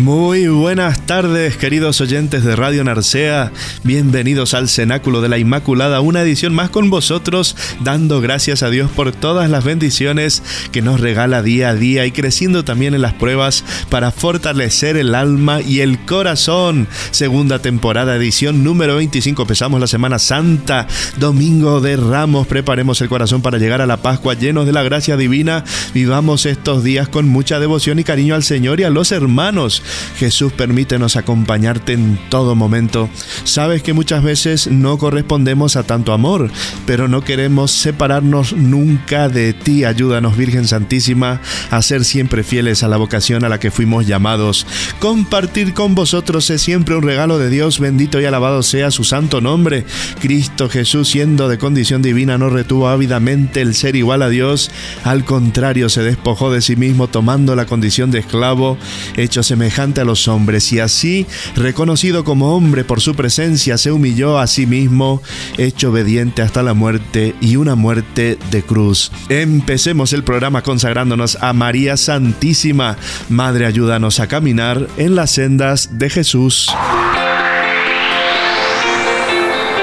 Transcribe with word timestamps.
Muy 0.00 0.48
buenas 0.48 1.04
tardes, 1.04 1.58
queridos 1.58 2.00
oyentes 2.00 2.42
de 2.42 2.56
Radio 2.56 2.82
Narcea. 2.84 3.52
Bienvenidos 3.84 4.54
al 4.54 4.70
Cenáculo 4.70 5.20
de 5.20 5.28
la 5.28 5.36
Inmaculada, 5.36 6.00
una 6.00 6.22
edición 6.22 6.54
más 6.54 6.70
con 6.70 6.88
vosotros, 6.88 7.54
dando 7.80 8.22
gracias 8.22 8.62
a 8.62 8.70
Dios 8.70 8.90
por 8.90 9.12
todas 9.12 9.50
las 9.50 9.62
bendiciones 9.62 10.42
que 10.72 10.80
nos 10.80 11.00
regala 11.00 11.42
día 11.42 11.68
a 11.68 11.74
día 11.74 12.06
y 12.06 12.12
creciendo 12.12 12.64
también 12.64 12.94
en 12.94 13.02
las 13.02 13.12
pruebas 13.12 13.62
para 13.90 14.10
fortalecer 14.10 14.96
el 14.96 15.14
alma 15.14 15.60
y 15.60 15.80
el 15.80 15.98
corazón. 16.06 16.88
Segunda 17.10 17.58
temporada, 17.58 18.16
edición 18.16 18.64
número 18.64 18.96
25. 18.96 19.42
Empezamos 19.42 19.80
la 19.80 19.86
Semana 19.86 20.18
Santa, 20.18 20.88
Domingo 21.18 21.82
de 21.82 21.96
Ramos. 21.96 22.46
Preparemos 22.46 23.02
el 23.02 23.10
corazón 23.10 23.42
para 23.42 23.58
llegar 23.58 23.82
a 23.82 23.86
la 23.86 23.98
Pascua 23.98 24.32
llenos 24.32 24.64
de 24.64 24.72
la 24.72 24.82
gracia 24.82 25.18
divina. 25.18 25.62
Vivamos 25.92 26.46
estos 26.46 26.82
días 26.84 27.06
con 27.08 27.28
mucha 27.28 27.60
devoción 27.60 27.98
y 27.98 28.04
cariño 28.04 28.34
al 28.34 28.44
Señor 28.44 28.80
y 28.80 28.84
a 28.84 28.90
los 28.90 29.12
hermanos 29.12 29.82
Jesús, 30.16 30.52
permítenos 30.52 31.16
acompañarte 31.16 31.92
en 31.92 32.18
todo 32.28 32.54
momento. 32.54 33.08
Sabes 33.44 33.82
que 33.82 33.92
muchas 33.92 34.22
veces 34.22 34.68
no 34.68 34.98
correspondemos 34.98 35.76
a 35.76 35.82
tanto 35.82 36.12
amor, 36.12 36.50
pero 36.86 37.08
no 37.08 37.22
queremos 37.22 37.70
separarnos 37.70 38.52
nunca 38.52 39.28
de 39.28 39.52
ti. 39.52 39.84
Ayúdanos, 39.84 40.36
Virgen 40.36 40.66
Santísima, 40.66 41.40
a 41.70 41.82
ser 41.82 42.04
siempre 42.04 42.42
fieles 42.42 42.82
a 42.82 42.88
la 42.88 42.96
vocación 42.96 43.44
a 43.44 43.48
la 43.48 43.58
que 43.58 43.70
fuimos 43.70 44.06
llamados. 44.06 44.66
Compartir 44.98 45.74
con 45.74 45.94
vosotros 45.94 46.48
es 46.50 46.62
siempre 46.62 46.94
un 46.94 47.02
regalo 47.02 47.38
de 47.38 47.50
Dios. 47.50 47.80
Bendito 47.80 48.20
y 48.20 48.24
alabado 48.24 48.62
sea 48.62 48.90
su 48.90 49.04
santo 49.04 49.40
nombre. 49.40 49.84
Cristo 50.20 50.68
Jesús, 50.68 51.08
siendo 51.08 51.48
de 51.48 51.58
condición 51.58 52.02
divina, 52.02 52.38
no 52.38 52.50
retuvo 52.50 52.88
ávidamente 52.88 53.60
el 53.60 53.74
ser 53.74 53.96
igual 53.96 54.22
a 54.22 54.28
Dios. 54.28 54.70
Al 55.04 55.24
contrario, 55.24 55.88
se 55.88 56.02
despojó 56.02 56.52
de 56.52 56.60
sí 56.60 56.76
mismo, 56.76 57.08
tomando 57.08 57.56
la 57.56 57.66
condición 57.66 58.10
de 58.10 58.20
esclavo, 58.20 58.78
hecho 59.16 59.42
semejante 59.42 59.79
a 59.80 60.04
los 60.04 60.28
hombres 60.28 60.70
y 60.74 60.78
así, 60.78 61.26
reconocido 61.56 62.22
como 62.22 62.54
hombre 62.54 62.84
por 62.84 63.00
su 63.00 63.14
presencia, 63.14 63.78
se 63.78 63.90
humilló 63.90 64.38
a 64.38 64.46
sí 64.46 64.66
mismo, 64.66 65.22
hecho 65.56 65.88
obediente 65.88 66.42
hasta 66.42 66.62
la 66.62 66.74
muerte 66.74 67.34
y 67.40 67.56
una 67.56 67.76
muerte 67.76 68.38
de 68.50 68.62
cruz. 68.62 69.10
Empecemos 69.30 70.12
el 70.12 70.22
programa 70.22 70.62
consagrándonos 70.62 71.38
a 71.40 71.54
María 71.54 71.96
Santísima. 71.96 72.98
Madre, 73.30 73.64
ayúdanos 73.64 74.20
a 74.20 74.26
caminar 74.26 74.86
en 74.98 75.14
las 75.14 75.30
sendas 75.30 75.98
de 75.98 76.10
Jesús. 76.10 76.70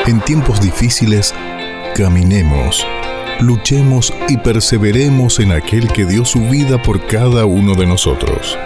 En 0.05 0.21
tiempos 0.21 0.61
difíciles, 0.61 1.33
caminemos, 1.95 2.85
luchemos 3.39 4.13
y 4.29 4.37
perseveremos 4.37 5.39
en 5.39 5.53
aquel 5.53 5.91
que 5.91 6.05
dio 6.05 6.23
su 6.23 6.47
vida 6.47 6.79
por 6.83 7.07
cada 7.07 7.45
uno 7.45 7.73
de 7.73 7.87
nosotros. 7.87 8.57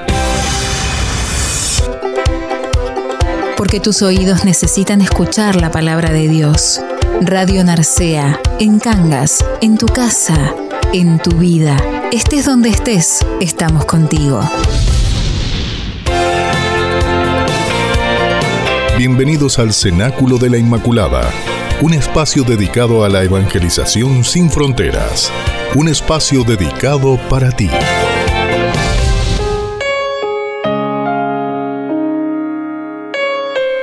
Porque 3.61 3.79
tus 3.79 4.01
oídos 4.01 4.43
necesitan 4.43 5.01
escuchar 5.01 5.55
la 5.55 5.69
palabra 5.69 6.09
de 6.09 6.27
Dios. 6.27 6.81
Radio 7.21 7.63
Narcea, 7.63 8.41
en 8.57 8.79
Cangas, 8.79 9.45
en 9.61 9.77
tu 9.77 9.85
casa, 9.85 10.55
en 10.93 11.19
tu 11.19 11.37
vida. 11.37 11.77
Estés 12.11 12.45
donde 12.45 12.69
estés, 12.69 13.19
estamos 13.39 13.85
contigo. 13.85 14.41
Bienvenidos 18.97 19.59
al 19.59 19.73
Cenáculo 19.73 20.39
de 20.39 20.49
la 20.49 20.57
Inmaculada, 20.57 21.29
un 21.83 21.93
espacio 21.93 22.41
dedicado 22.41 23.05
a 23.05 23.09
la 23.09 23.21
evangelización 23.21 24.23
sin 24.23 24.49
fronteras, 24.49 25.31
un 25.75 25.87
espacio 25.87 26.43
dedicado 26.43 27.19
para 27.29 27.51
ti. 27.51 27.69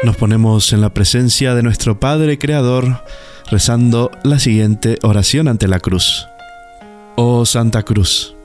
Nos 0.05 0.17
ponemos 0.17 0.73
en 0.73 0.81
la 0.81 0.95
presencia 0.95 1.57
de 1.57 1.65
nuestro 1.65 1.99
Padre 1.99 2.39
Creador, 2.39 3.03
rezando 3.51 4.13
la 4.23 4.39
siguiente 4.39 4.97
oración 5.03 5.49
ante 5.49 5.67
la 5.67 5.81
cruz. 5.81 6.29
Oh 7.17 7.45
Santa 7.45 7.83
Cruz, 7.83 8.37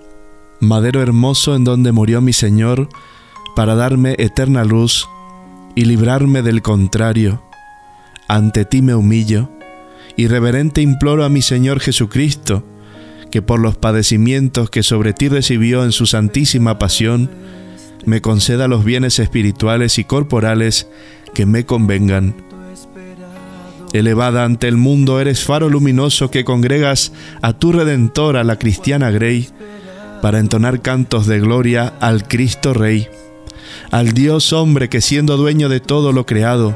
madero 0.60 1.00
hermoso 1.00 1.56
en 1.56 1.64
donde 1.64 1.92
murió 1.92 2.22
mi 2.22 2.34
Señor, 2.34 2.90
para 3.56 3.76
darme 3.76 4.16
eterna 4.18 4.64
luz 4.64 5.08
y 5.76 5.86
librarme 5.86 6.42
del 6.42 6.64
contrario, 6.64 7.44
ante 8.28 8.66
ti 8.66 8.82
me 8.82 8.96
humillo, 8.96 9.52
y 10.16 10.26
reverente 10.26 10.82
imploro 10.82 11.24
a 11.24 11.30
mi 11.30 11.44
Señor 11.44 11.80
Jesucristo, 11.82 12.64
que 13.30 13.44
por 13.44 13.60
los 13.60 13.78
padecimientos 13.78 14.72
que 14.72 14.82
sobre 14.82 15.14
ti 15.14 15.30
recibió 15.30 15.84
en 15.84 15.92
su 15.92 16.08
santísima 16.08 16.80
pasión, 16.80 17.30
me 18.06 18.22
conceda 18.22 18.68
los 18.68 18.84
bienes 18.84 19.20
espirituales 19.20 20.00
y 20.00 20.04
corporales 20.04 20.88
que 21.34 21.46
me 21.46 21.66
convengan. 21.66 22.36
Elevada 23.94 24.44
ante 24.44 24.68
el 24.68 24.78
mundo, 24.78 25.20
eres 25.20 25.44
faro 25.44 25.70
luminoso 25.70 26.32
que 26.32 26.44
congregas 26.44 27.14
a 27.42 27.54
tu 27.54 27.72
redentora, 27.72 28.44
la 28.44 28.58
cristiana 28.58 29.12
Grey, 29.12 29.50
para 30.22 30.40
entonar 30.40 30.82
cantos 30.82 31.28
de 31.28 31.40
gloria 31.40 31.94
al 32.00 32.28
Cristo 32.28 32.74
Rey, 32.74 33.08
al 33.92 34.14
Dios 34.14 34.54
hombre 34.54 34.90
que 34.90 35.02
siendo 35.02 35.38
dueño 35.38 35.70
de 35.70 35.80
todo 35.80 36.12
lo 36.12 36.26
creado, 36.26 36.76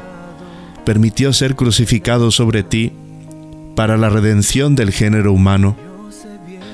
permitió 0.84 1.32
ser 1.32 1.56
crucificado 1.56 2.30
sobre 2.30 2.62
ti 2.62 2.92
para 3.74 3.96
la 3.96 4.10
redención 4.10 4.74
del 4.74 4.92
género 4.92 5.32
humano. 5.32 5.76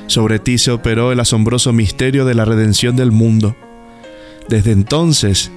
Sobre 0.06 0.38
ti 0.38 0.58
se 0.58 0.70
operó 0.70 1.12
el 1.12 1.20
asombroso 1.20 1.72
misterio 1.72 2.24
de 2.24 2.34
la 2.34 2.44
redención 2.44 2.96
del 2.96 3.12
mundo. 3.12 3.56
Desde 4.48 4.72
entonces, 4.72 5.50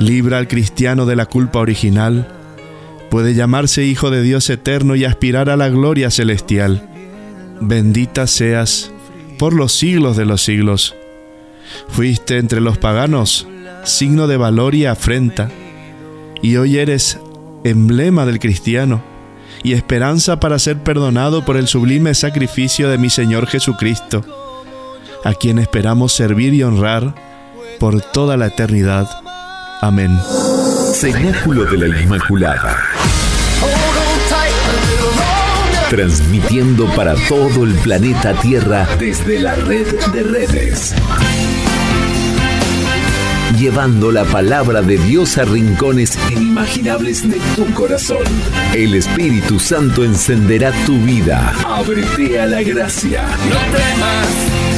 libra 0.00 0.38
al 0.38 0.48
cristiano 0.48 1.06
de 1.06 1.14
la 1.14 1.26
culpa 1.26 1.60
original, 1.60 2.26
puede 3.10 3.34
llamarse 3.34 3.84
Hijo 3.84 4.10
de 4.10 4.22
Dios 4.22 4.48
eterno 4.50 4.96
y 4.96 5.04
aspirar 5.04 5.50
a 5.50 5.56
la 5.56 5.68
gloria 5.68 6.10
celestial. 6.10 6.88
Bendita 7.60 8.26
seas 8.26 8.90
por 9.38 9.52
los 9.52 9.72
siglos 9.72 10.16
de 10.16 10.24
los 10.24 10.42
siglos. 10.42 10.96
Fuiste 11.88 12.38
entre 12.38 12.60
los 12.60 12.78
paganos 12.78 13.46
signo 13.84 14.26
de 14.26 14.36
valor 14.36 14.74
y 14.74 14.86
afrenta, 14.86 15.50
y 16.42 16.56
hoy 16.56 16.78
eres 16.78 17.18
emblema 17.64 18.26
del 18.26 18.38
cristiano 18.38 19.02
y 19.62 19.72
esperanza 19.72 20.40
para 20.40 20.58
ser 20.58 20.78
perdonado 20.78 21.44
por 21.44 21.56
el 21.56 21.66
sublime 21.66 22.14
sacrificio 22.14 22.88
de 22.88 22.98
mi 22.98 23.10
Señor 23.10 23.46
Jesucristo, 23.46 24.24
a 25.24 25.34
quien 25.34 25.58
esperamos 25.58 26.12
servir 26.12 26.54
y 26.54 26.62
honrar 26.62 27.14
por 27.78 28.00
toda 28.00 28.36
la 28.36 28.46
eternidad. 28.46 29.08
Amén. 29.80 30.20
Cenáculo 30.92 31.64
de 31.64 31.78
la 31.78 32.02
Inmaculada. 32.02 32.76
transmitiendo 35.88 36.86
para 36.94 37.16
todo 37.26 37.64
el 37.64 37.74
planeta 37.76 38.32
Tierra 38.34 38.86
desde 38.98 39.40
la 39.40 39.56
red 39.56 39.86
de 40.12 40.22
redes. 40.22 40.94
Llevando 43.58 44.12
la 44.12 44.24
palabra 44.24 44.82
de 44.82 44.98
Dios 44.98 45.36
a 45.36 45.44
rincones 45.44 46.16
inimaginables 46.30 47.28
de 47.28 47.40
tu 47.56 47.66
corazón. 47.74 48.22
El 48.72 48.94
Espíritu 48.94 49.58
Santo 49.58 50.04
encenderá 50.04 50.70
tu 50.86 50.96
vida. 51.00 51.52
Ábrete 51.66 52.40
a 52.40 52.46
la 52.46 52.62
gracia. 52.62 53.22
No 53.22 53.58
temas, 53.76 54.69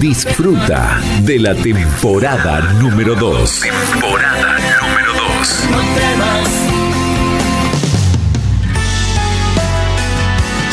Disfruta 0.00 1.00
de 1.22 1.38
la 1.38 1.54
temporada 1.54 2.60
número 2.74 3.14
2. 3.14 3.60
Temporada 3.60 4.58
número 4.82 5.12
2. 5.40 6.65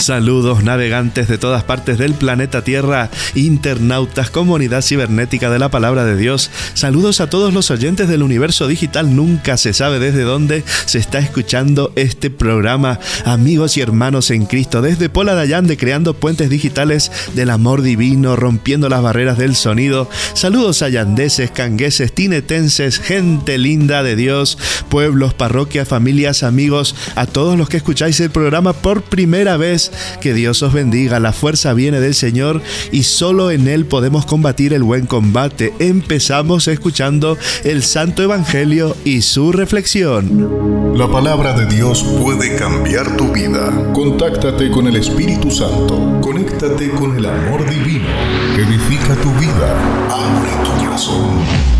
Saludos 0.03 0.65
navegantes 0.65 1.29
de 1.29 1.37
todas 1.37 1.63
partes 1.63 1.97
del 1.97 2.13
planeta 2.13 2.61
Tierra, 2.61 3.09
internautas, 3.35 4.29
comunidad 4.29 4.81
cibernética 4.81 5.49
de 5.49 5.59
la 5.59 5.71
palabra 5.71 6.03
de 6.03 6.17
Dios. 6.17 6.51
Saludos 6.73 7.21
a 7.21 7.29
todos 7.29 7.53
los 7.53 7.71
oyentes 7.71 8.09
del 8.09 8.21
universo 8.21 8.67
digital. 8.67 9.15
Nunca 9.15 9.55
se 9.55 9.71
sabe 9.71 9.99
desde 9.99 10.23
dónde 10.23 10.65
se 10.87 10.97
está 10.97 11.19
escuchando 11.19 11.93
este 11.95 12.29
programa. 12.29 12.99
Amigos 13.23 13.77
y 13.77 13.81
hermanos 13.81 14.29
en 14.29 14.45
Cristo, 14.45 14.81
desde 14.81 15.07
Pola 15.07 15.35
Dayande 15.35 15.77
creando 15.77 16.15
puentes 16.15 16.49
digitales 16.49 17.09
del 17.33 17.49
amor 17.49 17.81
divino, 17.81 18.35
rompiendo 18.35 18.89
las 18.89 19.01
barreras 19.01 19.37
del 19.37 19.55
sonido. 19.55 20.09
Saludos 20.33 20.81
a 20.81 20.89
yandeses, 20.89 21.49
cangueses, 21.51 22.11
tinetenses, 22.11 22.99
gente 22.99 23.57
linda 23.57 24.03
de 24.03 24.17
Dios, 24.17 24.57
pueblos, 24.89 25.33
parroquias, 25.33 25.87
familias, 25.87 26.43
amigos, 26.43 26.93
a 27.15 27.25
todos 27.25 27.57
los 27.57 27.69
que 27.69 27.77
escucháis 27.77 28.19
el 28.19 28.31
programa 28.31 28.73
por 28.73 29.03
primera 29.03 29.55
vez 29.55 29.92
que 30.21 30.33
Dios 30.33 30.61
os 30.63 30.73
bendiga, 30.73 31.19
la 31.19 31.33
fuerza 31.33 31.73
viene 31.73 31.99
del 31.99 32.15
Señor 32.15 32.61
y 32.91 33.03
solo 33.03 33.51
en 33.51 33.67
Él 33.67 33.85
podemos 33.85 34.25
combatir 34.25 34.73
el 34.73 34.83
buen 34.83 35.05
combate. 35.05 35.73
Empezamos 35.79 36.67
escuchando 36.67 37.37
el 37.63 37.83
Santo 37.83 38.23
Evangelio 38.23 38.95
y 39.03 39.21
su 39.21 39.51
reflexión. 39.51 40.97
La 40.97 41.07
palabra 41.07 41.53
de 41.53 41.65
Dios 41.65 42.03
puede 42.21 42.55
cambiar 42.55 43.17
tu 43.17 43.31
vida. 43.31 43.91
Contáctate 43.93 44.69
con 44.69 44.87
el 44.87 44.95
Espíritu 44.95 45.49
Santo. 45.49 46.19
Conéctate 46.21 46.89
con 46.91 47.17
el 47.17 47.25
amor 47.25 47.67
divino. 47.69 48.07
Edifica 48.55 49.15
tu 49.15 49.31
vida. 49.33 50.07
Abre 50.09 50.51
tu 50.63 50.85
corazón. 50.93 51.72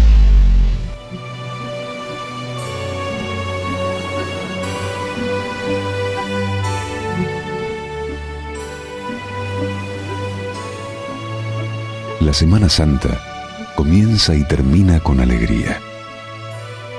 La 12.34 12.40
Semana 12.40 12.68
Santa 12.68 13.72
comienza 13.76 14.34
y 14.34 14.44
termina 14.44 15.00
con 15.00 15.20
alegría. 15.20 15.80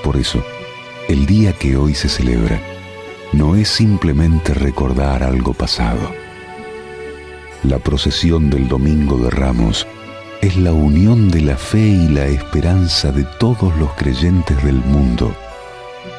Por 0.05 0.17
eso, 0.17 0.45
el 1.09 1.27
día 1.27 1.53
que 1.53 1.77
hoy 1.77 1.93
se 1.93 2.09
celebra 2.09 2.63
no 3.33 3.57
es 3.57 3.69
simplemente 3.69 4.55
recordar 4.55 5.25
algo 5.25 5.53
pasado. 5.53 6.09
La 7.65 7.81
procesión 7.81 8.49
del 8.49 8.69
Domingo 8.69 9.19
de 9.19 9.31
Ramos 9.31 9.89
es 10.41 10.57
la 10.57 10.73
unión 10.73 11.33
de 11.33 11.41
la 11.41 11.57
fe 11.57 11.81
y 11.85 12.07
la 12.07 12.27
esperanza 12.27 13.11
de 13.11 13.25
todos 13.41 13.77
los 13.77 13.93
creyentes 13.95 14.63
del 14.63 14.77
mundo 14.77 15.35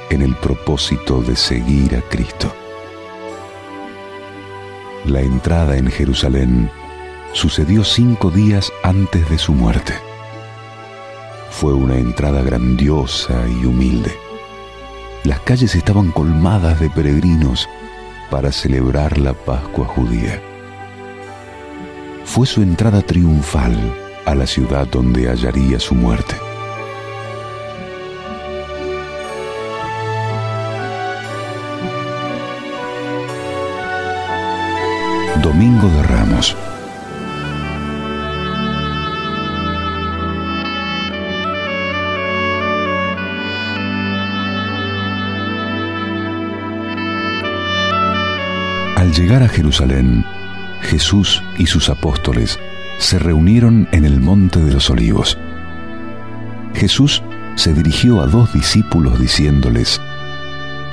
en 0.09 0.23
el 0.23 0.35
propósito 0.35 1.21
de 1.21 1.37
seguir 1.37 1.95
a 1.95 2.01
Cristo. 2.01 2.53
La 5.05 5.21
entrada 5.21 5.77
en 5.77 5.89
Jerusalén 5.89 6.69
sucedió 7.35 7.83
cinco 7.83 8.31
días 8.31 8.71
antes 8.81 9.29
de 9.29 9.37
su 9.37 9.53
muerte. 9.53 9.93
Fue 11.51 11.73
una 11.73 11.97
entrada 11.97 12.41
grandiosa 12.41 13.45
y 13.49 13.65
humilde. 13.65 14.17
Las 15.25 15.41
calles 15.41 15.75
estaban 15.75 16.11
colmadas 16.11 16.79
de 16.79 16.89
peregrinos 16.89 17.67
para 18.31 18.53
celebrar 18.53 19.17
la 19.17 19.33
Pascua 19.33 19.85
judía. 19.85 20.41
Fue 22.23 22.47
su 22.47 22.61
entrada 22.61 23.01
triunfal 23.01 23.75
a 24.25 24.33
la 24.33 24.47
ciudad 24.47 24.87
donde 24.87 25.27
hallaría 25.27 25.77
su 25.79 25.93
muerte. 25.93 26.35
Llegar 49.17 49.43
a 49.43 49.47
Jerusalén, 49.47 50.25
Jesús 50.81 51.41
y 51.57 51.67
sus 51.67 51.89
apóstoles 51.89 52.59
se 52.97 53.17
reunieron 53.17 53.87
en 53.91 54.05
el 54.05 54.19
Monte 54.19 54.59
de 54.59 54.73
los 54.73 54.89
Olivos. 54.89 55.37
Jesús 56.73 57.23
se 57.55 57.73
dirigió 57.73 58.21
a 58.21 58.27
dos 58.27 58.53
discípulos 58.53 59.19
diciéndoles, 59.19 60.01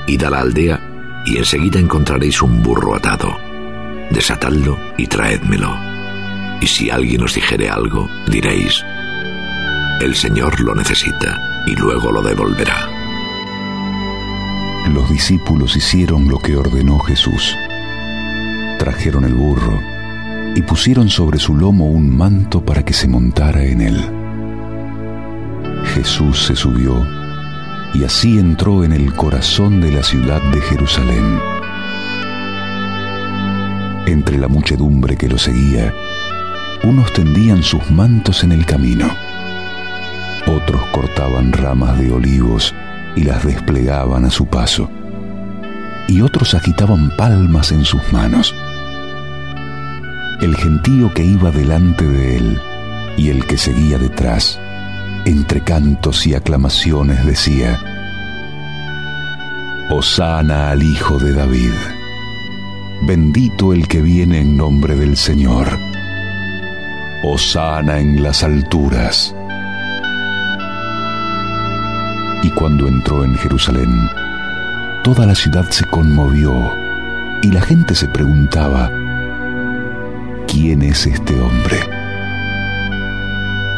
Id 0.07 0.23
a 0.23 0.29
la 0.29 0.39
aldea 0.39 1.23
y 1.25 1.37
enseguida 1.37 1.79
encontraréis 1.79 2.41
un 2.41 2.63
burro 2.63 2.95
atado. 2.95 3.35
Desatadlo 4.11 4.77
y 4.97 5.07
traédmelo. 5.07 5.75
Y 6.61 6.67
si 6.67 6.89
alguien 6.89 7.23
os 7.23 7.35
dijere 7.35 7.69
algo, 7.69 8.09
diréis, 8.27 8.83
el 10.01 10.15
Señor 10.15 10.59
lo 10.61 10.75
necesita 10.75 11.63
y 11.67 11.75
luego 11.75 12.11
lo 12.11 12.21
devolverá. 12.21 12.89
Los 14.93 15.09
discípulos 15.09 15.75
hicieron 15.75 16.27
lo 16.27 16.39
que 16.39 16.55
ordenó 16.55 16.99
Jesús 16.99 17.55
trajeron 18.83 19.23
el 19.23 19.33
burro 19.33 19.79
y 20.55 20.61
pusieron 20.61 21.09
sobre 21.09 21.39
su 21.39 21.55
lomo 21.55 21.85
un 21.85 22.17
manto 22.17 22.65
para 22.65 22.83
que 22.83 22.91
se 22.91 23.07
montara 23.07 23.63
en 23.63 23.79
él. 23.79 23.97
Jesús 25.95 26.43
se 26.43 26.53
subió 26.53 27.07
y 27.93 28.03
así 28.03 28.37
entró 28.37 28.83
en 28.83 28.91
el 28.91 29.13
corazón 29.13 29.79
de 29.79 29.89
la 29.89 30.03
ciudad 30.03 30.41
de 30.51 30.59
Jerusalén. 30.59 31.39
Entre 34.05 34.37
la 34.37 34.49
muchedumbre 34.49 35.15
que 35.15 35.29
lo 35.29 35.37
seguía, 35.37 35.93
unos 36.83 37.13
tendían 37.13 37.63
sus 37.63 37.89
mantos 37.89 38.43
en 38.43 38.51
el 38.51 38.65
camino, 38.65 39.07
otros 40.45 40.81
cortaban 40.87 41.53
ramas 41.53 41.97
de 41.97 42.11
olivos 42.11 42.75
y 43.15 43.23
las 43.23 43.45
desplegaban 43.45 44.25
a 44.25 44.29
su 44.29 44.45
paso, 44.47 44.89
y 46.09 46.19
otros 46.19 46.53
agitaban 46.53 47.15
palmas 47.15 47.71
en 47.71 47.85
sus 47.85 48.11
manos 48.11 48.53
el 50.43 50.57
gentío 50.57 51.13
que 51.13 51.23
iba 51.23 51.51
delante 51.51 52.05
de 52.05 52.35
él 52.37 52.61
y 53.15 53.29
el 53.29 53.45
que 53.45 53.57
seguía 53.57 53.97
detrás, 53.97 54.59
entre 55.23 55.61
cantos 55.61 56.27
y 56.27 56.35
aclamaciones 56.35 57.25
decía, 57.25 57.79
Hosana 59.89 60.71
al 60.71 60.83
Hijo 60.83 61.17
de 61.17 61.31
David, 61.31 61.71
bendito 63.03 63.71
el 63.71 63.87
que 63.87 64.01
viene 64.01 64.41
en 64.41 64.57
nombre 64.57 64.95
del 64.95 65.15
Señor, 65.15 65.67
Hosana 67.23 67.99
en 67.99 68.21
las 68.21 68.43
alturas. 68.43 69.33
Y 72.43 72.49
cuando 72.49 72.89
entró 72.89 73.23
en 73.23 73.35
Jerusalén, 73.35 74.09
toda 75.05 75.25
la 75.25 75.35
ciudad 75.35 75.69
se 75.69 75.85
conmovió 75.85 76.53
y 77.41 77.47
la 77.47 77.61
gente 77.61 77.95
se 77.95 78.09
preguntaba, 78.09 78.91
¿quién 80.53 80.83
es 80.83 81.07
este 81.07 81.33
hombre? 81.41 81.79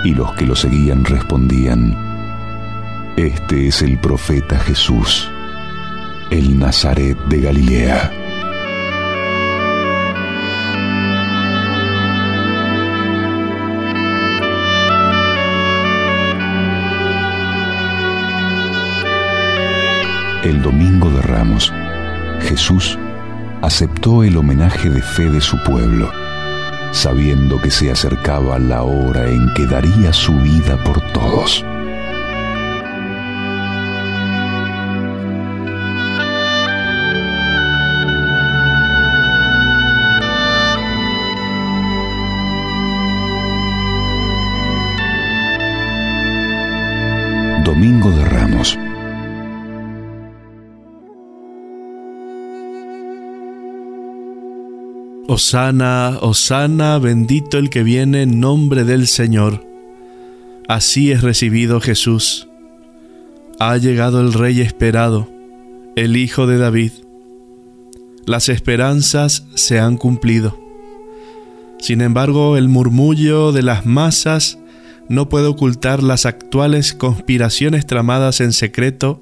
Y 0.03 0.13
los 0.13 0.33
que 0.33 0.45
lo 0.45 0.55
seguían 0.55 1.05
respondían, 1.05 1.95
Este 3.15 3.67
es 3.67 3.81
el 3.81 3.97
profeta 3.97 4.59
Jesús, 4.59 5.31
el 6.31 6.59
Nazaret 6.59 7.17
de 7.29 7.39
Galilea. 7.39 8.11
El 20.43 20.61
domingo 20.61 21.09
de 21.09 21.21
Ramos, 21.21 21.73
Jesús 22.41 22.99
aceptó 23.61 24.23
el 24.23 24.35
homenaje 24.35 24.89
de 24.89 25.01
fe 25.01 25.29
de 25.29 25.39
su 25.39 25.57
pueblo 25.63 26.24
sabiendo 26.95 27.59
que 27.61 27.69
se 27.69 27.91
acercaba 27.91 28.57
la 28.57 28.83
hora 28.83 29.29
en 29.29 29.53
que 29.53 29.65
daría 29.65 30.13
su 30.13 30.33
vida 30.39 30.81
por 30.83 31.01
todos. 31.11 31.63
Osana, 55.35 56.17
Osana, 56.21 56.97
bendito 56.97 57.57
el 57.57 57.69
que 57.69 57.83
viene 57.83 58.21
en 58.21 58.39
nombre 58.39 58.85
del 58.85 59.05
Señor. 59.05 59.67
Así 60.69 61.11
es 61.11 61.23
recibido 61.23 61.81
Jesús. 61.81 62.47
Ha 63.59 63.75
llegado 63.75 64.21
el 64.21 64.31
Rey 64.31 64.61
esperado, 64.61 65.29
el 65.97 66.15
Hijo 66.15 66.47
de 66.47 66.57
David. 66.57 66.93
Las 68.25 68.47
esperanzas 68.47 69.45
se 69.55 69.77
han 69.77 69.97
cumplido. 69.97 70.57
Sin 71.79 71.99
embargo, 71.99 72.55
el 72.55 72.69
murmullo 72.69 73.51
de 73.51 73.61
las 73.61 73.85
masas 73.85 74.57
no 75.09 75.27
puede 75.27 75.47
ocultar 75.47 76.01
las 76.01 76.25
actuales 76.25 76.93
conspiraciones 76.93 77.85
tramadas 77.85 78.39
en 78.39 78.53
secreto 78.53 79.21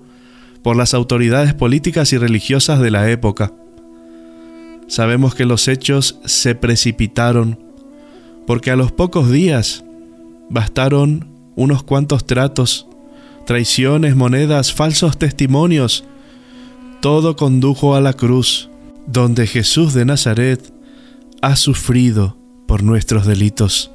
por 0.62 0.76
las 0.76 0.94
autoridades 0.94 1.56
políticas 1.56 2.14
y 2.14 2.20
religiosas 2.20 2.80
de 2.82 2.92
la 2.92 3.10
época. 3.10 3.52
Sabemos 4.88 5.36
que 5.36 5.46
los 5.46 5.68
hechos 5.68 6.20
se 6.26 6.56
precipitaron, 6.56 7.60
porque 8.46 8.72
a 8.72 8.76
los 8.76 8.92
pocos 8.92 9.32
días 9.32 9.84
bastaron 10.50 11.28
unos 11.56 11.84
cuantos 11.84 12.26
tratos, 12.26 12.88
traiciones, 13.46 14.16
monedas, 14.16 14.74
falsos 14.74 15.18
testimonios. 15.18 16.04
Todo 17.02 17.36
condujo 17.36 17.96
a 17.96 18.02
la 18.02 18.14
cruz, 18.14 18.70
donde 19.08 19.48
Jesús 19.48 19.94
de 19.94 20.06
Nazaret 20.06 20.74
ha 21.42 21.56
sufrido 21.56 22.38
por 22.68 22.84
nuestros 22.84 23.26
delitos. 23.26 23.92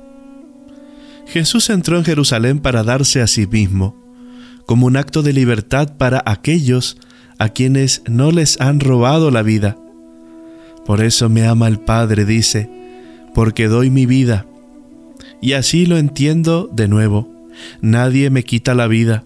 Jesús 1.26 1.68
entró 1.71 1.99
en 1.99 2.04
Jerusalén 2.04 2.59
para 2.59 2.83
darse 2.83 3.21
a 3.21 3.26
sí 3.26 3.47
mismo, 3.47 3.97
como 4.66 4.87
un 4.87 4.97
acto 4.97 5.23
de 5.23 5.33
libertad 5.33 5.97
para 5.97 6.23
aquellos 6.25 6.97
a 7.38 7.50
quienes 7.50 8.02
no 8.07 8.33
les 8.33 8.61
han 8.61 8.80
robado 8.80 9.30
la 9.30 9.42
vida 9.42 9.76
por 10.88 11.02
eso 11.02 11.28
me 11.28 11.47
ama 11.47 11.68
el 11.68 11.78
Padre, 11.78 12.25
dice, 12.25 12.71
porque 13.35 13.68
doy 13.68 13.90
mi 13.90 14.07
vida. 14.07 14.47
Y 15.42 15.52
así 15.52 15.85
lo 15.85 15.99
entiendo 15.99 16.66
de 16.73 16.88
nuevo. 16.88 17.30
Nadie 17.83 18.30
me 18.30 18.42
quita 18.42 18.75
la 18.75 18.87
vida, 18.87 19.23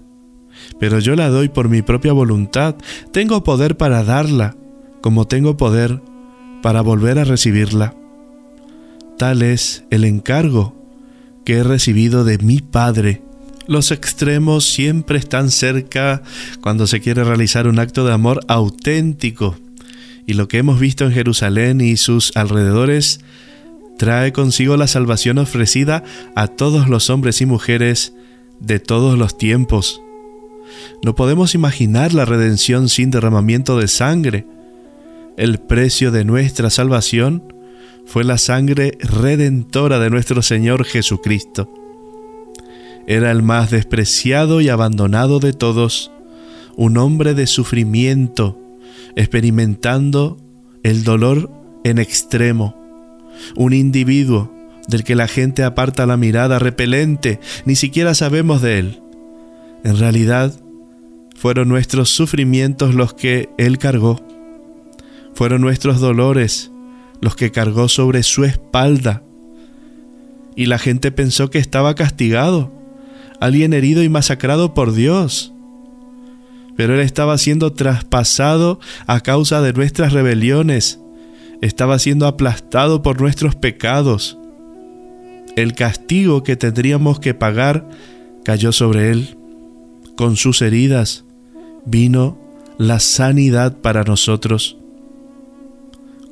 pero 0.80 0.98
yo 0.98 1.14
la 1.14 1.28
doy 1.28 1.48
por 1.48 1.68
mi 1.68 1.80
propia 1.80 2.12
voluntad. 2.12 2.74
Tengo 3.12 3.44
poder 3.44 3.76
para 3.76 4.02
darla, 4.02 4.56
como 5.02 5.28
tengo 5.28 5.56
poder 5.56 6.02
para 6.62 6.80
volver 6.80 7.20
a 7.20 7.24
recibirla. 7.24 7.94
Tal 9.16 9.42
es 9.42 9.84
el 9.90 10.02
encargo 10.02 10.74
que 11.44 11.58
he 11.58 11.62
recibido 11.62 12.24
de 12.24 12.38
mi 12.38 12.58
Padre. 12.58 13.22
Los 13.68 13.92
extremos 13.92 14.64
siempre 14.64 15.16
están 15.16 15.52
cerca 15.52 16.22
cuando 16.60 16.88
se 16.88 17.00
quiere 17.00 17.22
realizar 17.22 17.68
un 17.68 17.78
acto 17.78 18.04
de 18.04 18.12
amor 18.12 18.40
auténtico 18.48 19.54
y 20.26 20.34
lo 20.34 20.48
que 20.48 20.58
hemos 20.58 20.78
visto 20.78 21.04
en 21.04 21.12
Jerusalén 21.12 21.80
y 21.80 21.96
sus 21.96 22.36
alrededores 22.36 23.20
trae 23.98 24.32
consigo 24.32 24.76
la 24.76 24.86
salvación 24.86 25.38
ofrecida 25.38 26.02
a 26.34 26.48
todos 26.48 26.88
los 26.88 27.10
hombres 27.10 27.40
y 27.40 27.46
mujeres 27.46 28.14
de 28.60 28.78
todos 28.80 29.18
los 29.18 29.36
tiempos. 29.36 30.00
No 31.04 31.14
podemos 31.14 31.54
imaginar 31.54 32.14
la 32.14 32.24
redención 32.24 32.88
sin 32.88 33.10
derramamiento 33.10 33.78
de 33.78 33.88
sangre. 33.88 34.46
El 35.36 35.58
precio 35.58 36.10
de 36.10 36.24
nuestra 36.24 36.70
salvación 36.70 37.42
fue 38.06 38.24
la 38.24 38.38
sangre 38.38 38.98
redentora 39.00 39.98
de 39.98 40.10
nuestro 40.10 40.42
Señor 40.42 40.84
Jesucristo. 40.84 41.72
Era 43.06 43.30
el 43.30 43.42
más 43.42 43.70
despreciado 43.70 44.60
y 44.60 44.68
abandonado 44.68 45.40
de 45.40 45.52
todos, 45.52 46.12
un 46.76 46.96
hombre 46.98 47.34
de 47.34 47.46
sufrimiento, 47.46 48.58
experimentando 49.16 50.38
el 50.82 51.04
dolor 51.04 51.50
en 51.84 51.98
extremo. 51.98 52.76
Un 53.56 53.72
individuo 53.72 54.52
del 54.88 55.04
que 55.04 55.14
la 55.14 55.28
gente 55.28 55.64
aparta 55.64 56.06
la 56.06 56.16
mirada 56.16 56.58
repelente, 56.58 57.40
ni 57.64 57.76
siquiera 57.76 58.14
sabemos 58.14 58.62
de 58.62 58.78
él. 58.78 59.02
En 59.84 59.98
realidad, 59.98 60.52
fueron 61.42 61.68
nuestros 61.68 62.10
sufrimientos 62.10 62.94
los 62.94 63.14
que 63.14 63.48
Él 63.58 63.78
cargó. 63.78 64.20
Fueron 65.34 65.60
nuestros 65.60 65.98
dolores 65.98 66.70
los 67.20 67.34
que 67.34 67.50
cargó 67.50 67.88
sobre 67.88 68.22
su 68.22 68.44
espalda. 68.44 69.24
Y 70.54 70.66
la 70.66 70.78
gente 70.78 71.10
pensó 71.10 71.50
que 71.50 71.58
estaba 71.58 71.96
castigado, 71.96 72.72
alguien 73.40 73.72
herido 73.72 74.04
y 74.04 74.08
masacrado 74.08 74.72
por 74.72 74.92
Dios 74.92 75.52
pero 76.76 76.94
Él 76.94 77.00
estaba 77.00 77.36
siendo 77.38 77.72
traspasado 77.72 78.80
a 79.06 79.20
causa 79.20 79.60
de 79.60 79.72
nuestras 79.72 80.12
rebeliones, 80.12 81.00
estaba 81.60 81.98
siendo 81.98 82.26
aplastado 82.26 83.02
por 83.02 83.20
nuestros 83.20 83.54
pecados. 83.54 84.38
El 85.54 85.74
castigo 85.74 86.42
que 86.42 86.56
tendríamos 86.56 87.20
que 87.20 87.34
pagar 87.34 87.88
cayó 88.44 88.72
sobre 88.72 89.10
Él. 89.10 89.36
Con 90.16 90.36
sus 90.36 90.62
heridas 90.62 91.24
vino 91.84 92.38
la 92.78 93.00
sanidad 93.00 93.78
para 93.78 94.02
nosotros. 94.02 94.78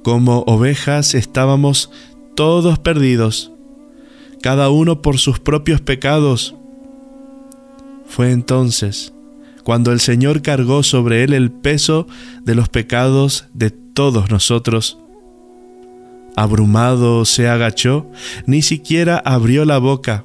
Como 0.02 0.40
ovejas 0.46 1.14
estábamos 1.14 1.90
todos 2.34 2.78
perdidos, 2.78 3.52
cada 4.42 4.70
uno 4.70 5.02
por 5.02 5.18
sus 5.18 5.38
propios 5.38 5.80
pecados. 5.80 6.54
Fue 8.06 8.32
entonces 8.32 9.12
cuando 9.70 9.92
el 9.92 10.00
Señor 10.00 10.42
cargó 10.42 10.82
sobre 10.82 11.22
él 11.22 11.32
el 11.32 11.52
peso 11.52 12.08
de 12.42 12.56
los 12.56 12.68
pecados 12.68 13.46
de 13.54 13.70
todos 13.70 14.28
nosotros. 14.28 14.98
Abrumado 16.34 17.24
se 17.24 17.48
agachó, 17.48 18.10
ni 18.46 18.62
siquiera 18.62 19.16
abrió 19.24 19.64
la 19.64 19.78
boca, 19.78 20.24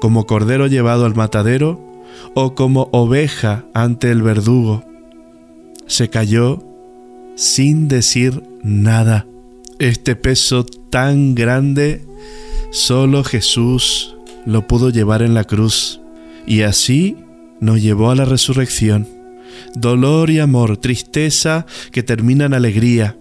como 0.00 0.26
cordero 0.26 0.66
llevado 0.66 1.06
al 1.06 1.14
matadero 1.14 1.80
o 2.34 2.56
como 2.56 2.88
oveja 2.90 3.66
ante 3.72 4.10
el 4.10 4.22
verdugo. 4.22 4.82
Se 5.86 6.10
cayó 6.10 6.64
sin 7.36 7.86
decir 7.86 8.42
nada. 8.64 9.28
Este 9.78 10.16
peso 10.16 10.64
tan 10.64 11.36
grande, 11.36 12.04
solo 12.72 13.22
Jesús 13.22 14.16
lo 14.44 14.66
pudo 14.66 14.90
llevar 14.90 15.22
en 15.22 15.34
la 15.34 15.44
cruz. 15.44 16.00
Y 16.48 16.62
así 16.62 17.16
nos 17.60 17.82
llevó 17.82 18.10
a 18.10 18.14
la 18.14 18.24
resurrección. 18.24 19.06
Dolor 19.74 20.30
y 20.30 20.38
amor, 20.38 20.76
tristeza 20.76 21.66
que 21.92 22.02
termina 22.02 22.46
en 22.46 22.54
alegría. 22.54 23.16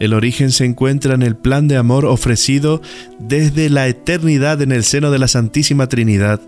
El 0.00 0.14
origen 0.14 0.52
se 0.52 0.64
encuentra 0.64 1.14
en 1.14 1.22
el 1.22 1.36
plan 1.36 1.66
de 1.66 1.76
amor 1.76 2.04
ofrecido 2.04 2.80
desde 3.18 3.68
la 3.68 3.88
eternidad 3.88 4.62
en 4.62 4.72
el 4.72 4.84
seno 4.84 5.10
de 5.10 5.18
la 5.18 5.28
Santísima 5.28 5.88
Trinidad, 5.88 6.40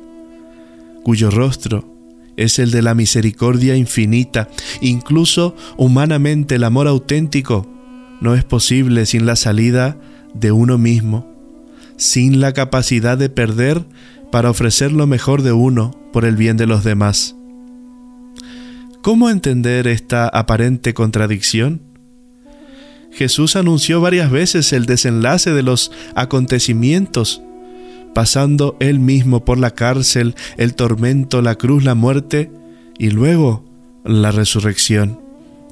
cuyo 1.03 1.31
rostro 1.31 1.85
es 2.37 2.59
el 2.59 2.71
de 2.71 2.83
la 2.83 2.95
misericordia 2.95 3.77
infinita. 3.77 4.49
Incluso 4.81 5.57
humanamente 5.77 6.55
el 6.55 6.65
amor 6.65 6.87
auténtico 6.87 7.67
no 8.21 8.35
es 8.35 8.45
posible 8.45 9.07
sin 9.07 9.27
la 9.27 9.37
salida 9.37 9.97
de 10.35 10.53
uno 10.53 10.79
mismo, 10.79 11.27
sin 11.97 12.41
la 12.41 12.53
capacidad 12.53 13.19
de 13.19 13.31
perder 13.31 13.85
para 14.31 14.51
ofrecer 14.51 14.93
lo 14.93 15.07
mejor 15.07 15.43
de 15.43 15.53
uno 15.53 15.93
por 16.13 16.25
el 16.25 16.37
bien 16.37 16.57
de 16.57 16.67
los 16.67 16.85
demás. 16.85 17.37
¿Cómo 19.03 19.31
entender 19.31 19.87
esta 19.87 20.29
aparente 20.29 20.95
contradicción? 20.95 21.81
Jesús 23.13 23.57
anunció 23.57 24.01
varias 24.01 24.31
veces 24.31 24.73
el 24.73 24.87
desenlace 24.87 25.53
de 25.53 25.63
los 25.63 25.91
acontecimientos, 26.15 27.43
pasando 28.15 28.77
él 28.79 29.01
mismo 29.01 29.45
por 29.45 29.59
la 29.59 29.73
cárcel, 29.73 30.35
el 30.57 30.75
tormento, 30.75 31.43
la 31.43 31.57
cruz, 31.57 31.83
la 31.83 31.95
muerte 31.95 32.51
y 32.99 33.11
luego 33.11 33.65
la 34.05 34.31
resurrección. 34.31 35.21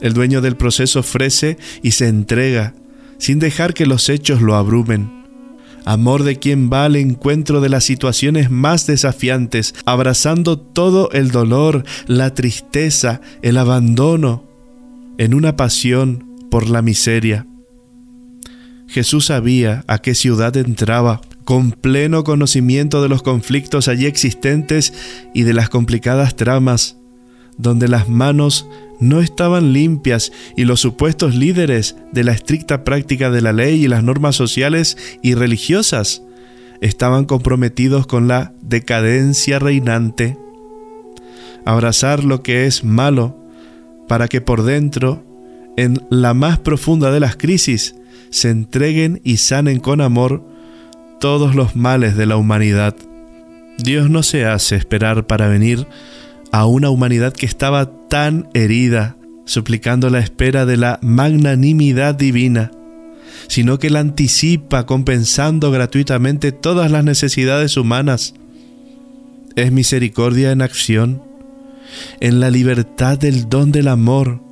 El 0.01 0.15
dueño 0.15 0.41
del 0.41 0.57
proceso 0.57 1.01
ofrece 1.01 1.59
y 1.83 1.93
se 1.93 2.09
entrega, 2.09 2.75
sin 3.19 3.39
dejar 3.39 3.75
que 3.75 3.87
los 3.87 4.09
hechos 4.09 4.41
lo 4.41 4.55
abrumen 4.55 5.18
amor 5.89 6.23
de 6.23 6.39
quien 6.39 6.71
va 6.71 6.85
al 6.85 6.97
encuentro 6.97 7.63
de 7.63 7.71
las 7.71 7.83
situaciones 7.83 8.51
más 8.51 8.87
desafiantes, 8.87 9.75
abrazando 9.87 10.59
todo 10.59 11.11
el 11.13 11.31
dolor, 11.31 11.83
la 12.07 12.35
tristeza, 12.35 13.23
el 13.41 13.57
abandono, 13.57 14.45
en 15.17 15.33
una 15.33 15.57
pasión 15.57 16.29
por 16.51 16.69
la 16.69 16.83
miseria. 16.83 17.47
Jesús 18.87 19.27
sabía 19.27 19.83
a 19.87 19.99
qué 19.99 20.15
ciudad 20.15 20.55
entraba, 20.59 21.23
con 21.45 21.71
pleno 21.71 22.23
conocimiento 22.23 23.01
de 23.01 23.09
los 23.09 23.23
conflictos 23.23 23.89
allí 23.89 24.05
existentes 24.05 24.93
y 25.35 25.45
de 25.45 25.55
las 25.55 25.71
complicadas 25.71 26.37
tramas, 26.37 26.98
donde 27.59 27.89
las 27.89 28.09
manos 28.09 28.67
no 29.01 29.21
estaban 29.21 29.73
limpias 29.73 30.33
y 30.57 30.65
los 30.65 30.81
supuestos 30.81 31.35
líderes 31.35 31.97
de 32.13 32.25
la 32.25 32.33
estricta 32.33 32.85
práctica 32.85 33.31
de 33.31 33.43
la 33.43 33.53
ley 33.53 33.85
y 33.85 33.89
las 33.89 34.03
normas 34.03 34.37
sociales 34.37 34.97
y 35.23 35.35
religiosas 35.35 36.23
estaban 36.81 37.25
comprometidos 37.25 38.07
con 38.07 38.29
la 38.29 38.53
decadencia 38.63 39.59
reinante. 39.59 40.39
Abrazar 41.65 42.25
lo 42.25 42.43
que 42.43 42.67
es 42.67 42.85
malo 42.85 43.37
para 44.07 44.29
que 44.29 44.41
por 44.41 44.63
dentro, 44.63 45.25
en 45.77 46.01
la 46.11 46.35
más 46.35 46.59
profunda 46.59 47.11
de 47.11 47.21
las 47.21 47.37
crisis, 47.37 47.95
se 48.31 48.51
entreguen 48.51 49.21
y 49.25 49.39
sanen 49.39 49.81
con 49.81 50.01
amor 50.01 50.45
todos 51.21 51.55
los 51.55 51.77
males 51.77 52.17
de 52.17 52.27
la 52.27 52.37
humanidad. 52.37 52.95
Dios 53.79 54.11
no 54.11 54.23
se 54.23 54.45
hace 54.45 54.77
esperar 54.77 55.27
para 55.27 55.49
venir 55.49 55.87
a 56.53 56.67
una 56.67 56.91
humanidad 56.91 57.33
que 57.33 57.47
estaba 57.47 57.91
tan 58.09 58.49
herida, 58.55 59.17
suplicando 59.45 60.11
la 60.11 60.19
espera 60.19 60.67
de 60.67 60.77
la 60.77 60.99
magnanimidad 61.03 62.15
divina, 62.15 62.71
sino 63.49 63.79
que 63.79 63.91
la 63.91 64.01
anticipa 64.01 64.87
compensando 64.87 65.71
gratuitamente 65.71 66.53
todas 66.53 66.91
las 66.91 67.05
necesidades 67.05 67.77
humanas. 67.77 68.35
Es 69.57 69.73
misericordia 69.73 70.53
en 70.53 70.63
acción, 70.63 71.23
en 72.21 72.41
la 72.41 72.51
libertad 72.51 73.19
del 73.19 73.49
don 73.49 73.73
del 73.73 73.89
amor. 73.89 74.43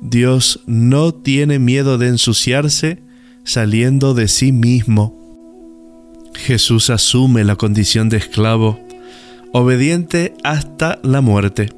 Dios 0.00 0.60
no 0.66 1.12
tiene 1.12 1.58
miedo 1.58 1.98
de 1.98 2.08
ensuciarse 2.08 3.02
saliendo 3.44 4.14
de 4.14 4.28
sí 4.28 4.52
mismo. 4.52 5.18
Jesús 6.34 6.90
asume 6.90 7.44
la 7.44 7.56
condición 7.56 8.08
de 8.08 8.16
esclavo, 8.16 8.80
obediente 9.52 10.34
hasta 10.42 10.98
la 11.02 11.20
muerte. 11.20 11.70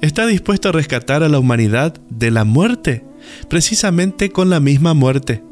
Está 0.00 0.26
dispuesto 0.26 0.68
a 0.68 0.72
rescatar 0.72 1.22
a 1.22 1.28
la 1.28 1.38
humanidad 1.38 1.94
de 2.08 2.30
la 2.30 2.44
muerte, 2.44 3.04
precisamente 3.48 4.30
con 4.30 4.48
la 4.48 4.60
misma 4.60 4.94
muerte. 4.94 5.42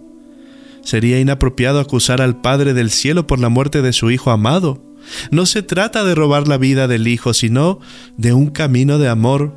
Sería 0.82 1.18
inapropiado 1.18 1.80
acusar 1.80 2.22
al 2.22 2.40
Padre 2.40 2.72
del 2.72 2.90
cielo 2.90 3.26
por 3.26 3.40
la 3.40 3.48
muerte 3.48 3.82
de 3.82 3.92
su 3.92 4.10
Hijo 4.12 4.30
amado. 4.30 4.84
No 5.32 5.46
se 5.46 5.62
trata 5.62 6.04
de 6.04 6.14
robar 6.14 6.46
la 6.46 6.58
vida 6.58 6.86
del 6.86 7.08
Hijo, 7.08 7.34
sino 7.34 7.80
de 8.16 8.32
un 8.32 8.50
camino 8.50 8.98
de 8.98 9.08
amor, 9.08 9.52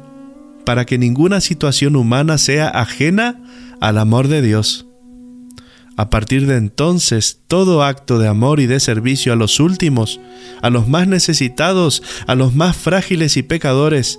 para 0.66 0.86
que 0.86 0.98
ninguna 0.98 1.40
situación 1.42 1.96
humana 1.96 2.40
sea 2.40 2.68
ajena 2.68 3.44
al 3.80 4.00
amor 4.00 4.28
de 4.28 4.42
Dios. 4.42 4.89
A 6.00 6.10
partir 6.10 6.48
de 6.48 6.56
entonces, 6.56 7.42
todo 7.50 7.84
acto 7.84 8.20
de 8.20 8.30
amor 8.30 8.62
y 8.62 8.68
de 8.68 8.80
servicio 8.80 9.34
a 9.34 9.36
los 9.36 9.60
últimos, 9.60 10.22
a 10.62 10.70
los 10.70 10.88
más 10.88 11.10
necesitados, 11.10 12.02
a 12.26 12.36
los 12.36 12.56
más 12.56 12.78
frágiles 12.78 13.36
y 13.36 13.44
pecadores, 13.44 14.18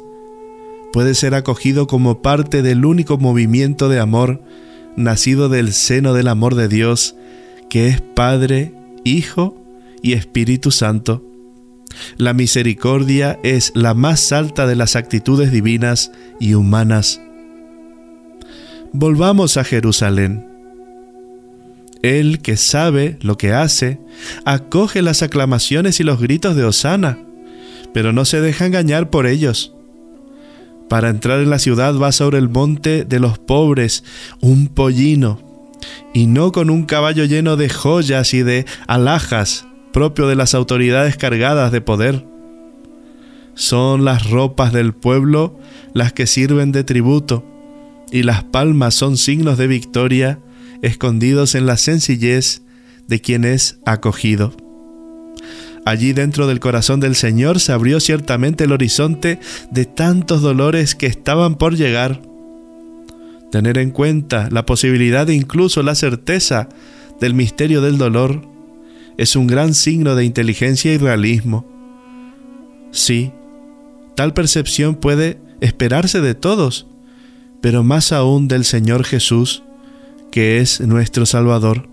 puede 0.93 1.15
ser 1.15 1.35
acogido 1.35 1.87
como 1.87 2.21
parte 2.21 2.61
del 2.61 2.85
único 2.85 3.17
movimiento 3.17 3.89
de 3.89 3.99
amor 3.99 4.43
nacido 4.95 5.49
del 5.49 5.73
seno 5.73 6.13
del 6.13 6.29
amor 6.29 6.55
de 6.55 6.69
Dios, 6.69 7.17
que 7.71 7.89
es 7.89 8.03
Padre, 8.03 8.75
Hijo 9.05 9.57
y 10.03 10.13
Espíritu 10.13 10.73
Santo. 10.73 11.25
La 12.19 12.35
misericordia 12.35 13.41
es 13.43 13.73
la 13.75 13.95
más 13.95 14.33
alta 14.33 14.67
de 14.67 14.77
las 14.77 14.97
actitudes 14.97 15.51
divinas 15.51 16.13
y 16.39 16.53
humanas. 16.53 17.23
Volvamos 18.93 19.57
a 19.57 19.65
Jerusalén. 19.65 20.50
Él 22.03 22.41
que 22.41 22.57
sabe 22.57 23.19
lo 23.21 23.37
que 23.37 23.53
hace, 23.53 24.01
acoge 24.45 25.03
las 25.03 25.23
aclamaciones 25.23 26.01
y 26.01 26.05
los 26.05 26.21
gritos 26.21 26.57
de 26.57 26.65
Osana, 26.65 27.19
pero 27.93 28.13
no 28.13 28.25
se 28.25 28.41
deja 28.41 28.67
engañar 28.67 29.11
por 29.11 29.27
ellos. 29.27 29.75
Para 30.89 31.11
entrar 31.11 31.41
en 31.41 31.51
la 31.51 31.59
ciudad 31.59 31.97
va 31.97 32.11
sobre 32.13 32.39
el 32.39 32.49
monte 32.49 33.05
de 33.05 33.21
los 33.21 33.39
pobres, 33.39 34.03
un 34.41 34.69
pollino, 34.69 35.41
y 36.15 36.27
no 36.27 36.53
con 36.53 36.71
un 36.71 36.85
caballo 36.85 37.25
lleno 37.25 37.57
de 37.57 37.69
joyas 37.69 38.35
y 38.35 38.43
de 38.43 38.67
alhajas, 38.87 39.67
propio 39.93 40.27
de 40.27 40.37
las 40.37 40.55
autoridades 40.55 41.17
cargadas 41.17 41.71
de 41.71 41.81
poder. 41.81 42.25
Son 43.55 44.05
las 44.05 44.31
ropas 44.31 44.73
del 44.73 44.95
pueblo 44.95 45.59
las 45.93 46.13
que 46.13 46.27
sirven 46.27 46.73
de 46.73 46.83
tributo, 46.83 47.45
y 48.11 48.23
las 48.23 48.43
palmas 48.43 48.95
son 48.95 49.17
signos 49.17 49.59
de 49.59 49.67
victoria 49.67 50.41
escondidos 50.83 51.55
en 51.55 51.67
la 51.67 51.77
sencillez 51.77 52.63
de 53.09 53.21
quien 53.21 53.45
es 53.45 53.79
acogido. 53.85 54.55
Allí 55.85 56.13
dentro 56.13 56.47
del 56.47 56.61
corazón 56.61 57.01
del 57.01 57.15
Señor 57.15 57.59
se 57.59 57.73
abrió 57.73 58.01
ciertamente 58.01 58.65
el 58.65 58.73
horizonte 58.73 59.41
de 59.71 59.87
tantos 59.87 60.43
dolores 60.43 60.95
que 60.95 61.07
estaban 61.07 61.57
por 61.57 61.75
llegar. 61.75 62.21
Tener 63.51 63.79
en 63.79 63.91
cuenta 63.91 64.49
la 64.51 64.67
posibilidad 64.67 65.29
e 65.29 65.35
incluso 65.35 65.83
la 65.83 65.95
certeza 65.95 66.69
del 67.19 67.35
misterio 67.35 67.81
del 67.81 67.99
dolor 67.99 68.43
es 69.17 69.37
un 69.37 69.47
gran 69.47 69.75
signo 69.75 70.15
de 70.15 70.25
inteligencia 70.25 70.93
y 70.93 70.99
realismo. 70.99 71.67
Sí, 72.93 73.33
tal 74.17 74.35
percepción 74.35 74.95
puede 74.95 75.39
esperarse 75.61 76.21
de 76.21 76.35
todos, 76.35 76.87
pero 77.61 77.83
más 77.83 78.13
aún 78.13 78.49
del 78.49 78.65
Señor 78.65 79.05
Jesús, 79.05 79.63
que 80.31 80.59
es 80.59 80.81
nuestro 80.81 81.27
Salvador. 81.27 81.89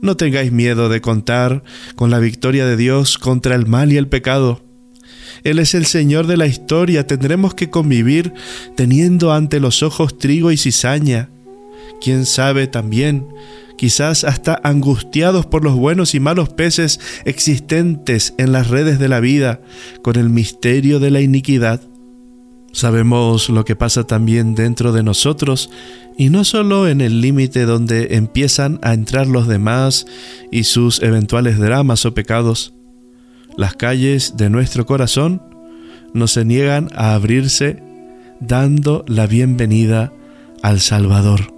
No 0.00 0.16
tengáis 0.16 0.52
miedo 0.52 0.88
de 0.88 1.00
contar 1.00 1.64
con 1.94 2.10
la 2.10 2.18
victoria 2.18 2.66
de 2.66 2.76
Dios 2.76 3.16
contra 3.16 3.54
el 3.54 3.66
mal 3.66 3.92
y 3.92 3.96
el 3.96 4.08
pecado. 4.08 4.62
Él 5.44 5.58
es 5.58 5.74
el 5.74 5.86
Señor 5.86 6.26
de 6.26 6.36
la 6.36 6.46
historia, 6.46 7.06
tendremos 7.06 7.54
que 7.54 7.70
convivir 7.70 8.32
teniendo 8.76 9.32
ante 9.32 9.60
los 9.60 9.82
ojos 9.82 10.18
trigo 10.18 10.50
y 10.52 10.56
cizaña. 10.56 11.30
Quién 12.00 12.26
sabe 12.26 12.66
también, 12.66 13.26
quizás 13.76 14.24
hasta 14.24 14.60
angustiados 14.62 15.46
por 15.46 15.64
los 15.64 15.74
buenos 15.74 16.14
y 16.14 16.20
malos 16.20 16.50
peces 16.50 17.00
existentes 17.24 18.34
en 18.38 18.52
las 18.52 18.68
redes 18.68 18.98
de 18.98 19.08
la 19.08 19.20
vida, 19.20 19.60
con 20.02 20.16
el 20.16 20.28
misterio 20.28 21.00
de 21.00 21.10
la 21.10 21.20
iniquidad. 21.20 21.80
Sabemos 22.74 23.50
lo 23.50 23.64
que 23.64 23.76
pasa 23.76 24.02
también 24.02 24.56
dentro 24.56 24.90
de 24.90 25.04
nosotros 25.04 25.70
y 26.18 26.28
no 26.28 26.42
solo 26.42 26.88
en 26.88 27.00
el 27.00 27.20
límite 27.20 27.66
donde 27.66 28.16
empiezan 28.16 28.80
a 28.82 28.94
entrar 28.94 29.28
los 29.28 29.46
demás 29.46 30.06
y 30.50 30.64
sus 30.64 31.00
eventuales 31.00 31.56
dramas 31.56 32.04
o 32.04 32.14
pecados. 32.14 32.74
Las 33.56 33.76
calles 33.76 34.36
de 34.36 34.50
nuestro 34.50 34.86
corazón 34.86 35.40
no 36.14 36.26
se 36.26 36.44
niegan 36.44 36.90
a 36.96 37.14
abrirse 37.14 37.80
dando 38.40 39.04
la 39.06 39.28
bienvenida 39.28 40.12
al 40.60 40.80
Salvador. 40.80 41.54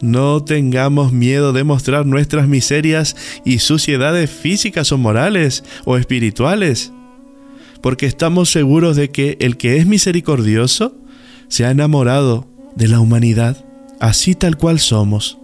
No 0.00 0.42
tengamos 0.42 1.12
miedo 1.12 1.52
de 1.52 1.62
mostrar 1.62 2.06
nuestras 2.06 2.48
miserias 2.48 3.16
y 3.44 3.58
suciedades 3.58 4.30
físicas 4.30 4.92
o 4.92 4.96
morales 4.96 5.62
o 5.84 5.98
espirituales 5.98 6.90
porque 7.80 8.06
estamos 8.06 8.50
seguros 8.50 8.96
de 8.96 9.10
que 9.10 9.36
el 9.40 9.56
que 9.56 9.76
es 9.76 9.86
misericordioso 9.86 10.96
se 11.48 11.64
ha 11.64 11.70
enamorado 11.70 12.48
de 12.74 12.88
la 12.88 13.00
humanidad, 13.00 13.64
así 14.00 14.34
tal 14.34 14.56
cual 14.56 14.78
somos. 14.78 15.38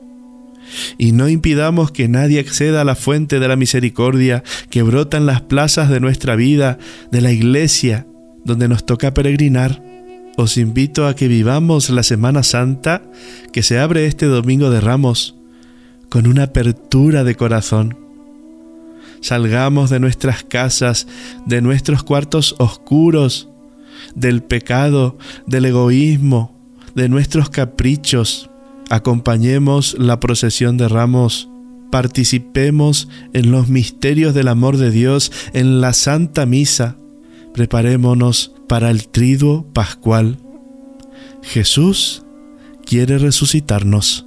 Y 0.99 1.13
no 1.13 1.29
impidamos 1.29 1.91
que 1.91 2.09
nadie 2.09 2.41
acceda 2.41 2.81
a 2.81 2.85
la 2.85 2.95
fuente 2.95 3.39
de 3.39 3.49
la 3.49 3.57
misericordia 3.57 4.43
que 4.71 4.83
brota 4.83 5.17
en 5.17 5.27
las 5.27 5.43
plazas 5.43 5.91
de 5.91 6.01
nuestra 6.01 6.37
vida, 6.37 6.79
de 7.11 7.21
la 7.21 7.33
iglesia, 7.33 8.07
donde 8.45 8.69
nos 8.69 8.85
toca 8.87 9.15
peregrinar. 9.15 9.83
Os 10.37 10.57
invito 10.57 11.07
a 11.07 11.15
que 11.15 11.29
vivamos 11.29 11.91
la 11.91 12.03
Semana 12.03 12.43
Santa 12.43 13.03
que 13.53 13.63
se 13.63 13.79
abre 13.79 14.07
este 14.07 14.27
domingo 14.27 14.71
de 14.71 14.81
Ramos 14.81 15.37
con 16.09 16.27
una 16.27 16.45
apertura 16.45 17.25
de 17.25 17.35
corazón 17.35 18.04
Salgamos 19.25 19.89
de 19.89 20.01
nuestras 20.01 20.45
casas, 20.45 21.07
de 21.47 21.63
nuestros 21.63 22.03
cuartos 22.03 22.57
oscuros, 22.59 23.49
del 24.15 24.43
pecado, 24.43 25.17
del 25.47 25.65
egoísmo, 25.65 26.55
de 26.95 27.09
nuestros 27.09 27.49
caprichos. 27.49 28.51
Acompañemos 28.91 29.97
la 29.99 30.21
procesión 30.21 30.77
de 30.77 30.89
ramos. 30.89 31.49
Participemos 31.91 33.09
en 33.33 33.51
los 33.51 33.69
misterios 33.69 34.35
del 34.35 34.47
amor 34.47 34.77
de 34.77 34.91
Dios 34.91 35.33
en 35.55 35.81
la 35.81 35.95
Santa 35.95 36.45
Misa. 36.45 36.99
Preparémonos 37.55 38.53
para 38.69 38.91
el 38.91 39.09
triduo 39.09 39.65
pascual. 39.73 40.37
Jesús 41.43 42.27
quiere 42.85 43.17
resucitarnos. 43.17 44.27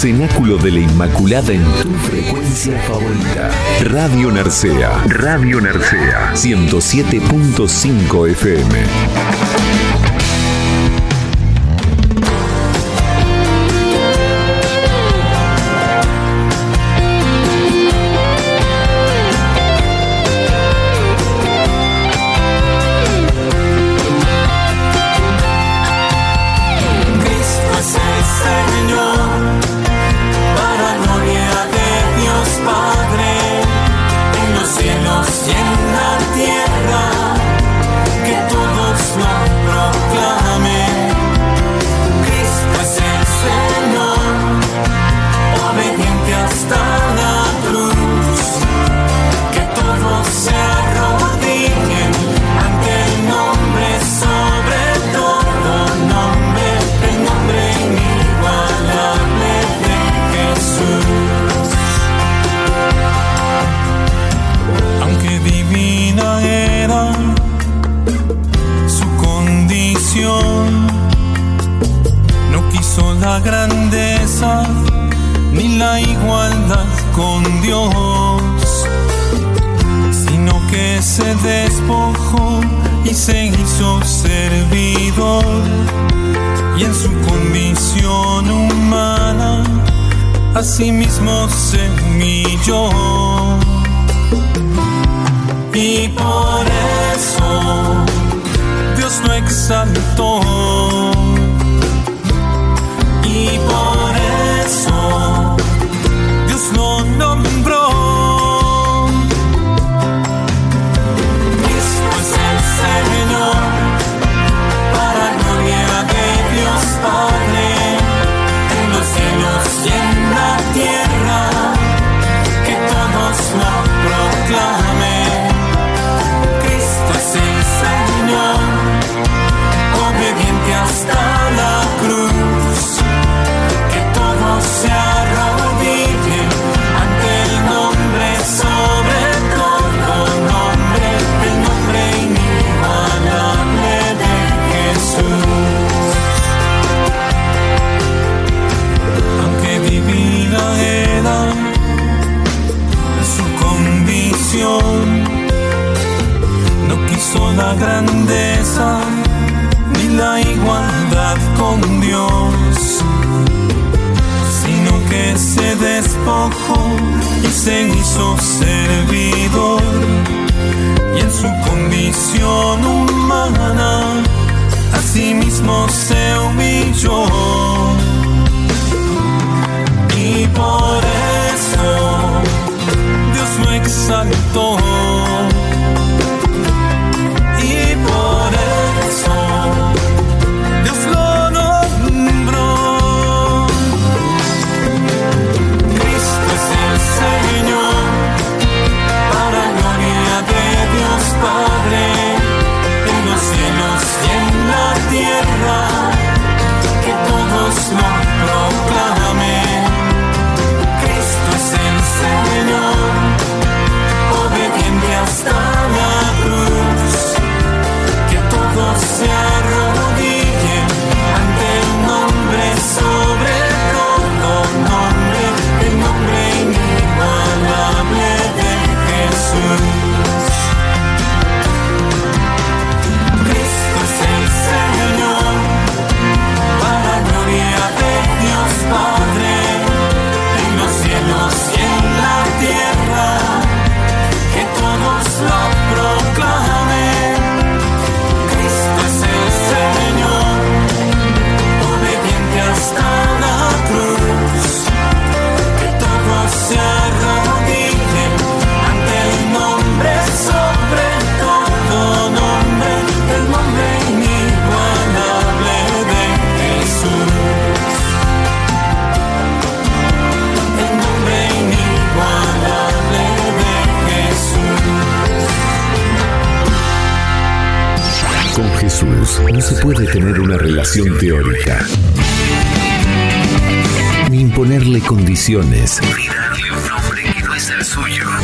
Cenáculo 0.00 0.58
de 0.58 0.70
la 0.70 0.78
Inmaculada 0.78 1.52
en 1.52 1.64
tu 1.82 1.92
frecuencia 2.06 2.78
favorita. 2.82 3.50
Radio 3.82 4.30
Narcea. 4.30 5.02
Radio 5.08 5.60
Narcea. 5.60 6.34
107.5 6.34 8.30
FM. 8.30 9.57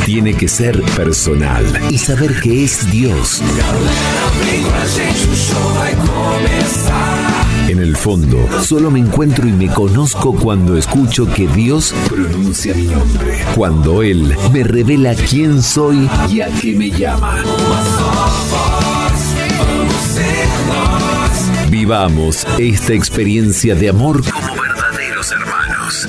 Tiene 0.05 0.33
que 0.33 0.47
ser 0.47 0.81
personal 0.97 1.63
y 1.91 1.99
saber 1.99 2.39
que 2.41 2.63
es 2.63 2.89
Dios. 2.89 3.43
En 7.67 7.77
el 7.77 7.95
fondo, 7.95 8.49
solo 8.59 8.89
me 8.89 8.97
encuentro 8.97 9.47
y 9.47 9.51
me 9.51 9.67
conozco 9.67 10.33
cuando 10.33 10.75
escucho 10.77 11.31
que 11.31 11.47
Dios 11.47 11.93
pronuncia 12.09 12.73
mi 12.73 12.87
nombre. 12.87 13.37
Cuando 13.55 14.01
Él 14.01 14.35
me 14.51 14.63
revela 14.63 15.13
quién 15.13 15.61
soy 15.61 16.09
y 16.31 16.41
a 16.41 16.47
qué 16.47 16.73
me 16.73 16.89
llama. 16.89 17.35
Vivamos 21.69 22.47
esta 22.57 22.93
experiencia 22.93 23.75
de 23.75 23.89
amor 23.89 24.23
hermanos. 24.23 24.44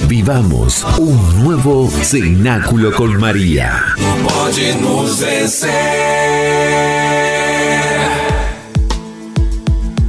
Vivamos 0.09 0.87
un 0.99 1.43
nuevo 1.43 1.91
cenáculo 1.91 2.93
con 2.93 3.17
María. 3.19 3.83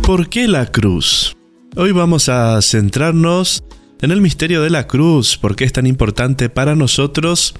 ¿Por 0.03 0.29
qué 0.29 0.47
la 0.47 0.67
cruz? 0.67 1.36
Hoy 1.75 1.93
vamos 1.93 2.29
a 2.29 2.62
centrarnos 2.62 3.63
en 3.99 4.12
el 4.12 4.21
misterio 4.21 4.62
de 4.62 4.69
la 4.69 4.86
cruz, 4.86 5.36
por 5.36 5.55
qué 5.55 5.63
es 5.63 5.73
tan 5.73 5.88
importante 5.88 6.49
para 6.49 6.75
nosotros. 6.75 7.55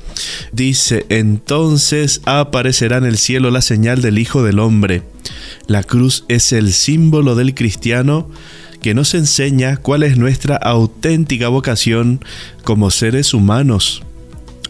Dice, 0.52 1.08
entonces 1.10 2.22
aparecerá 2.26 2.98
en 2.98 3.06
el 3.06 3.18
cielo 3.18 3.50
la 3.50 3.62
señal 3.62 4.04
del 4.04 4.20
Hijo 4.20 4.44
del 4.44 4.60
Hombre. 4.60 5.02
La 5.66 5.82
cruz 5.82 6.24
es 6.28 6.54
el 6.54 6.72
símbolo 6.74 7.34
del 7.34 7.56
cristiano 7.56 8.30
que 8.88 8.94
nos 8.94 9.16
enseña 9.16 9.76
cuál 9.76 10.02
es 10.04 10.18
nuestra 10.18 10.56
auténtica 10.56 11.50
vocación 11.50 12.24
como 12.64 12.90
seres 12.90 13.34
humanos. 13.34 14.02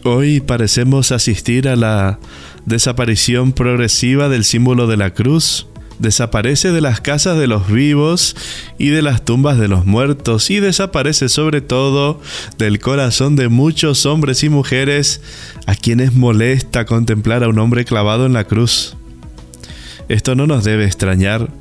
Hoy 0.02 0.40
parecemos 0.40 1.12
asistir 1.12 1.68
a 1.68 1.76
la 1.76 2.18
desaparición 2.66 3.52
progresiva 3.52 4.28
del 4.28 4.42
símbolo 4.42 4.88
de 4.88 4.96
la 4.96 5.14
cruz. 5.14 5.68
Desaparece 6.00 6.72
de 6.72 6.80
las 6.80 7.00
casas 7.00 7.38
de 7.38 7.46
los 7.46 7.70
vivos 7.70 8.34
y 8.76 8.88
de 8.88 9.02
las 9.02 9.24
tumbas 9.24 9.56
de 9.56 9.68
los 9.68 9.86
muertos 9.86 10.50
y 10.50 10.58
desaparece 10.58 11.28
sobre 11.28 11.60
todo 11.60 12.20
del 12.58 12.80
corazón 12.80 13.36
de 13.36 13.48
muchos 13.48 14.04
hombres 14.04 14.42
y 14.42 14.48
mujeres 14.48 15.20
a 15.66 15.76
quienes 15.76 16.12
molesta 16.12 16.86
contemplar 16.86 17.44
a 17.44 17.48
un 17.48 17.60
hombre 17.60 17.84
clavado 17.84 18.26
en 18.26 18.32
la 18.32 18.42
cruz. 18.42 18.96
Esto 20.08 20.34
no 20.34 20.48
nos 20.48 20.64
debe 20.64 20.86
extrañar, 20.86 21.52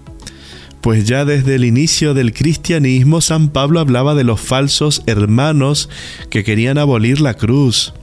Pues 0.81 1.05
ya 1.05 1.25
desde 1.25 1.55
el 1.55 1.65
inicio 1.65 2.13
del 2.13 2.33
cristianismo 2.33 3.21
San 3.21 3.49
Pablo 3.49 3.79
hablaba 3.79 4.15
de 4.15 4.23
los 4.23 4.39
falsos 4.39 5.01
hermanos 5.05 5.89
que 6.29 6.43
querían 6.43 6.77
abolir 6.77 7.19
la 7.19 7.33
cruz. 7.33 7.93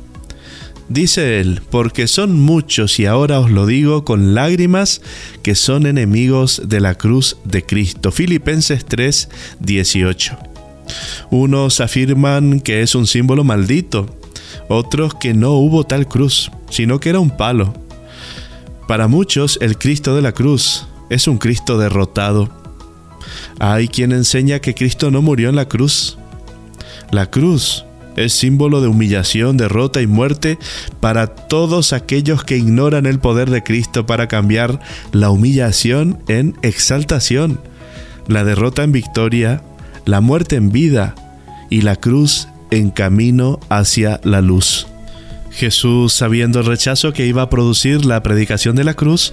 Dice 0.89 1.41
él, 1.41 1.63
porque 1.71 2.07
son 2.07 2.39
muchos 2.39 3.01
y 3.01 3.07
ahora 3.07 3.41
os 3.41 3.51
lo 3.51 3.65
digo 3.65 4.05
con 4.05 4.35
lágrimas 4.35 5.01
que 5.43 5.55
son 5.55 5.87
enemigos 5.87 6.63
de 6.67 6.81
la 6.81 6.95
cruz 6.95 7.39
de 7.45 7.65
Cristo. 7.65 8.13
Filipenses 8.13 8.85
3, 8.85 9.31
18. 9.61 10.37
Unos 11.31 11.81
afirman 11.81 12.61
que 12.61 12.83
es 12.83 12.95
un 12.95 13.07
símbolo 13.07 13.45
maldito, 13.45 14.07
otros 14.69 15.15
que 15.15 15.33
no 15.33 15.53
hubo 15.53 15.85
tal 15.85 16.07
cruz, 16.07 16.51
sino 16.69 17.01
que 17.01 17.09
era 17.09 17.21
un 17.21 17.35
palo. 17.35 17.73
Para 18.87 19.09
muchos 19.09 19.59
el 19.63 19.79
Cristo 19.79 20.15
de 20.15 20.21
la 20.21 20.33
cruz 20.33 20.87
es 21.09 21.27
un 21.27 21.39
Cristo 21.39 21.79
derrotado. 21.79 22.64
Hay 23.59 23.89
quien 23.89 24.13
enseña 24.13 24.61
que 24.61 24.75
Cristo 24.75 25.11
no 25.11 25.23
murió 25.23 25.49
en 25.49 25.57
la 25.57 25.69
cruz. 25.69 26.19
La 27.11 27.31
cruz 27.31 27.85
es 28.17 28.33
símbolo 28.33 28.81
de 28.81 28.89
humillación, 28.89 29.57
derrota 29.57 30.01
y 30.01 30.07
muerte 30.07 30.59
para 31.01 31.27
todos 31.27 31.93
aquellos 31.93 32.45
que 32.45 32.57
ignoran 32.57 33.07
el 33.07 33.19
poder 33.19 33.51
de 33.51 33.63
Cristo 33.63 34.07
para 34.07 34.29
cambiar 34.29 34.81
la 35.13 35.31
humillación 35.31 36.23
en 36.29 36.57
exaltación, 36.63 37.61
la 38.29 38.45
derrota 38.45 38.85
en 38.85 38.93
victoria, 38.93 39.63
la 40.05 40.21
muerte 40.21 40.57
en 40.57 40.71
vida 40.71 41.15
y 41.71 41.83
la 41.83 41.97
cruz 41.97 42.49
en 42.71 42.91
camino 42.91 43.61
hacia 43.69 44.21
la 44.25 44.41
luz. 44.41 44.87
Jesús, 45.51 46.13
sabiendo 46.13 46.61
el 46.61 46.67
rechazo 46.67 47.13
que 47.13 47.27
iba 47.27 47.43
a 47.43 47.51
producir 47.51 48.05
la 48.05 48.23
predicación 48.23 48.75
de 48.75 48.85
la 48.85 48.95
cruz, 48.95 49.33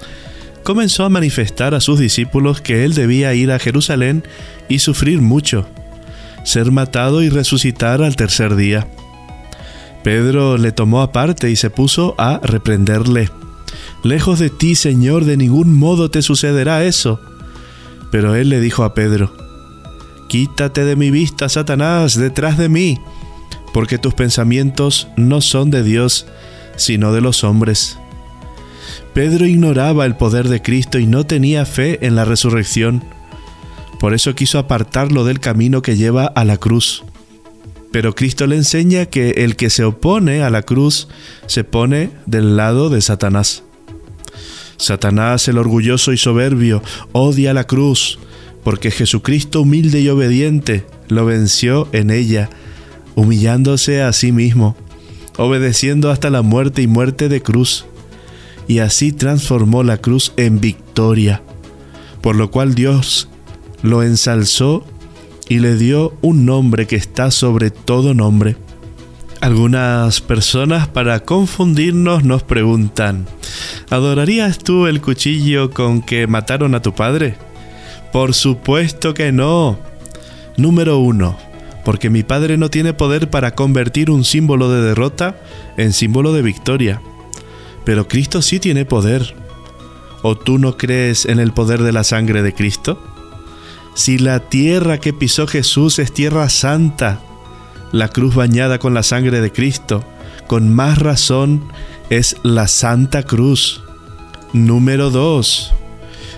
comenzó 0.63 1.05
a 1.05 1.09
manifestar 1.09 1.73
a 1.73 1.81
sus 1.81 1.99
discípulos 1.99 2.61
que 2.61 2.83
él 2.85 2.93
debía 2.93 3.33
ir 3.33 3.51
a 3.51 3.59
Jerusalén 3.59 4.23
y 4.69 4.79
sufrir 4.79 5.21
mucho 5.21 5.67
ser 6.43 6.71
matado 6.71 7.21
y 7.21 7.29
resucitar 7.29 8.01
al 8.01 8.15
tercer 8.15 8.55
día. 8.55 8.87
Pedro 10.03 10.57
le 10.57 10.71
tomó 10.71 11.01
aparte 11.01 11.51
y 11.51 11.55
se 11.55 11.69
puso 11.69 12.15
a 12.17 12.39
reprenderle. 12.43 13.29
Lejos 14.03 14.39
de 14.39 14.49
ti, 14.49 14.75
Señor, 14.75 15.25
de 15.25 15.37
ningún 15.37 15.77
modo 15.77 16.09
te 16.09 16.21
sucederá 16.21 16.83
eso. 16.83 17.19
Pero 18.11 18.35
él 18.35 18.49
le 18.49 18.59
dijo 18.59 18.83
a 18.83 18.93
Pedro, 18.93 19.31
Quítate 20.27 20.85
de 20.85 20.95
mi 20.95 21.11
vista, 21.11 21.49
Satanás, 21.49 22.15
detrás 22.15 22.57
de 22.57 22.69
mí, 22.69 22.97
porque 23.73 23.97
tus 23.97 24.13
pensamientos 24.13 25.07
no 25.17 25.41
son 25.41 25.69
de 25.69 25.83
Dios, 25.83 26.25
sino 26.77 27.13
de 27.13 27.21
los 27.21 27.43
hombres. 27.43 27.97
Pedro 29.13 29.45
ignoraba 29.45 30.05
el 30.05 30.15
poder 30.15 30.47
de 30.49 30.61
Cristo 30.61 30.99
y 30.99 31.07
no 31.07 31.25
tenía 31.25 31.65
fe 31.65 32.05
en 32.05 32.15
la 32.15 32.25
resurrección. 32.25 33.03
Por 33.99 34.13
eso 34.13 34.33
quiso 34.35 34.57
apartarlo 34.59 35.25
del 35.25 35.39
camino 35.39 35.81
que 35.81 35.95
lleva 35.95 36.25
a 36.25 36.43
la 36.45 36.57
cruz. 36.57 37.03
Pero 37.91 38.15
Cristo 38.15 38.47
le 38.47 38.55
enseña 38.55 39.05
que 39.05 39.31
el 39.31 39.55
que 39.55 39.69
se 39.69 39.83
opone 39.83 40.43
a 40.43 40.49
la 40.49 40.61
cruz 40.61 41.09
se 41.45 41.63
pone 41.63 42.09
del 42.25 42.55
lado 42.55 42.89
de 42.89 43.01
Satanás. 43.01 43.63
Satanás, 44.77 45.47
el 45.47 45.57
orgulloso 45.57 46.11
y 46.13 46.17
soberbio, 46.17 46.81
odia 47.11 47.53
la 47.53 47.65
cruz, 47.65 48.17
porque 48.63 48.89
Jesucristo 48.89 49.61
humilde 49.61 50.01
y 50.01 50.09
obediente 50.09 50.85
lo 51.07 51.25
venció 51.25 51.87
en 51.91 52.09
ella, 52.09 52.49
humillándose 53.13 54.01
a 54.01 54.11
sí 54.13 54.31
mismo, 54.31 54.75
obedeciendo 55.37 56.09
hasta 56.09 56.29
la 56.29 56.41
muerte 56.41 56.81
y 56.81 56.87
muerte 56.87 57.29
de 57.29 57.41
cruz, 57.41 57.85
y 58.67 58.79
así 58.79 59.11
transformó 59.11 59.83
la 59.83 59.97
cruz 59.97 60.33
en 60.37 60.59
victoria, 60.59 61.41
por 62.21 62.35
lo 62.35 62.51
cual 62.51 62.75
Dios 62.75 63.27
lo 63.83 64.03
ensalzó 64.03 64.85
y 65.49 65.59
le 65.59 65.75
dio 65.75 66.13
un 66.21 66.45
nombre 66.45 66.87
que 66.87 66.95
está 66.95 67.31
sobre 67.31 67.71
todo 67.71 68.13
nombre. 68.13 68.55
Algunas 69.41 70.21
personas 70.21 70.87
para 70.87 71.21
confundirnos 71.21 72.23
nos 72.23 72.43
preguntan, 72.43 73.25
¿adorarías 73.89 74.59
tú 74.59 74.85
el 74.85 75.01
cuchillo 75.01 75.71
con 75.71 76.03
que 76.03 76.27
mataron 76.27 76.75
a 76.75 76.81
tu 76.81 76.93
padre? 76.93 77.35
Por 78.13 78.33
supuesto 78.33 79.13
que 79.13 79.31
no. 79.31 79.79
Número 80.57 80.99
uno, 80.99 81.37
porque 81.83 82.09
mi 82.09 82.23
padre 82.23 82.57
no 82.57 82.69
tiene 82.69 82.93
poder 82.93 83.29
para 83.29 83.55
convertir 83.55 84.11
un 84.11 84.23
símbolo 84.23 84.69
de 84.69 84.81
derrota 84.81 85.35
en 85.75 85.91
símbolo 85.91 86.33
de 86.33 86.43
victoria. 86.43 87.01
Pero 87.85 88.07
Cristo 88.07 88.41
sí 88.41 88.59
tiene 88.59 88.85
poder. 88.85 89.35
¿O 90.21 90.37
tú 90.37 90.57
no 90.59 90.77
crees 90.77 91.25
en 91.25 91.39
el 91.39 91.51
poder 91.51 91.81
de 91.81 91.91
la 91.91 92.03
sangre 92.03 92.43
de 92.43 92.53
Cristo? 92.53 93.01
Si 93.95 94.17
la 94.17 94.39
tierra 94.39 94.99
que 94.99 95.13
pisó 95.13 95.47
Jesús 95.47 95.99
es 95.99 96.13
tierra 96.13 96.47
santa, 96.49 97.21
la 97.91 98.07
cruz 98.07 98.35
bañada 98.35 98.79
con 98.79 98.93
la 98.93 99.03
sangre 99.03 99.41
de 99.41 99.51
Cristo, 99.51 100.03
con 100.47 100.73
más 100.73 100.97
razón 100.97 101.63
es 102.09 102.37
la 102.43 102.67
Santa 102.67 103.23
Cruz. 103.23 103.83
Número 104.53 105.09
2. 105.09 105.73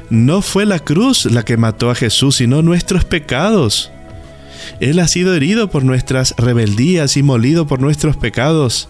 No 0.09 0.41
fue 0.41 0.65
la 0.65 0.79
cruz 0.79 1.25
la 1.25 1.43
que 1.43 1.57
mató 1.57 1.89
a 1.89 1.95
Jesús, 1.95 2.35
sino 2.37 2.61
nuestros 2.61 3.05
pecados. 3.05 3.91
Él 4.79 4.99
ha 4.99 5.07
sido 5.07 5.33
herido 5.33 5.69
por 5.69 5.83
nuestras 5.83 6.35
rebeldías 6.37 7.17
y 7.17 7.23
molido 7.23 7.67
por 7.67 7.81
nuestros 7.81 8.17
pecados. 8.17 8.87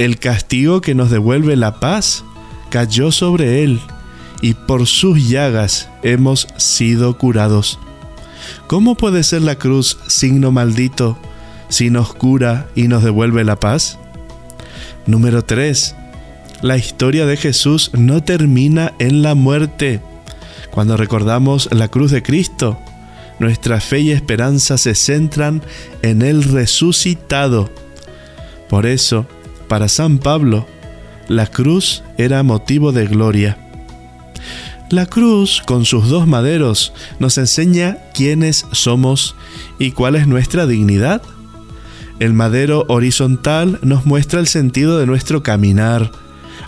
El 0.00 0.18
castigo 0.18 0.80
que 0.80 0.94
nos 0.94 1.10
devuelve 1.10 1.56
la 1.56 1.78
paz 1.78 2.24
cayó 2.70 3.12
sobre 3.12 3.62
él, 3.62 3.82
y 4.40 4.54
por 4.54 4.86
sus 4.86 5.28
llagas 5.28 5.90
hemos 6.02 6.48
sido 6.56 7.18
curados. 7.18 7.78
¿Cómo 8.66 8.94
puede 8.94 9.22
ser 9.24 9.42
la 9.42 9.56
cruz 9.56 9.98
signo 10.06 10.52
maldito 10.52 11.18
si 11.68 11.90
nos 11.90 12.14
cura 12.14 12.66
y 12.74 12.88
nos 12.88 13.04
devuelve 13.04 13.44
la 13.44 13.60
paz? 13.60 13.98
Número 15.04 15.44
3. 15.44 15.94
La 16.62 16.78
historia 16.78 17.26
de 17.26 17.36
Jesús 17.36 17.90
no 17.92 18.22
termina 18.22 18.94
en 19.00 19.20
la 19.20 19.34
muerte. 19.34 20.00
Cuando 20.70 20.96
recordamos 20.96 21.68
la 21.72 21.88
cruz 21.88 22.10
de 22.10 22.22
Cristo, 22.22 22.78
nuestra 23.38 23.80
fe 23.80 24.00
y 24.00 24.12
esperanza 24.12 24.78
se 24.78 24.94
centran 24.94 25.60
en 26.00 26.22
el 26.22 26.42
resucitado. 26.42 27.68
Por 28.70 28.86
eso, 28.86 29.26
para 29.70 29.88
San 29.88 30.18
Pablo, 30.18 30.66
la 31.28 31.46
cruz 31.46 32.02
era 32.18 32.42
motivo 32.42 32.90
de 32.90 33.06
gloria. 33.06 33.56
La 34.90 35.06
cruz, 35.06 35.62
con 35.64 35.84
sus 35.84 36.08
dos 36.08 36.26
maderos, 36.26 36.92
nos 37.20 37.38
enseña 37.38 37.98
quiénes 38.12 38.66
somos 38.72 39.36
y 39.78 39.92
cuál 39.92 40.16
es 40.16 40.26
nuestra 40.26 40.66
dignidad. 40.66 41.22
El 42.18 42.32
madero 42.32 42.84
horizontal 42.88 43.78
nos 43.82 44.06
muestra 44.06 44.40
el 44.40 44.48
sentido 44.48 44.98
de 44.98 45.06
nuestro 45.06 45.44
caminar, 45.44 46.10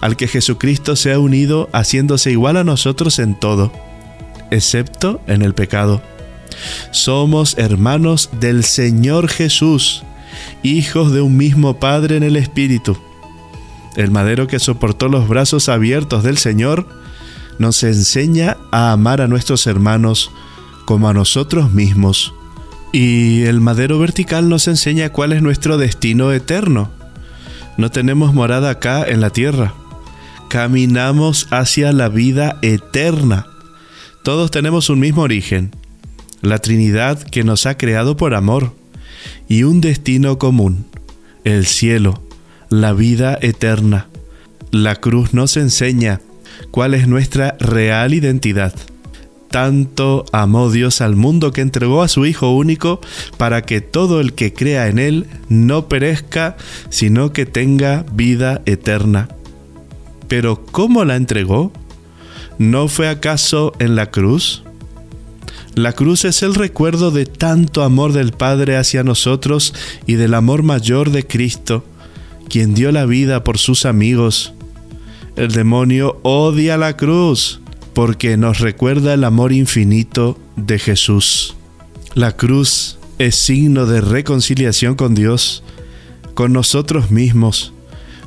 al 0.01 0.15
que 0.17 0.29
Jesucristo 0.29 0.95
se 0.95 1.13
ha 1.13 1.19
unido 1.19 1.69
haciéndose 1.73 2.31
igual 2.31 2.57
a 2.57 2.63
nosotros 2.63 3.19
en 3.19 3.37
todo, 3.37 3.73
excepto 4.53 5.21
en 5.27 5.43
el 5.43 5.55
pecado. 5.55 6.01
Somos 6.93 7.59
hermanos 7.59 8.31
del 8.39 8.63
Señor 8.63 9.27
Jesús, 9.27 10.05
hijos 10.63 11.13
de 11.13 11.21
un 11.21 11.37
mismo 11.37 11.79
Padre 11.79 12.17
en 12.17 12.23
el 12.23 12.37
Espíritu. 12.37 12.97
El 13.97 14.11
madero 14.11 14.47
que 14.47 14.59
soportó 14.59 15.09
los 15.09 15.29
brazos 15.29 15.69
abiertos 15.69 16.23
del 16.23 16.39
Señor 16.39 16.87
nos 17.59 17.83
enseña 17.83 18.57
a 18.71 18.93
amar 18.93 19.21
a 19.21 19.29
nuestros 19.29 19.67
hermanos 19.67 20.31
como 20.85 21.09
a 21.09 21.15
nosotros 21.15 21.73
mismos. 21.73 22.35
Y 22.93 23.43
el 23.43 23.61
madero 23.61 23.99
vertical 23.99 24.49
nos 24.49 24.69
enseña 24.69 25.11
cuál 25.11 25.33
es 25.33 25.43
nuestro 25.43 25.79
destino 25.79 26.33
eterno. 26.33 26.91
No 27.77 27.91
tenemos 27.91 28.35
morada 28.35 28.71
acá 28.71 29.05
en 29.05 29.21
la 29.21 29.31
tierra. 29.31 29.75
Caminamos 30.49 31.49
hacia 31.51 31.93
la 31.93 32.09
vida 32.09 32.59
eterna. 32.61 33.47
Todos 34.23 34.51
tenemos 34.51 34.91
un 34.91 35.01
mismo 35.01 35.23
origen, 35.23 35.75
la 36.43 36.59
Trinidad 36.59 37.21
que 37.23 37.45
nos 37.45 37.67
ha 37.67 37.77
creado 37.77 38.17
por 38.17 38.35
amor, 38.35 38.75
y 39.49 39.65
un 39.65 39.81
destino 39.81 40.39
común, 40.39 40.87
el 41.45 41.67
cielo, 41.67 42.23
la 42.71 42.93
vida 42.93 43.39
eterna. 43.41 44.09
La 44.71 44.97
cruz 44.97 45.35
nos 45.35 45.57
enseña 45.57 46.21
cuál 46.71 46.95
es 46.95 47.07
nuestra 47.07 47.57
real 47.61 48.15
identidad. 48.15 48.75
Tanto 49.51 50.25
amó 50.33 50.71
Dios 50.71 51.03
al 51.03 51.15
mundo 51.15 51.53
que 51.53 51.61
entregó 51.61 52.03
a 52.03 52.09
su 52.09 52.25
Hijo 52.25 52.55
único 52.57 53.01
para 53.37 53.63
que 53.63 53.83
todo 53.83 54.23
el 54.23 54.33
que 54.33 54.55
crea 54.55 54.89
en 54.89 54.99
Él 54.99 55.27
no 55.51 55.89
perezca, 55.89 56.57
sino 56.89 57.35
que 57.35 57.45
tenga 57.45 58.07
vida 58.15 58.63
eterna. 58.65 59.29
Pero 60.27 60.65
¿cómo 60.65 61.05
la 61.05 61.17
entregó? 61.17 61.71
¿No 62.59 62.89
fue 62.89 63.09
acaso 63.09 63.75
en 63.79 63.95
la 63.95 64.11
cruz? 64.11 64.63
La 65.75 65.95
cruz 65.95 66.27
es 66.27 66.43
el 66.43 66.55
recuerdo 66.55 67.11
de 67.11 67.25
tanto 67.25 67.83
amor 67.83 68.13
del 68.13 68.33
Padre 68.33 68.77
hacia 68.77 69.05
nosotros 69.05 69.73
y 70.07 70.15
del 70.15 70.35
amor 70.35 70.63
mayor 70.63 71.11
de 71.11 71.27
Cristo, 71.27 71.83
quien 72.51 72.75
dio 72.75 72.93
la 72.93 73.07
vida 73.07 73.43
por 73.43 73.57
sus 73.57 73.87
amigos. 73.87 74.53
El 75.35 75.53
demonio 75.53 76.21
odia 76.25 76.77
la 76.77 76.99
cruz, 76.99 77.61
porque 77.95 78.37
nos 78.37 78.59
recuerda 78.59 79.15
el 79.15 79.25
amor 79.25 79.53
infinito 79.53 80.39
de 80.57 80.79
Jesús. 80.79 81.57
La 82.15 82.37
cruz 82.37 82.99
es 83.19 83.37
signo 83.37 83.87
de 83.87 84.03
reconciliación 84.03 84.95
con 84.95 85.15
Dios, 85.15 85.63
con 86.35 86.53
nosotros 86.53 87.11
mismos, 87.11 87.73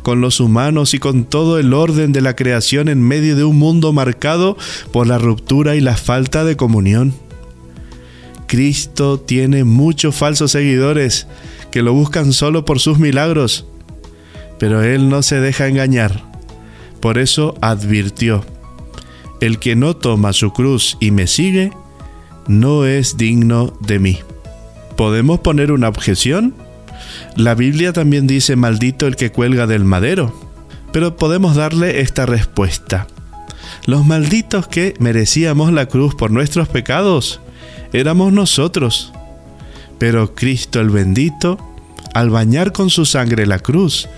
con 0.01 0.19
los 0.19 0.39
humanos 0.39 0.95
y 0.95 0.99
con 0.99 1.25
todo 1.25 1.59
el 1.59 1.75
orden 1.75 2.11
de 2.11 2.21
la 2.21 2.35
creación 2.35 2.89
en 2.89 3.03
medio 3.03 3.35
de 3.35 3.43
un 3.43 3.59
mundo 3.59 3.93
marcado 3.93 4.57
por 4.91 5.05
la 5.05 5.19
ruptura 5.19 5.75
y 5.75 5.81
la 5.81 5.95
falta 5.95 6.43
de 6.43 6.57
comunión. 6.57 7.24
Cristo 8.47 9.19
tiene 9.19 9.63
muchos 9.63 10.15
falsos 10.15 10.51
seguidores 10.51 11.27
que 11.71 11.81
lo 11.81 11.93
buscan 11.93 12.33
solo 12.33 12.65
por 12.65 12.79
sus 12.79 12.99
milagros, 12.99 13.65
pero 14.59 14.83
Él 14.83 15.09
no 15.09 15.21
se 15.21 15.39
deja 15.39 15.67
engañar. 15.67 16.23
Por 16.99 17.17
eso 17.17 17.55
advirtió, 17.61 18.45
el 19.41 19.59
que 19.59 19.75
no 19.75 19.95
toma 19.95 20.33
su 20.33 20.53
cruz 20.53 20.97
y 20.99 21.11
me 21.11 21.27
sigue, 21.27 21.71
no 22.47 22.85
es 22.85 23.17
digno 23.17 23.77
de 23.81 23.99
mí. 23.99 24.19
¿Podemos 24.95 25.39
poner 25.39 25.71
una 25.71 25.89
objeción? 25.89 26.55
La 27.35 27.53
Biblia 27.55 27.91
también 27.93 28.27
dice 28.27 28.55
maldito 28.55 29.07
el 29.07 29.15
que 29.15 29.31
cuelga 29.31 29.67
del 29.67 29.83
madero, 29.83 30.33
pero 30.93 31.17
podemos 31.17 31.55
darle 31.55 31.99
esta 31.99 32.25
respuesta. 32.25 33.07
Los 33.85 34.05
malditos 34.05 34.67
que 34.67 34.93
merecíamos 34.99 35.73
la 35.73 35.87
cruz 35.87 36.15
por 36.15 36.31
nuestros 36.31 36.69
pecados 36.69 37.41
éramos 37.99 38.33
nosotros. 38.33 39.11
Pero 39.97 40.35
Cristo 40.35 40.81
el 40.81 40.89
bendito, 40.89 41.57
al 42.13 42.29
bañar 42.29 42.71
con 42.71 42.89
su 42.89 43.05
sangre 43.05 43.45
la 43.45 43.59
cruz, 43.59 44.09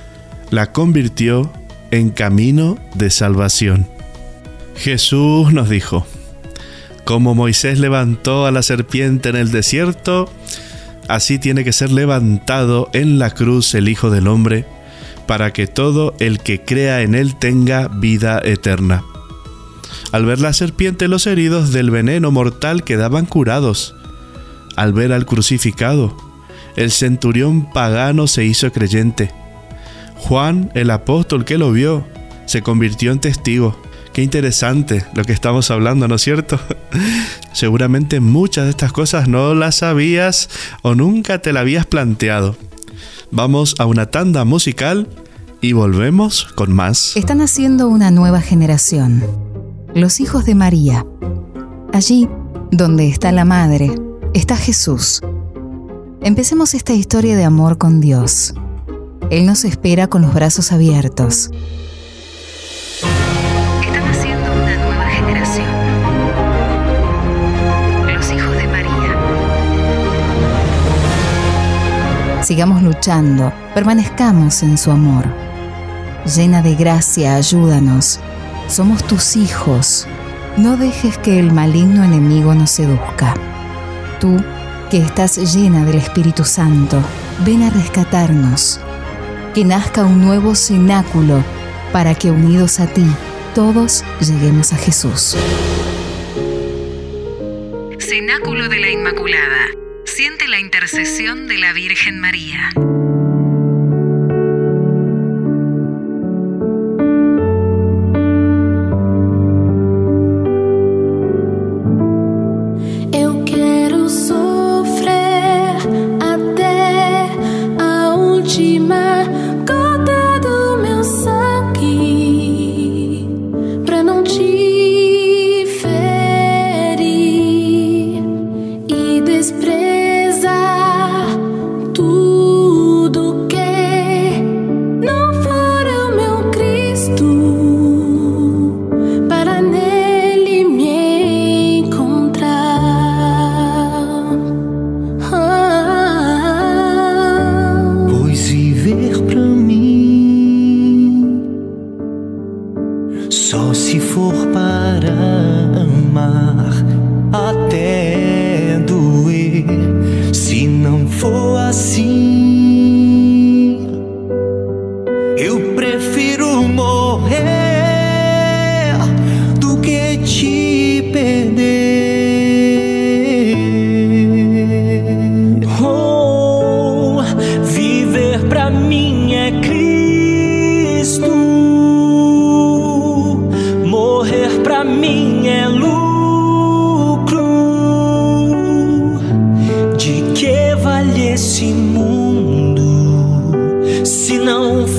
la 0.50 0.72
convirtió 0.72 1.52
en 1.92 2.10
camino 2.10 2.78
de 2.96 3.10
salvación. 3.10 3.88
Jesús 4.76 5.54
nos 5.54 5.70
dijo, 5.70 6.06
como 7.04 7.36
Moisés 7.36 7.80
levantó 7.80 8.46
a 8.46 8.52
la 8.52 8.62
serpiente 8.62 9.30
en 9.30 9.36
el 9.36 9.52
desierto, 9.52 10.30
así 11.08 11.40
tiene 11.40 11.64
que 11.64 11.74
ser 11.74 11.92
levantado 11.92 12.90
en 12.94 13.18
la 13.18 13.32
cruz 13.32 13.74
el 13.76 13.88
Hijo 13.88 14.10
del 14.10 14.28
Hombre, 14.28 14.66
para 15.26 15.54
que 15.54 15.68
todo 15.68 16.16
el 16.20 16.40
que 16.40 16.62
crea 16.62 17.02
en 17.02 17.16
él 17.16 17.36
tenga 17.36 17.88
vida 17.88 18.42
eterna. 18.44 19.04
Al 20.12 20.26
ver 20.26 20.40
la 20.40 20.54
serpiente 20.54 21.08
los 21.08 21.28
heridos 21.28 21.72
del 21.72 21.92
veneno 21.92 22.32
mortal 22.32 22.84
quedaban 22.84 23.26
curados. 23.26 23.96
Al 24.76 24.94
ver 24.94 25.12
al 25.12 25.26
crucificado, 25.26 26.16
el 26.76 26.92
centurión 26.92 27.72
pagano 27.72 28.28
se 28.28 28.46
hizo 28.46 28.72
creyente. 28.72 29.32
Juan, 30.16 30.72
el 30.76 30.92
apóstol 30.92 31.46
que 31.46 31.58
lo 31.58 31.72
vio, 31.72 32.06
se 32.46 32.62
convirtió 32.62 33.12
en 33.12 33.20
testigo. 33.20 33.80
Qué 34.14 34.24
interesante 34.24 35.06
lo 35.14 35.24
que 35.24 35.34
estamos 35.34 35.70
hablando, 35.70 36.08
¿no 36.08 36.16
es 36.16 36.22
cierto? 36.22 36.60
Seguramente 37.54 38.20
muchas 38.20 38.66
de 38.66 38.72
estas 38.72 38.92
cosas 38.92 39.28
no 39.28 39.54
las 39.54 39.76
sabías 39.76 40.50
o 40.82 40.96
nunca 40.96 41.40
te 41.42 41.54
la 41.54 41.60
habías 41.60 41.86
planteado. 41.86 42.58
Vamos 43.32 43.76
a 43.80 43.86
una 43.86 44.08
tanda 44.08 44.46
musical 44.46 45.08
y 45.62 45.74
volvemos 45.74 46.46
con 46.56 46.74
más. 46.74 47.16
Están 47.16 47.42
haciendo 47.42 47.88
una 47.88 48.12
nueva 48.12 48.42
generación. 48.42 49.24
Los 49.94 50.20
hijos 50.20 50.46
de 50.46 50.54
María. 50.54 51.06
Allí, 51.94 52.30
donde 52.72 53.08
está 53.08 53.32
la 53.32 53.46
Madre, 53.46 53.92
está 54.34 54.58
Jesús. 54.58 55.22
Empecemos 56.22 56.74
esta 56.74 56.94
historia 56.94 57.36
de 57.36 57.46
amor 57.46 57.78
con 57.78 58.02
Dios. 58.02 58.54
Él 59.32 59.46
nos 59.46 59.66
espera 59.66 60.08
con 60.08 60.22
los 60.22 60.34
brazos 60.34 60.72
abiertos. 60.72 61.50
Están 63.82 64.04
haciendo 64.10 64.52
una 64.52 64.78
nueva 64.78 65.06
generación. 65.08 65.68
Los 68.14 68.32
hijos 68.32 68.56
de 68.56 68.68
María. 68.68 69.16
Sigamos 72.44 72.84
luchando, 72.84 73.52
permanezcamos 73.74 74.62
en 74.64 74.78
su 74.78 74.92
amor. 74.92 75.26
Llena 76.36 76.62
de 76.62 76.76
gracia, 76.76 77.36
ayúdanos. 77.36 78.20
Somos 78.68 79.08
tus 79.08 79.38
hijos. 79.38 80.08
No 80.58 80.76
dejes 80.76 81.18
que 81.18 81.40
el 81.40 81.54
maligno 81.54 82.04
enemigo 82.04 82.54
nos 82.54 82.72
seduzca. 82.72 83.34
Tú, 84.20 84.44
que 84.92 84.98
estás 84.98 85.38
llena 85.56 85.86
del 85.86 85.98
Espíritu 85.98 86.44
Santo, 86.44 87.02
ven 87.46 87.64
a 87.64 87.70
rescatarnos. 87.70 88.82
Que 89.54 89.64
nazca 89.64 90.04
un 90.04 90.20
nuevo 90.20 90.54
cenáculo 90.54 91.44
para 91.94 92.14
que 92.14 92.30
unidos 92.30 92.82
a 92.82 92.88
ti 92.88 93.06
todos 93.56 94.04
lleguemos 94.20 94.74
a 94.74 94.76
Jesús. 94.76 95.38
Cenáculo 98.00 98.68
de 98.68 98.80
la 98.80 98.90
Inmaculada. 98.90 99.68
Siente 100.04 100.48
la 100.50 100.60
intercesión 100.60 101.48
de 101.48 101.58
la 101.58 101.72
Virgen 101.72 102.20
María. 102.20 102.72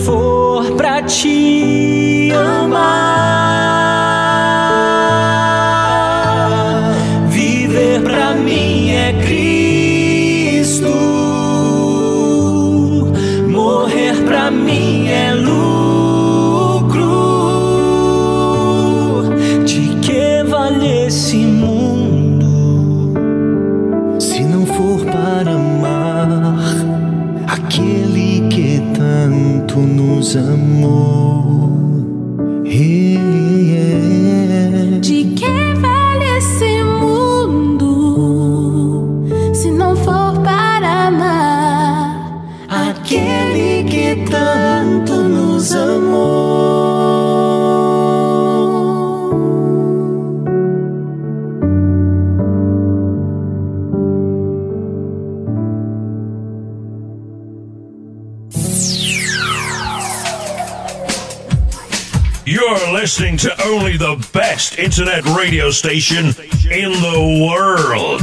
For 0.05 0.77
pra 0.77 1.03
te 1.03 2.33
amar? 2.33 3.08
Only 63.65 63.97
the 63.97 64.17
best 64.33 64.79
internet 64.79 65.25
radio 65.37 65.71
station 65.71 66.27
in 66.71 66.93
the 67.01 67.45
world. 67.45 68.23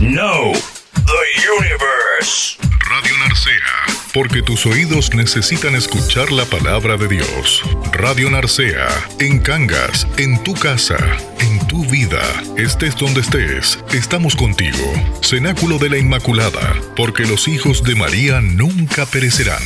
No, 0.00 0.52
the 0.94 1.24
universe. 1.44 2.56
Radio 2.88 3.18
Narcea, 3.18 4.10
porque 4.14 4.42
tus 4.42 4.64
oídos 4.66 5.14
necesitan 5.14 5.74
escuchar 5.74 6.32
la 6.32 6.44
palabra 6.46 6.96
de 6.96 7.08
Dios. 7.08 7.62
Radio 7.92 8.30
Narcea, 8.30 8.88
en 9.20 9.40
Cangas, 9.40 10.06
en 10.16 10.42
tu 10.42 10.54
casa, 10.54 10.96
en 11.40 11.66
tu 11.66 11.84
vida, 11.84 12.22
estés 12.56 12.96
donde 12.96 13.20
estés, 13.20 13.78
estamos 13.92 14.34
contigo. 14.36 14.92
Cenáculo 15.22 15.78
de 15.78 15.90
la 15.90 15.98
Inmaculada, 15.98 16.74
porque 16.96 17.24
los 17.24 17.48
hijos 17.48 17.82
de 17.82 17.94
María 17.94 18.40
nunca 18.40 19.04
perecerán. 19.06 19.62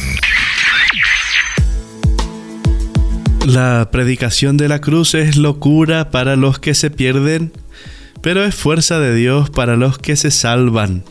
La 3.46 3.90
predicación 3.90 4.56
de 4.56 4.68
la 4.68 4.80
cruz 4.80 5.14
es 5.14 5.36
locura 5.36 6.12
para 6.12 6.36
los 6.36 6.60
que 6.60 6.74
se 6.74 6.90
pierden, 6.90 7.52
pero 8.20 8.44
es 8.44 8.54
fuerza 8.54 9.00
de 9.00 9.16
Dios 9.16 9.50
para 9.50 9.76
los 9.76 9.98
que 9.98 10.14
se 10.14 10.30
salvan, 10.30 11.02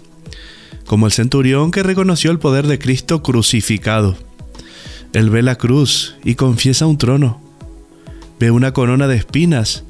como 0.85 1.07
el 1.07 1.11
centurión 1.11 1.71
que 1.71 1.83
reconoció 1.83 2.31
el 2.31 2.39
poder 2.39 2.67
de 2.67 2.79
Cristo 2.79 3.21
crucificado. 3.21 4.15
Él 5.11 5.29
ve 5.29 5.41
la 5.43 5.57
cruz 5.57 6.15
y 6.23 6.35
confiesa 6.35 6.85
un 6.85 6.97
trono, 6.97 7.41
ve 8.39 8.49
una 8.49 8.71
corona 8.71 9.09
de 9.09 9.17
espinas 9.17 9.83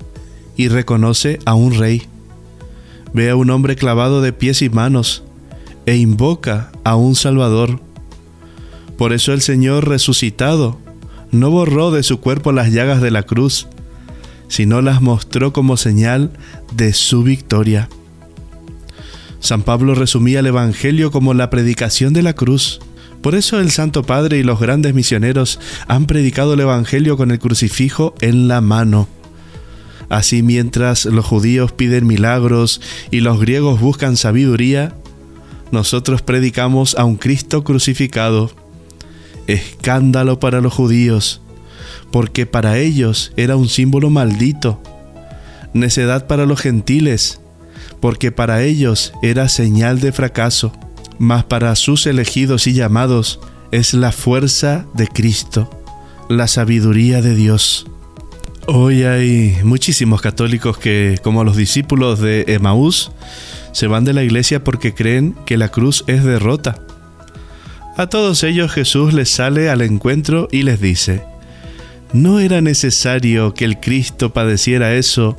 y 0.57 0.67
reconoce 0.67 1.37
a 1.45 1.53
un 1.53 1.77
rey, 1.77 2.07
ve 3.13 3.29
a 3.29 3.35
un 3.35 3.51
hombre 3.51 3.75
clavado 3.75 4.19
de 4.19 4.33
pies 4.33 4.63
y 4.63 4.69
manos 4.71 5.23
e 5.85 5.95
invoca 5.95 6.71
a 6.83 6.95
un 6.95 7.13
Salvador. 7.13 7.79
Por 8.97 9.13
eso 9.13 9.31
el 9.31 9.41
Señor 9.41 9.87
resucitado 9.87 10.80
no 11.31 11.49
borró 11.49 11.91
de 11.91 12.03
su 12.03 12.19
cuerpo 12.19 12.51
las 12.51 12.71
llagas 12.71 13.01
de 13.01 13.11
la 13.11 13.23
cruz, 13.23 13.67
sino 14.47 14.81
las 14.81 15.01
mostró 15.01 15.53
como 15.53 15.77
señal 15.77 16.31
de 16.75 16.93
su 16.93 17.23
victoria. 17.23 17.89
San 19.39 19.63
Pablo 19.63 19.95
resumía 19.95 20.39
el 20.39 20.47
Evangelio 20.47 21.11
como 21.11 21.33
la 21.33 21.49
predicación 21.49 22.13
de 22.13 22.21
la 22.21 22.33
cruz. 22.33 22.79
Por 23.21 23.35
eso 23.35 23.59
el 23.59 23.71
Santo 23.71 24.03
Padre 24.03 24.37
y 24.37 24.43
los 24.43 24.59
grandes 24.59 24.93
misioneros 24.93 25.59
han 25.87 26.05
predicado 26.05 26.53
el 26.53 26.59
Evangelio 26.59 27.17
con 27.17 27.31
el 27.31 27.39
crucifijo 27.39 28.13
en 28.21 28.47
la 28.47 28.61
mano. 28.61 29.07
Así 30.09 30.43
mientras 30.43 31.05
los 31.05 31.25
judíos 31.25 31.71
piden 31.71 32.05
milagros 32.05 32.81
y 33.09 33.21
los 33.21 33.39
griegos 33.39 33.79
buscan 33.79 34.17
sabiduría, 34.17 34.93
nosotros 35.71 36.21
predicamos 36.21 36.95
a 36.95 37.05
un 37.05 37.15
Cristo 37.15 37.63
crucificado 37.63 38.51
escándalo 39.51 40.39
para 40.39 40.61
los 40.61 40.73
judíos, 40.73 41.41
porque 42.11 42.45
para 42.45 42.77
ellos 42.77 43.31
era 43.37 43.55
un 43.55 43.69
símbolo 43.69 44.09
maldito, 44.09 44.81
necedad 45.73 46.27
para 46.27 46.45
los 46.45 46.59
gentiles, 46.59 47.41
porque 47.99 48.31
para 48.31 48.63
ellos 48.63 49.13
era 49.21 49.49
señal 49.49 49.99
de 49.99 50.11
fracaso, 50.11 50.71
mas 51.19 51.43
para 51.43 51.75
sus 51.75 52.05
elegidos 52.07 52.67
y 52.67 52.73
llamados 52.73 53.39
es 53.71 53.93
la 53.93 54.11
fuerza 54.11 54.85
de 54.93 55.07
Cristo, 55.07 55.69
la 56.29 56.47
sabiduría 56.47 57.21
de 57.21 57.35
Dios. 57.35 57.85
Hoy 58.67 59.03
hay 59.03 59.57
muchísimos 59.63 60.21
católicos 60.21 60.77
que, 60.77 61.19
como 61.23 61.43
los 61.43 61.55
discípulos 61.57 62.19
de 62.19 62.45
Emaús, 62.47 63.11
se 63.71 63.87
van 63.87 64.05
de 64.05 64.13
la 64.13 64.23
iglesia 64.23 64.63
porque 64.63 64.93
creen 64.93 65.35
que 65.45 65.57
la 65.57 65.69
cruz 65.69 66.03
es 66.07 66.23
derrota 66.23 66.85
a 67.97 68.07
todos 68.07 68.43
ellos 68.43 68.71
Jesús 68.71 69.13
les 69.13 69.29
sale 69.29 69.69
al 69.69 69.81
encuentro 69.81 70.47
y 70.51 70.63
les 70.63 70.79
dice, 70.79 71.23
¿no 72.13 72.39
era 72.39 72.61
necesario 72.61 73.53
que 73.53 73.65
el 73.65 73.79
Cristo 73.79 74.33
padeciera 74.33 74.93
eso 74.93 75.37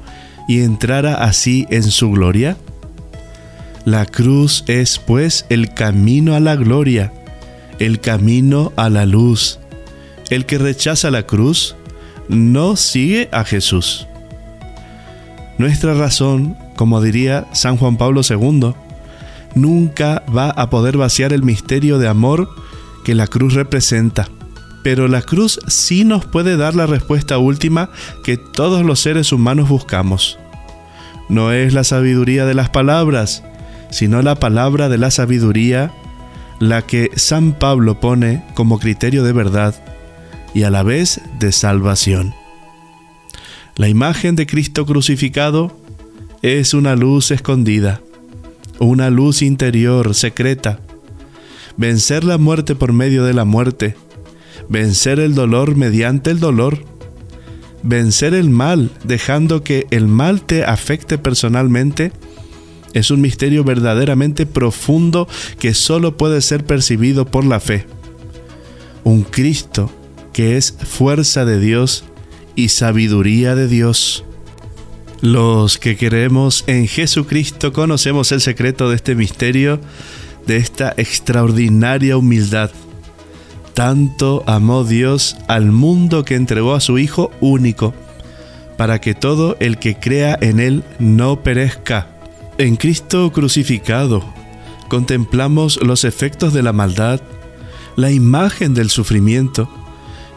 y 0.48 0.60
entrara 0.60 1.14
así 1.14 1.66
en 1.70 1.82
su 1.82 2.10
gloria? 2.10 2.56
La 3.84 4.06
cruz 4.06 4.64
es 4.68 4.98
pues 4.98 5.44
el 5.48 5.74
camino 5.74 6.34
a 6.34 6.40
la 6.40 6.54
gloria, 6.54 7.12
el 7.78 8.00
camino 8.00 8.72
a 8.76 8.88
la 8.90 9.06
luz. 9.06 9.58
El 10.30 10.46
que 10.46 10.58
rechaza 10.58 11.10
la 11.10 11.26
cruz 11.26 11.74
no 12.28 12.76
sigue 12.76 13.28
a 13.32 13.44
Jesús. 13.44 14.06
Nuestra 15.58 15.94
razón, 15.94 16.56
como 16.76 17.00
diría 17.00 17.46
San 17.52 17.76
Juan 17.76 17.96
Pablo 17.96 18.20
II, 18.28 18.72
nunca 19.54 20.24
va 20.34 20.50
a 20.50 20.70
poder 20.70 20.96
vaciar 20.96 21.32
el 21.32 21.42
misterio 21.42 21.98
de 21.98 22.08
amor 22.08 22.48
que 23.04 23.14
la 23.14 23.26
cruz 23.26 23.54
representa. 23.54 24.28
Pero 24.82 25.08
la 25.08 25.22
cruz 25.22 25.60
sí 25.68 26.04
nos 26.04 26.24
puede 26.24 26.56
dar 26.56 26.74
la 26.74 26.86
respuesta 26.86 27.38
última 27.38 27.90
que 28.24 28.36
todos 28.36 28.84
los 28.84 29.00
seres 29.00 29.32
humanos 29.32 29.68
buscamos. 29.68 30.38
No 31.28 31.52
es 31.52 31.72
la 31.72 31.84
sabiduría 31.84 32.46
de 32.46 32.54
las 32.54 32.70
palabras, 32.70 33.44
sino 33.90 34.22
la 34.22 34.34
palabra 34.34 34.88
de 34.88 34.98
la 34.98 35.10
sabiduría 35.10 35.92
la 36.58 36.82
que 36.82 37.10
San 37.16 37.52
Pablo 37.52 38.00
pone 38.00 38.44
como 38.54 38.78
criterio 38.78 39.24
de 39.24 39.32
verdad 39.32 39.74
y 40.54 40.64
a 40.64 40.70
la 40.70 40.82
vez 40.82 41.20
de 41.38 41.50
salvación. 41.52 42.34
La 43.76 43.88
imagen 43.88 44.36
de 44.36 44.46
Cristo 44.46 44.84
crucificado 44.84 45.76
es 46.42 46.74
una 46.74 46.94
luz 46.94 47.30
escondida 47.30 48.00
una 48.84 49.10
luz 49.10 49.42
interior 49.42 50.14
secreta, 50.14 50.80
vencer 51.76 52.24
la 52.24 52.38
muerte 52.38 52.74
por 52.74 52.92
medio 52.92 53.24
de 53.24 53.34
la 53.34 53.44
muerte, 53.44 53.96
vencer 54.68 55.20
el 55.20 55.34
dolor 55.34 55.76
mediante 55.76 56.30
el 56.30 56.40
dolor, 56.40 56.84
vencer 57.82 58.34
el 58.34 58.50
mal 58.50 58.90
dejando 59.04 59.62
que 59.62 59.86
el 59.90 60.08
mal 60.08 60.42
te 60.42 60.64
afecte 60.64 61.18
personalmente, 61.18 62.12
es 62.92 63.10
un 63.10 63.20
misterio 63.20 63.64
verdaderamente 63.64 64.46
profundo 64.46 65.28
que 65.58 65.74
solo 65.74 66.16
puede 66.16 66.42
ser 66.42 66.64
percibido 66.64 67.24
por 67.24 67.44
la 67.44 67.58
fe. 67.58 67.86
Un 69.04 69.22
Cristo 69.22 69.90
que 70.32 70.56
es 70.56 70.72
fuerza 70.72 71.44
de 71.44 71.58
Dios 71.58 72.04
y 72.54 72.68
sabiduría 72.68 73.54
de 73.54 73.68
Dios. 73.68 74.24
Los 75.22 75.78
que 75.78 75.96
creemos 75.96 76.64
en 76.66 76.88
Jesucristo 76.88 77.72
conocemos 77.72 78.32
el 78.32 78.40
secreto 78.40 78.90
de 78.90 78.96
este 78.96 79.14
misterio, 79.14 79.78
de 80.48 80.56
esta 80.56 80.94
extraordinaria 80.96 82.16
humildad. 82.16 82.72
Tanto 83.72 84.42
amó 84.48 84.82
Dios 84.82 85.36
al 85.46 85.70
mundo 85.70 86.24
que 86.24 86.34
entregó 86.34 86.74
a 86.74 86.80
su 86.80 86.98
Hijo 86.98 87.30
único, 87.40 87.94
para 88.76 89.00
que 89.00 89.14
todo 89.14 89.56
el 89.60 89.78
que 89.78 89.94
crea 89.94 90.36
en 90.40 90.58
Él 90.58 90.82
no 90.98 91.44
perezca. 91.44 92.08
En 92.58 92.74
Cristo 92.74 93.30
crucificado 93.30 94.24
contemplamos 94.88 95.78
los 95.84 96.02
efectos 96.02 96.52
de 96.52 96.64
la 96.64 96.72
maldad, 96.72 97.20
la 97.94 98.10
imagen 98.10 98.74
del 98.74 98.90
sufrimiento 98.90 99.68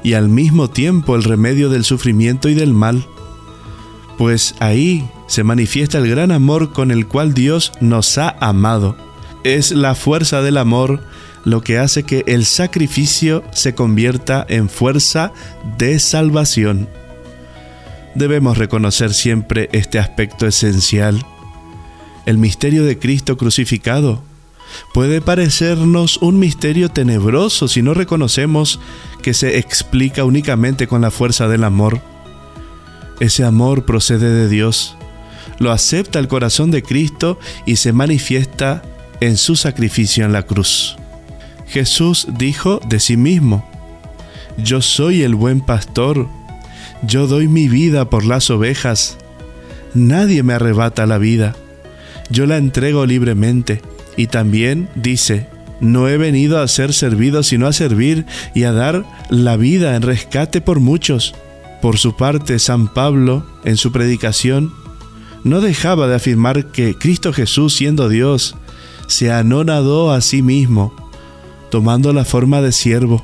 y 0.03 0.13
al 0.13 0.29
mismo 0.29 0.69
tiempo 0.69 1.15
el 1.15 1.23
remedio 1.23 1.69
del 1.69 1.85
sufrimiento 1.85 2.49
y 2.49 2.53
del 2.53 2.71
mal 2.71 3.03
pues 4.17 4.55
ahí 4.59 5.07
se 5.27 5.43
manifiesta 5.43 5.97
el 5.97 6.09
gran 6.09 6.31
amor 6.31 6.71
con 6.71 6.91
el 6.91 7.07
cual 7.07 7.33
Dios 7.33 7.71
nos 7.81 8.17
ha 8.17 8.35
amado. 8.39 8.95
Es 9.43 9.71
la 9.71 9.95
fuerza 9.95 10.41
del 10.41 10.57
amor 10.57 11.01
lo 11.43 11.61
que 11.61 11.77
hace 11.77 12.03
que 12.03 12.23
el 12.25 12.45
sacrificio 12.45 13.43
se 13.51 13.75
convierta 13.75 14.45
en 14.49 14.69
fuerza 14.69 15.31
de 15.77 15.99
salvación. 15.99 16.89
Debemos 18.15 18.57
reconocer 18.57 19.13
siempre 19.13 19.69
este 19.71 19.99
aspecto 19.99 20.47
esencial. 20.47 21.23
El 22.25 22.37
misterio 22.39 22.83
de 22.83 22.97
Cristo 22.97 23.37
crucificado 23.37 24.23
puede 24.93 25.21
parecernos 25.21 26.17
un 26.17 26.39
misterio 26.39 26.89
tenebroso 26.89 27.67
si 27.67 27.81
no 27.81 27.93
reconocemos 27.93 28.79
que 29.21 29.33
se 29.33 29.59
explica 29.59 30.23
únicamente 30.23 30.87
con 30.87 31.01
la 31.01 31.11
fuerza 31.11 31.47
del 31.47 31.63
amor 31.63 32.14
ese 33.19 33.43
amor 33.43 33.85
procede 33.85 34.29
de 34.29 34.49
Dios, 34.49 34.95
lo 35.59 35.71
acepta 35.71 36.19
el 36.19 36.27
corazón 36.27 36.71
de 36.71 36.83
Cristo 36.83 37.39
y 37.65 37.77
se 37.77 37.93
manifiesta 37.93 38.81
en 39.21 39.37
su 39.37 39.55
sacrificio 39.55 40.25
en 40.25 40.33
la 40.33 40.43
cruz. 40.43 40.97
Jesús 41.67 42.27
dijo 42.37 42.79
de 42.87 42.99
sí 42.99 43.17
mismo, 43.17 43.67
Yo 44.57 44.81
soy 44.81 45.23
el 45.23 45.35
buen 45.35 45.61
pastor, 45.61 46.27
yo 47.03 47.27
doy 47.27 47.47
mi 47.47 47.67
vida 47.67 48.09
por 48.09 48.25
las 48.25 48.49
ovejas, 48.49 49.17
nadie 49.93 50.43
me 50.43 50.53
arrebata 50.53 51.05
la 51.05 51.17
vida, 51.17 51.55
yo 52.29 52.45
la 52.45 52.57
entrego 52.57 53.05
libremente. 53.05 53.81
Y 54.17 54.27
también 54.27 54.87
dice, 54.95 55.47
no 55.81 56.07
he 56.07 56.17
venido 56.17 56.61
a 56.61 56.67
ser 56.67 56.93
servido 56.93 57.43
sino 57.43 57.67
a 57.67 57.73
servir 57.73 58.25
y 58.53 58.63
a 58.63 58.71
dar 58.71 59.03
la 59.29 59.57
vida 59.57 59.95
en 59.95 60.01
rescate 60.01 60.61
por 60.61 60.79
muchos. 60.79 61.35
Por 61.85 61.99
su 61.99 62.15
parte, 62.15 62.57
San 62.57 62.87
Pablo, 62.87 63.45
en 63.63 63.77
su 63.77 63.91
predicación, 63.91 64.73
no 65.43 65.61
dejaba 65.61 66.07
de 66.07 66.15
afirmar 66.15 66.71
que 66.71 66.97
Cristo 66.97 67.31
Jesús, 67.31 67.75
siendo 67.75 68.09
Dios, 68.09 68.55
se 69.05 69.31
anonadó 69.31 70.11
a 70.11 70.21
sí 70.21 70.41
mismo, 70.41 70.95
tomando 71.69 72.11
la 72.11 72.25
forma 72.25 72.63
de 72.63 72.71
siervo, 72.71 73.23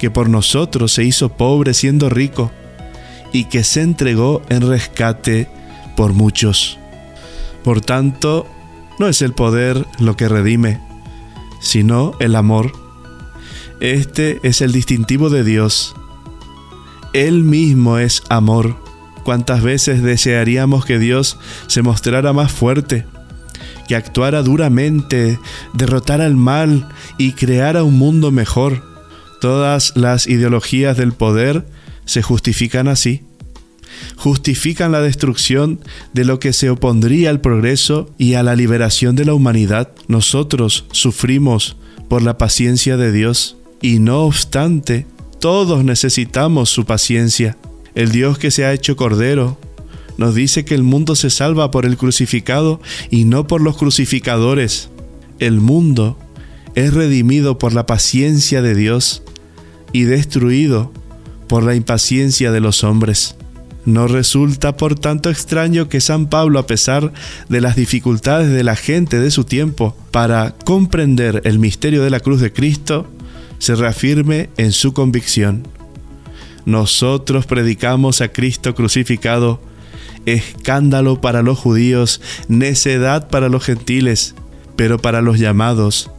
que 0.00 0.10
por 0.10 0.28
nosotros 0.28 0.90
se 0.94 1.04
hizo 1.04 1.28
pobre 1.28 1.74
siendo 1.74 2.10
rico, 2.10 2.50
y 3.32 3.44
que 3.44 3.62
se 3.62 3.82
entregó 3.82 4.42
en 4.48 4.68
rescate 4.68 5.48
por 5.96 6.12
muchos. 6.12 6.76
Por 7.62 7.80
tanto, 7.80 8.48
no 8.98 9.06
es 9.06 9.22
el 9.22 9.32
poder 9.32 9.86
lo 10.00 10.16
que 10.16 10.28
redime, 10.28 10.80
sino 11.60 12.16
el 12.18 12.34
amor. 12.34 12.72
Este 13.78 14.40
es 14.42 14.60
el 14.60 14.72
distintivo 14.72 15.30
de 15.30 15.44
Dios. 15.44 15.94
Él 17.14 17.44
mismo 17.44 17.98
es 17.98 18.24
amor. 18.28 18.76
¿Cuántas 19.24 19.62
veces 19.62 20.02
desearíamos 20.02 20.84
que 20.84 20.98
Dios 20.98 21.38
se 21.68 21.80
mostrara 21.80 22.32
más 22.32 22.50
fuerte, 22.50 23.06
que 23.88 23.94
actuara 23.94 24.42
duramente, 24.42 25.38
derrotara 25.74 26.26
el 26.26 26.34
mal 26.34 26.88
y 27.16 27.32
creara 27.32 27.84
un 27.84 27.96
mundo 27.96 28.32
mejor? 28.32 28.82
Todas 29.40 29.92
las 29.96 30.26
ideologías 30.26 30.96
del 30.96 31.12
poder 31.12 31.64
se 32.04 32.20
justifican 32.20 32.88
así. 32.88 33.22
Justifican 34.16 34.90
la 34.90 35.00
destrucción 35.00 35.78
de 36.14 36.24
lo 36.24 36.40
que 36.40 36.52
se 36.52 36.68
opondría 36.68 37.30
al 37.30 37.40
progreso 37.40 38.12
y 38.18 38.34
a 38.34 38.42
la 38.42 38.56
liberación 38.56 39.14
de 39.14 39.24
la 39.24 39.34
humanidad. 39.34 39.92
Nosotros 40.08 40.86
sufrimos 40.90 41.76
por 42.08 42.22
la 42.22 42.38
paciencia 42.38 42.96
de 42.96 43.12
Dios 43.12 43.56
y 43.80 44.00
no 44.00 44.22
obstante, 44.22 45.06
todos 45.44 45.84
necesitamos 45.84 46.70
su 46.70 46.86
paciencia. 46.86 47.58
El 47.94 48.12
Dios 48.12 48.38
que 48.38 48.50
se 48.50 48.64
ha 48.64 48.72
hecho 48.72 48.96
cordero 48.96 49.58
nos 50.16 50.34
dice 50.34 50.64
que 50.64 50.74
el 50.74 50.82
mundo 50.82 51.16
se 51.16 51.28
salva 51.28 51.70
por 51.70 51.84
el 51.84 51.98
crucificado 51.98 52.80
y 53.10 53.24
no 53.26 53.46
por 53.46 53.60
los 53.60 53.76
crucificadores. 53.76 54.88
El 55.40 55.60
mundo 55.60 56.18
es 56.74 56.94
redimido 56.94 57.58
por 57.58 57.74
la 57.74 57.84
paciencia 57.84 58.62
de 58.62 58.74
Dios 58.74 59.22
y 59.92 60.04
destruido 60.04 60.90
por 61.46 61.62
la 61.62 61.74
impaciencia 61.74 62.50
de 62.50 62.60
los 62.60 62.82
hombres. 62.82 63.36
No 63.84 64.06
resulta 64.06 64.78
por 64.78 64.98
tanto 64.98 65.28
extraño 65.28 65.90
que 65.90 66.00
San 66.00 66.30
Pablo, 66.30 66.58
a 66.58 66.66
pesar 66.66 67.12
de 67.50 67.60
las 67.60 67.76
dificultades 67.76 68.50
de 68.50 68.64
la 68.64 68.76
gente 68.76 69.20
de 69.20 69.30
su 69.30 69.44
tiempo 69.44 69.94
para 70.10 70.54
comprender 70.64 71.42
el 71.44 71.58
misterio 71.58 72.02
de 72.02 72.08
la 72.08 72.20
cruz 72.20 72.40
de 72.40 72.50
Cristo, 72.50 73.10
se 73.58 73.74
reafirme 73.74 74.50
en 74.56 74.72
su 74.72 74.92
convicción. 74.92 75.66
Nosotros 76.66 77.46
predicamos 77.46 78.20
a 78.20 78.28
Cristo 78.28 78.74
crucificado, 78.74 79.60
escándalo 80.26 81.20
para 81.20 81.42
los 81.42 81.58
judíos, 81.58 82.20
necedad 82.48 83.28
para 83.28 83.48
los 83.48 83.64
gentiles, 83.64 84.34
pero 84.76 84.98
para 84.98 85.20
los 85.20 85.38
llamados, 85.38 86.10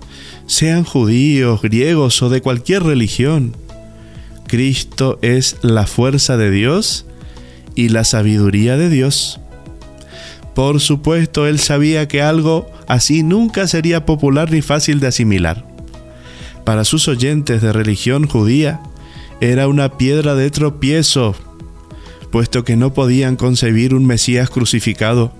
sean 0.48 0.84
judíos, 0.84 1.62
griegos 1.62 2.22
o 2.22 2.30
de 2.30 2.42
cualquier 2.42 2.84
religión, 2.84 3.56
Cristo 4.48 5.18
es 5.22 5.58
la 5.62 5.88
fuerza 5.88 6.38
de 6.38 6.52
Dios 6.52 7.06
y 7.74 7.90
la 7.90 8.04
sabiduría 8.04 8.78
de 8.78 8.90
Dios. 8.90 9.40
Por 10.54 10.80
supuesto, 10.80 11.48
él 11.48 11.60
sabía 11.60 12.08
que 12.08 12.22
algo 12.22 12.70
así 12.88 13.24
nunca 13.24 13.68
sería 13.68 14.06
popular 14.06 14.52
ni 14.52 14.62
fácil 14.62 15.00
de 15.00 15.08
asimilar. 15.08 15.75
Para 16.66 16.84
sus 16.84 17.08
oyentes 17.08 17.62
de 17.62 17.72
religión 17.72 18.28
judía, 18.28 18.82
era 19.40 19.68
una 19.68 19.98
piedra 19.98 20.34
de 20.34 20.50
tropiezo, 20.50 21.36
puesto 22.32 22.64
que 22.64 22.76
no 22.76 22.92
podían 22.94 23.36
concebir 23.36 23.94
un 23.94 24.06
Mesías 24.08 24.50
crucificado. 24.50 25.32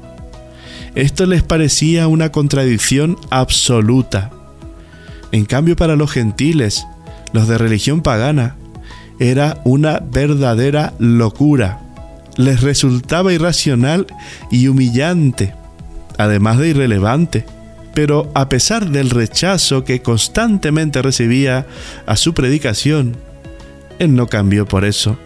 Esto 0.94 1.26
les 1.26 1.42
parecía 1.42 2.08
una 2.08 2.32
contradicción 2.32 3.18
absoluta. 3.32 4.32
En 5.32 5.46
cambio, 5.46 5.76
para 5.76 5.96
los 5.96 6.12
gentiles, 6.12 6.86
los 7.34 7.48
de 7.48 7.58
religión 7.58 8.02
pagana, 8.02 8.56
era 9.20 9.60
una 9.66 10.00
verdadera 10.00 10.94
locura. 11.00 11.82
Les 12.38 12.62
resultaba 12.62 13.34
irracional 13.34 14.06
y 14.52 14.68
humillante, 14.68 15.56
además 16.20 16.60
de 16.60 16.70
irrelevante. 16.70 17.46
Pero 17.96 18.30
a 18.36 18.50
pesar 18.50 18.90
del 18.92 19.10
rechazo 19.10 19.84
que 19.84 20.02
constantemente 20.04 21.02
recibía 21.02 21.66
a 22.06 22.18
su 22.18 22.36
predicación, 22.36 23.16
él 23.98 24.14
no 24.14 24.28
cambió 24.28 24.68
por 24.68 24.86
eso. 24.86 25.18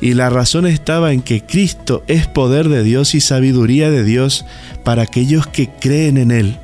Y 0.00 0.14
la 0.14 0.28
razón 0.28 0.66
estaba 0.66 1.12
en 1.12 1.22
que 1.22 1.46
Cristo 1.46 2.02
es 2.06 2.26
poder 2.26 2.68
de 2.68 2.82
Dios 2.82 3.14
y 3.14 3.20
sabiduría 3.20 3.90
de 3.90 4.04
Dios 4.04 4.44
para 4.84 5.02
aquellos 5.02 5.46
que 5.46 5.70
creen 5.80 6.18
en 6.18 6.32
Él. 6.32 6.58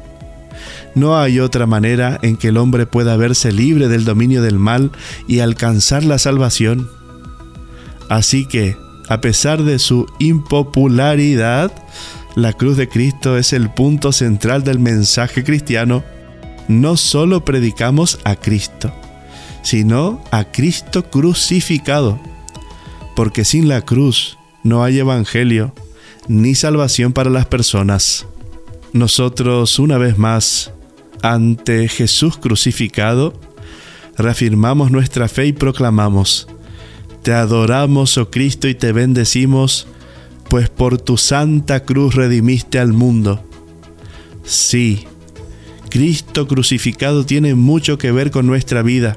No 0.95 1.16
hay 1.18 1.41
otra 1.41 1.66
manera 1.66 2.18
en 2.23 2.37
que 2.37 2.49
el 2.49 2.59
hombre 2.59 2.85
pueda 2.85 3.16
verse 3.16 3.53
libre 3.53 3.89
del 3.89 4.05
dominio 4.05 4.43
del 4.43 4.59
mal 4.59 4.91
y 5.27 5.39
alcanzar 5.39 6.05
la 6.05 6.18
salvación. 6.18 6.91
Así 8.11 8.45
que, 8.45 8.77
a 9.09 9.20
pesar 9.23 9.62
de 9.62 9.79
su 9.79 10.07
impopularidad, 10.18 11.73
la 12.35 12.53
cruz 12.53 12.76
de 12.76 12.89
Cristo 12.89 13.37
es 13.37 13.53
el 13.53 13.70
punto 13.70 14.12
central 14.12 14.64
del 14.64 14.78
mensaje 14.78 15.45
cristiano. 15.45 16.03
No 16.68 16.97
solo 16.97 17.45
predicamos 17.45 18.18
a 18.24 18.37
Cristo, 18.37 18.93
sino 19.62 20.22
a 20.30 20.45
Cristo 20.45 21.11
crucificado, 21.11 22.18
porque 23.14 23.45
sin 23.45 23.68
la 23.68 23.83
cruz 23.83 24.39
no 24.62 24.83
hay 24.83 24.99
evangelio 24.99 25.74
ni 26.28 26.55
salvación 26.55 27.12
para 27.12 27.30
las 27.30 27.47
personas. 27.47 28.26
Nosotros, 28.93 29.78
una 29.78 29.99
vez 29.99 30.18
más, 30.18 30.72
ante 31.22 31.89
Jesús 31.89 32.39
crucificado, 32.39 33.35
reafirmamos 34.16 34.91
nuestra 34.91 35.28
fe 35.28 35.47
y 35.47 35.53
proclamamos, 35.53 36.49
Te 37.22 37.33
adoramos, 37.33 38.18
oh 38.18 38.30
Cristo, 38.30 38.68
y 38.68 38.74
te 38.74 38.93
bendecimos, 38.93 39.87
pues 40.53 40.68
por 40.68 40.98
tu 40.98 41.16
santa 41.16 41.82
cruz 41.82 42.14
redimiste 42.14 42.78
al 42.78 42.92
mundo. 42.92 43.42
Sí, 44.44 45.07
Cristo 45.88 46.46
crucificado 46.46 47.24
tiene 47.24 47.55
mucho 47.55 47.96
que 47.96 48.12
ver 48.12 48.30
con 48.30 48.46
nuestra 48.46 48.82
vida, 48.82 49.16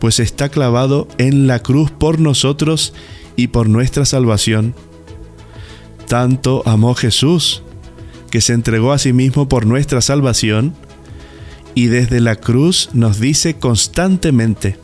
pues 0.00 0.20
está 0.20 0.50
clavado 0.50 1.08
en 1.16 1.46
la 1.46 1.60
cruz 1.60 1.90
por 1.90 2.20
nosotros 2.20 2.92
y 3.36 3.46
por 3.46 3.70
nuestra 3.70 4.04
salvación. 4.04 4.74
Tanto 6.08 6.62
amó 6.66 6.94
Jesús, 6.94 7.62
que 8.30 8.42
se 8.42 8.52
entregó 8.52 8.92
a 8.92 8.98
sí 8.98 9.14
mismo 9.14 9.48
por 9.48 9.64
nuestra 9.64 10.02
salvación, 10.02 10.74
y 11.74 11.86
desde 11.86 12.20
la 12.20 12.36
cruz 12.36 12.90
nos 12.92 13.18
dice 13.18 13.54
constantemente, 13.54 14.76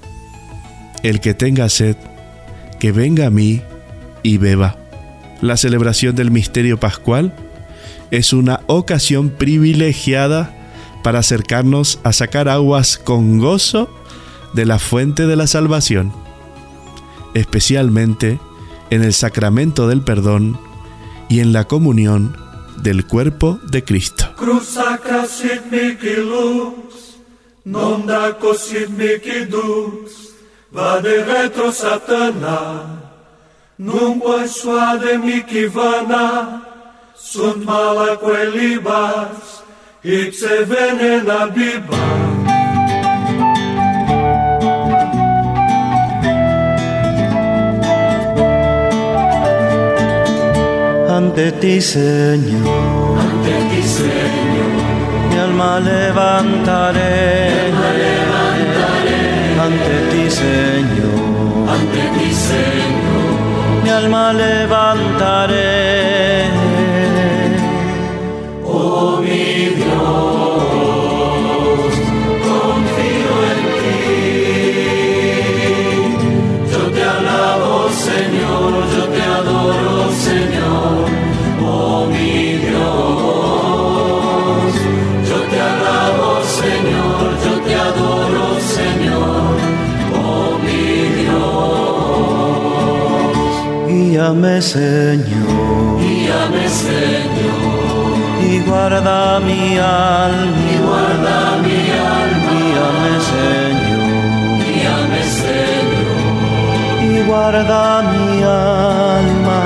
el 1.02 1.20
que 1.20 1.34
tenga 1.34 1.68
sed, 1.68 1.98
que 2.78 2.92
venga 2.92 3.26
a 3.26 3.30
mí 3.30 3.60
y 4.22 4.38
beba. 4.38 4.79
La 5.40 5.56
celebración 5.56 6.14
del 6.14 6.30
misterio 6.30 6.78
pascual 6.78 7.34
es 8.10 8.32
una 8.32 8.60
ocasión 8.66 9.30
privilegiada 9.30 10.56
para 11.02 11.20
acercarnos 11.20 11.98
a 12.02 12.12
sacar 12.12 12.48
aguas 12.48 12.98
con 12.98 13.38
gozo 13.38 13.88
de 14.52 14.66
la 14.66 14.78
fuente 14.78 15.26
de 15.26 15.36
la 15.36 15.46
salvación, 15.46 16.12
especialmente 17.34 18.38
en 18.90 19.02
el 19.02 19.14
sacramento 19.14 19.88
del 19.88 20.02
perdón 20.02 20.58
y 21.28 21.40
en 21.40 21.52
la 21.52 21.64
comunión 21.64 22.36
del 22.82 23.06
cuerpo 23.06 23.60
de 23.70 23.84
Cristo. 23.84 24.26
Nunque 33.82 34.46
suade 34.46 35.16
Mickey 35.16 35.66
vana, 35.66 36.60
sunt 37.14 37.64
mala 37.64 38.18
quelibas, 38.18 39.64
ixe 40.04 40.64
venena 40.68 41.46
biba. 41.46 41.96
ante 51.16 51.52
ti, 51.60 51.80
Señor. 51.80 53.16
Ante 53.24 53.54
ti, 53.70 53.82
Señor, 53.82 54.70
Mi 55.30 55.36
alma 55.38 55.80
levantaré. 55.80 57.16
me 57.80 57.90
levantaré. 58.02 59.20
Ante 59.64 59.96
ti, 60.10 60.24
Señor. 60.30 61.09
Alma 63.90 64.32
levantaré. 64.32 65.68
oh 68.64 69.20
mi 69.20 69.74
Dios, 69.78 70.49
Guíame, 94.20 94.60
Señor. 94.60 95.98
Guíame, 95.98 96.68
Señor. 96.68 98.12
Y 98.52 98.60
guarda 98.68 99.40
mi 99.40 99.78
alma. 99.78 100.58
Y 100.70 100.76
guarda 100.86 101.56
mi 101.64 101.80
alma. 102.20 102.52
Guíame, 102.52 103.14
Señor. 103.30 104.60
Guíame, 104.60 105.22
Señor. 105.40 106.18
Y 107.02 107.16
guarda 107.26 107.82
mi 108.12 108.42
alma. 108.42 109.62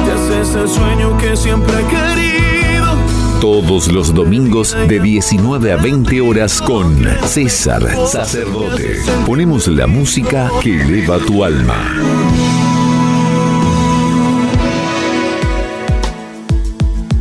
Te 0.05 0.11
haces 0.11 0.55
el 0.55 0.69
sueño 0.69 1.17
que 1.17 1.35
siempre 1.35 1.73
he 1.81 1.85
querido. 1.85 2.95
Todos 3.41 3.91
los 3.91 4.13
domingos 4.13 4.75
de 4.87 4.99
19 4.99 5.73
a 5.73 5.77
20 5.77 6.21
horas 6.21 6.61
con 6.61 7.05
César 7.25 7.83
Sacerdote. 8.07 8.99
Ponemos 9.25 9.67
la 9.67 9.85
música 9.85 10.49
que 10.63 10.81
eleva 10.81 11.19
tu 11.19 11.43
alma. 11.43 11.93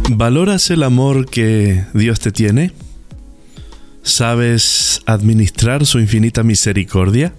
¿Valoras 0.09 0.71
el 0.71 0.83
amor 0.85 1.27
que 1.27 1.85
Dios 1.93 2.21
te 2.21 2.33
tiene? 2.33 2.73
¿Sabes 4.03 5.03
administrar 5.05 5.85
su 5.85 5.99
infinita 5.99 6.43
misericordia? 6.45 7.35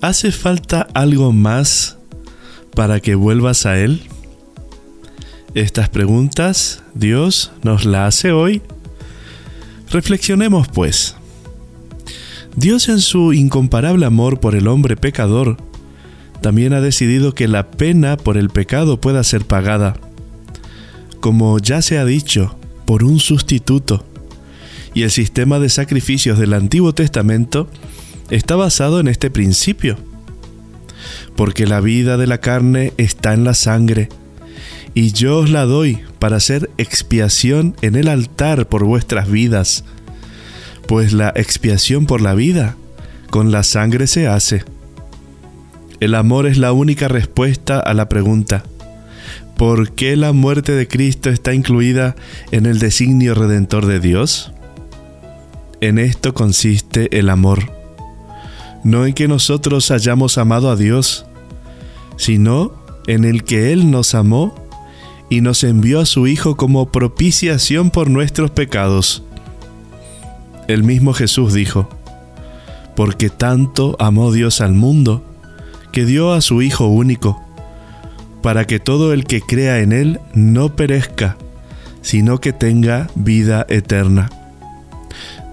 ¿Hace 0.00 0.32
falta 0.32 0.86
algo 0.94 1.32
más 1.32 1.96
para 2.74 3.00
que 3.00 3.14
vuelvas 3.14 3.66
a 3.66 3.78
Él? 3.78 4.02
Estas 5.54 5.88
preguntas 5.88 6.82
Dios 6.94 7.52
nos 7.62 7.84
las 7.84 8.16
hace 8.16 8.32
hoy. 8.32 8.62
Reflexionemos 9.90 10.68
pues. 10.68 11.16
Dios 12.56 12.88
en 12.88 13.00
su 13.00 13.32
incomparable 13.32 14.06
amor 14.06 14.40
por 14.40 14.54
el 14.54 14.68
hombre 14.68 14.96
pecador, 14.96 15.56
también 16.40 16.72
ha 16.72 16.80
decidido 16.80 17.34
que 17.34 17.48
la 17.48 17.70
pena 17.70 18.16
por 18.16 18.36
el 18.36 18.50
pecado 18.50 19.00
pueda 19.00 19.24
ser 19.24 19.44
pagada 19.44 19.96
como 21.26 21.58
ya 21.58 21.82
se 21.82 21.98
ha 21.98 22.04
dicho, 22.04 22.56
por 22.84 23.02
un 23.02 23.18
sustituto. 23.18 24.04
Y 24.94 25.02
el 25.02 25.10
sistema 25.10 25.58
de 25.58 25.68
sacrificios 25.68 26.38
del 26.38 26.54
Antiguo 26.54 26.94
Testamento 26.94 27.68
está 28.30 28.56
basado 28.56 29.00
en 29.00 29.08
este 29.08 29.30
principio. 29.30 29.96
Porque 31.36 31.66
la 31.66 31.80
vida 31.80 32.16
de 32.16 32.26
la 32.26 32.38
carne 32.38 32.92
está 32.96 33.34
en 33.34 33.44
la 33.44 33.54
sangre, 33.54 34.08
y 34.94 35.12
yo 35.12 35.38
os 35.38 35.50
la 35.50 35.66
doy 35.66 36.00
para 36.18 36.36
hacer 36.36 36.70
expiación 36.78 37.76
en 37.82 37.96
el 37.96 38.08
altar 38.08 38.66
por 38.68 38.84
vuestras 38.84 39.30
vidas. 39.30 39.84
Pues 40.86 41.12
la 41.12 41.32
expiación 41.36 42.06
por 42.06 42.20
la 42.20 42.34
vida 42.34 42.76
con 43.30 43.50
la 43.50 43.62
sangre 43.62 44.06
se 44.06 44.26
hace. 44.26 44.64
El 46.00 46.14
amor 46.14 46.46
es 46.46 46.56
la 46.56 46.72
única 46.72 47.08
respuesta 47.08 47.78
a 47.80 47.92
la 47.92 48.08
pregunta, 48.08 48.64
¿Por 49.56 49.92
qué 49.92 50.16
la 50.16 50.32
muerte 50.32 50.72
de 50.72 50.86
Cristo 50.86 51.30
está 51.30 51.54
incluida 51.54 52.14
en 52.50 52.66
el 52.66 52.78
designio 52.78 53.34
redentor 53.34 53.86
de 53.86 54.00
Dios? 54.00 54.52
En 55.80 55.98
esto 55.98 56.34
consiste 56.34 57.18
el 57.18 57.30
amor. 57.30 57.75
No 58.86 59.04
en 59.04 59.14
que 59.14 59.26
nosotros 59.26 59.90
hayamos 59.90 60.38
amado 60.38 60.70
a 60.70 60.76
Dios, 60.76 61.26
sino 62.16 62.72
en 63.08 63.24
el 63.24 63.42
que 63.42 63.72
Él 63.72 63.90
nos 63.90 64.14
amó 64.14 64.54
y 65.28 65.40
nos 65.40 65.64
envió 65.64 65.98
a 65.98 66.06
su 66.06 66.28
Hijo 66.28 66.56
como 66.56 66.92
propiciación 66.92 67.90
por 67.90 68.08
nuestros 68.08 68.52
pecados. 68.52 69.24
El 70.68 70.84
mismo 70.84 71.14
Jesús 71.14 71.52
dijo, 71.52 71.88
porque 72.94 73.28
tanto 73.28 73.96
amó 73.98 74.30
Dios 74.30 74.60
al 74.60 74.74
mundo, 74.74 75.24
que 75.90 76.04
dio 76.04 76.32
a 76.32 76.40
su 76.40 76.62
Hijo 76.62 76.86
único, 76.86 77.42
para 78.40 78.68
que 78.68 78.78
todo 78.78 79.12
el 79.12 79.24
que 79.24 79.40
crea 79.40 79.80
en 79.80 79.90
Él 79.90 80.20
no 80.32 80.76
perezca, 80.76 81.36
sino 82.02 82.38
que 82.38 82.52
tenga 82.52 83.10
vida 83.16 83.66
eterna. 83.68 84.30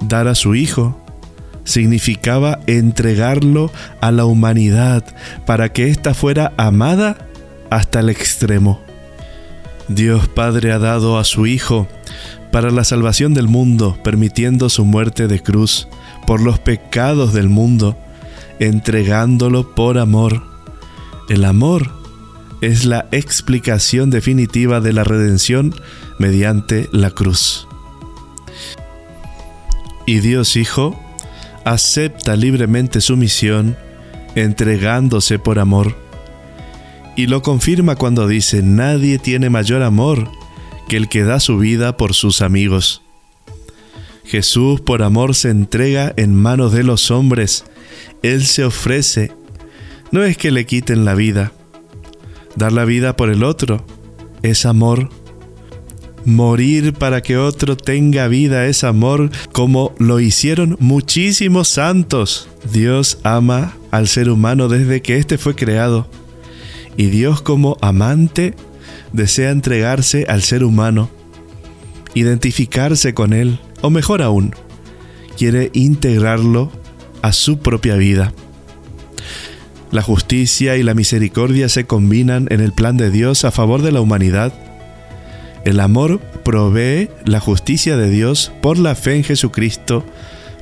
Dar 0.02 0.28
a 0.28 0.36
su 0.36 0.54
Hijo 0.54 1.03
significaba 1.64 2.60
entregarlo 2.68 3.72
a 4.02 4.12
la 4.12 4.26
humanidad 4.26 5.04
para 5.46 5.70
que 5.70 5.90
ésta 5.90 6.14
fuera 6.14 6.54
amada 6.58 7.28
hasta 7.70 8.00
el 8.00 8.10
extremo. 8.10 8.82
Dios 9.88 10.28
Padre 10.28 10.72
ha 10.72 10.80
dado 10.80 11.18
a 11.18 11.24
su 11.24 11.46
Hijo 11.46 11.88
para 12.52 12.70
la 12.70 12.84
salvación 12.84 13.34
del 13.34 13.48
mundo, 13.48 13.98
permitiendo 14.04 14.70
su 14.70 14.86
muerte 14.86 15.28
de 15.28 15.42
cruz 15.42 15.88
por 16.28 16.42
los 16.42 16.60
pecados 16.60 17.34
del 17.34 17.50
mundo, 17.50 17.98
entregándolo 18.60 19.74
por 19.74 19.98
amor. 19.98 20.44
El 21.30 21.46
amor 21.46 21.92
es 22.62 22.86
la 22.86 23.08
explicación 23.12 24.10
definitiva 24.10 24.80
de 24.80 24.94
la 24.94 25.04
redención 25.04 25.74
mediante 26.20 26.88
la 26.92 27.10
cruz. 27.10 27.68
Y 30.06 30.20
Dios 30.20 30.56
Hijo 30.56 31.03
acepta 31.66 32.36
libremente 32.36 33.02
su 33.02 33.18
misión 33.18 33.78
entregándose 34.36 35.40
por 35.40 35.60
amor. 35.60 35.96
Y 37.16 37.28
lo 37.28 37.42
confirma 37.42 37.96
cuando 37.96 38.28
dice, 38.28 38.64
nadie 38.64 39.20
tiene 39.20 39.50
mayor 39.50 39.84
amor 39.84 40.30
que 40.88 40.98
el 40.98 41.10
que 41.10 41.24
da 41.24 41.40
su 41.40 41.58
vida 41.58 41.98
por 41.98 42.14
sus 42.14 42.42
amigos. 42.42 43.02
Jesús 44.26 44.82
por 44.82 45.04
amor 45.04 45.36
se 45.36 45.50
entrega 45.50 46.14
en 46.18 46.34
manos 46.34 46.72
de 46.72 46.84
los 46.84 47.12
hombres. 47.12 47.66
Él 48.24 48.46
se 48.46 48.64
ofrece. 48.64 49.32
No 50.12 50.24
es 50.24 50.38
que 50.38 50.52
le 50.52 50.66
quiten 50.66 51.06
la 51.06 51.14
vida, 51.14 51.52
Dar 52.56 52.72
la 52.72 52.86
vida 52.86 53.16
por 53.16 53.30
el 53.30 53.44
otro 53.44 53.86
es 54.44 54.66
amor. 54.66 55.10
Morir 56.26 56.94
para 56.94 57.22
que 57.22 57.38
otro 57.38 57.76
tenga 57.76 58.28
vida 58.28 58.68
es 58.68 58.84
amor, 58.84 59.30
como 59.52 59.94
lo 59.98 60.20
hicieron 60.20 60.78
muchísimos 60.80 61.68
santos. 61.68 62.48
Dios 62.72 63.18
ama 63.24 63.76
al 63.92 64.08
ser 64.08 64.30
humano 64.30 64.70
desde 64.70 65.02
que 65.02 65.18
éste 65.18 65.38
fue 65.38 65.56
creado. 65.56 66.08
Y 66.96 67.08
Dios 67.08 67.42
como 67.42 67.78
amante 67.82 68.54
desea 69.12 69.52
entregarse 69.52 70.26
al 70.30 70.42
ser 70.44 70.64
humano, 70.64 71.10
identificarse 72.14 73.14
con 73.14 73.34
él, 73.34 73.60
o 73.82 73.90
mejor 73.90 74.22
aún, 74.22 74.56
quiere 75.38 75.72
integrarlo 75.74 76.72
a 77.22 77.34
su 77.34 77.60
propia 77.60 77.96
vida. 77.96 78.34
La 79.92 80.02
justicia 80.02 80.76
y 80.76 80.84
la 80.84 80.96
misericordia 80.96 81.70
se 81.70 81.86
combinan 81.86 82.48
en 82.50 82.62
el 82.62 82.72
plan 82.72 82.98
de 82.98 83.12
Dios 83.12 83.46
a 83.46 83.52
favor 83.52 83.82
de 83.82 83.92
la 83.92 84.02
humanidad. 84.02 84.52
El 85.64 85.80
amor 85.80 86.20
provee 86.44 87.10
la 87.26 87.40
justicia 87.40 87.96
de 87.96 88.10
Dios 88.10 88.52
por 88.62 88.78
la 88.78 88.96
fe 88.96 89.16
en 89.16 89.24
Jesucristo 89.24 90.06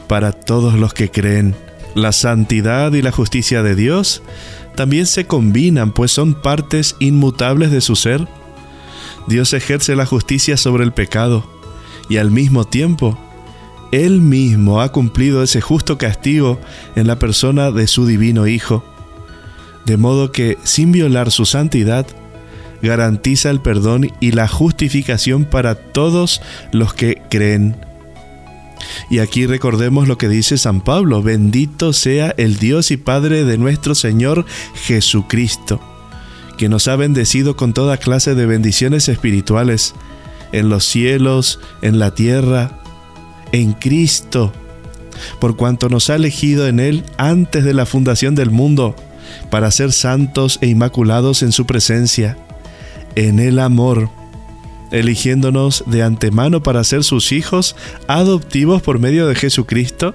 para 0.07 0.31
todos 0.31 0.75
los 0.75 0.93
que 0.93 1.09
creen. 1.09 1.55
La 1.95 2.11
santidad 2.11 2.93
y 2.93 3.01
la 3.01 3.11
justicia 3.11 3.63
de 3.63 3.75
Dios 3.75 4.21
también 4.75 5.05
se 5.05 5.25
combinan, 5.25 5.91
pues 5.91 6.11
son 6.11 6.35
partes 6.35 6.95
inmutables 6.99 7.71
de 7.71 7.81
su 7.81 7.95
ser. 7.95 8.27
Dios 9.27 9.53
ejerce 9.53 9.95
la 9.95 10.05
justicia 10.05 10.55
sobre 10.57 10.83
el 10.83 10.93
pecado 10.93 11.45
y 12.09 12.17
al 12.17 12.29
mismo 12.29 12.65
tiempo, 12.65 13.17
Él 13.91 14.21
mismo 14.21 14.81
ha 14.81 14.91
cumplido 14.91 15.43
ese 15.43 15.61
justo 15.61 15.97
castigo 15.97 16.59
en 16.95 17.07
la 17.07 17.17
persona 17.19 17.71
de 17.71 17.87
su 17.87 18.05
divino 18.05 18.47
Hijo, 18.47 18.83
de 19.85 19.97
modo 19.97 20.31
que, 20.31 20.57
sin 20.63 20.91
violar 20.91 21.31
su 21.31 21.45
santidad, 21.45 22.05
garantiza 22.81 23.49
el 23.49 23.61
perdón 23.61 24.11
y 24.19 24.31
la 24.31 24.47
justificación 24.47 25.45
para 25.45 25.75
todos 25.75 26.41
los 26.71 26.93
que 26.93 27.21
creen. 27.29 27.75
Y 29.09 29.19
aquí 29.19 29.45
recordemos 29.45 30.07
lo 30.07 30.17
que 30.17 30.29
dice 30.29 30.57
San 30.57 30.81
Pablo, 30.81 31.21
bendito 31.21 31.93
sea 31.93 32.33
el 32.37 32.57
Dios 32.57 32.91
y 32.91 32.97
Padre 32.97 33.45
de 33.45 33.57
nuestro 33.57 33.95
Señor 33.95 34.45
Jesucristo, 34.73 35.81
que 36.57 36.69
nos 36.69 36.87
ha 36.87 36.95
bendecido 36.95 37.55
con 37.55 37.73
toda 37.73 37.97
clase 37.97 38.35
de 38.35 38.45
bendiciones 38.45 39.09
espirituales, 39.09 39.93
en 40.51 40.69
los 40.69 40.85
cielos, 40.85 41.59
en 41.81 41.99
la 41.99 42.13
tierra, 42.13 42.79
en 43.51 43.73
Cristo, 43.73 44.51
por 45.39 45.55
cuanto 45.55 45.89
nos 45.89 46.09
ha 46.09 46.15
elegido 46.15 46.67
en 46.67 46.79
Él 46.79 47.03
antes 47.17 47.63
de 47.63 47.73
la 47.73 47.85
fundación 47.85 48.35
del 48.35 48.49
mundo, 48.49 48.95
para 49.49 49.71
ser 49.71 49.91
santos 49.93 50.57
e 50.61 50.67
inmaculados 50.67 51.41
en 51.43 51.51
su 51.51 51.65
presencia, 51.65 52.37
en 53.15 53.39
el 53.39 53.59
amor 53.59 54.09
eligiéndonos 54.91 55.83
de 55.87 56.03
antemano 56.03 56.61
para 56.61 56.83
ser 56.83 57.03
sus 57.03 57.31
hijos 57.31 57.75
adoptivos 58.07 58.81
por 58.81 58.99
medio 58.99 59.27
de 59.27 59.35
Jesucristo, 59.35 60.13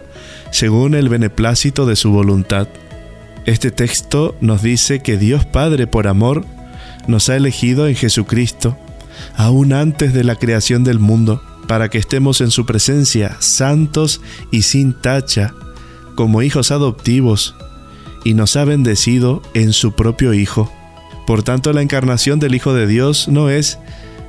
según 0.50 0.94
el 0.94 1.08
beneplácito 1.08 1.86
de 1.86 1.96
su 1.96 2.12
voluntad. 2.12 2.68
Este 3.46 3.70
texto 3.70 4.36
nos 4.40 4.62
dice 4.62 5.00
que 5.00 5.16
Dios 5.16 5.44
Padre 5.46 5.86
por 5.86 6.06
amor 6.06 6.44
nos 7.06 7.28
ha 7.28 7.36
elegido 7.36 7.88
en 7.88 7.94
Jesucristo, 7.94 8.76
aún 9.34 9.72
antes 9.72 10.12
de 10.12 10.24
la 10.24 10.36
creación 10.36 10.84
del 10.84 10.98
mundo, 10.98 11.42
para 11.66 11.88
que 11.88 11.98
estemos 11.98 12.40
en 12.40 12.50
su 12.50 12.66
presencia 12.66 13.36
santos 13.40 14.20
y 14.50 14.62
sin 14.62 15.00
tacha, 15.00 15.54
como 16.14 16.42
hijos 16.42 16.70
adoptivos, 16.70 17.54
y 18.24 18.34
nos 18.34 18.56
ha 18.56 18.64
bendecido 18.64 19.42
en 19.54 19.72
su 19.72 19.92
propio 19.92 20.34
Hijo. 20.34 20.72
Por 21.26 21.42
tanto, 21.42 21.72
la 21.72 21.82
encarnación 21.82 22.38
del 22.38 22.54
Hijo 22.54 22.72
de 22.72 22.86
Dios 22.86 23.28
no 23.28 23.50
es 23.50 23.78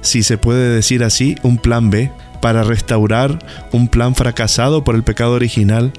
si 0.01 0.23
se 0.23 0.37
puede 0.37 0.69
decir 0.69 1.03
así, 1.03 1.35
un 1.43 1.57
plan 1.57 1.89
B 1.89 2.11
para 2.41 2.63
restaurar 2.63 3.39
un 3.71 3.87
plan 3.87 4.15
fracasado 4.15 4.83
por 4.83 4.95
el 4.95 5.03
pecado 5.03 5.33
original, 5.33 5.91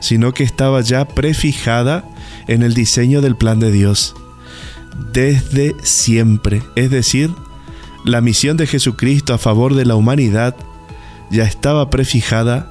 sino 0.00 0.32
que 0.32 0.44
estaba 0.44 0.80
ya 0.80 1.06
prefijada 1.06 2.04
en 2.48 2.62
el 2.62 2.74
diseño 2.74 3.20
del 3.20 3.36
plan 3.36 3.58
de 3.58 3.70
Dios 3.72 4.14
desde 5.12 5.74
siempre. 5.82 6.62
Es 6.74 6.90
decir, 6.90 7.30
la 8.04 8.20
misión 8.20 8.56
de 8.56 8.66
Jesucristo 8.66 9.34
a 9.34 9.38
favor 9.38 9.74
de 9.74 9.84
la 9.84 9.94
humanidad 9.94 10.54
ya 11.30 11.44
estaba 11.44 11.90
prefijada 11.90 12.70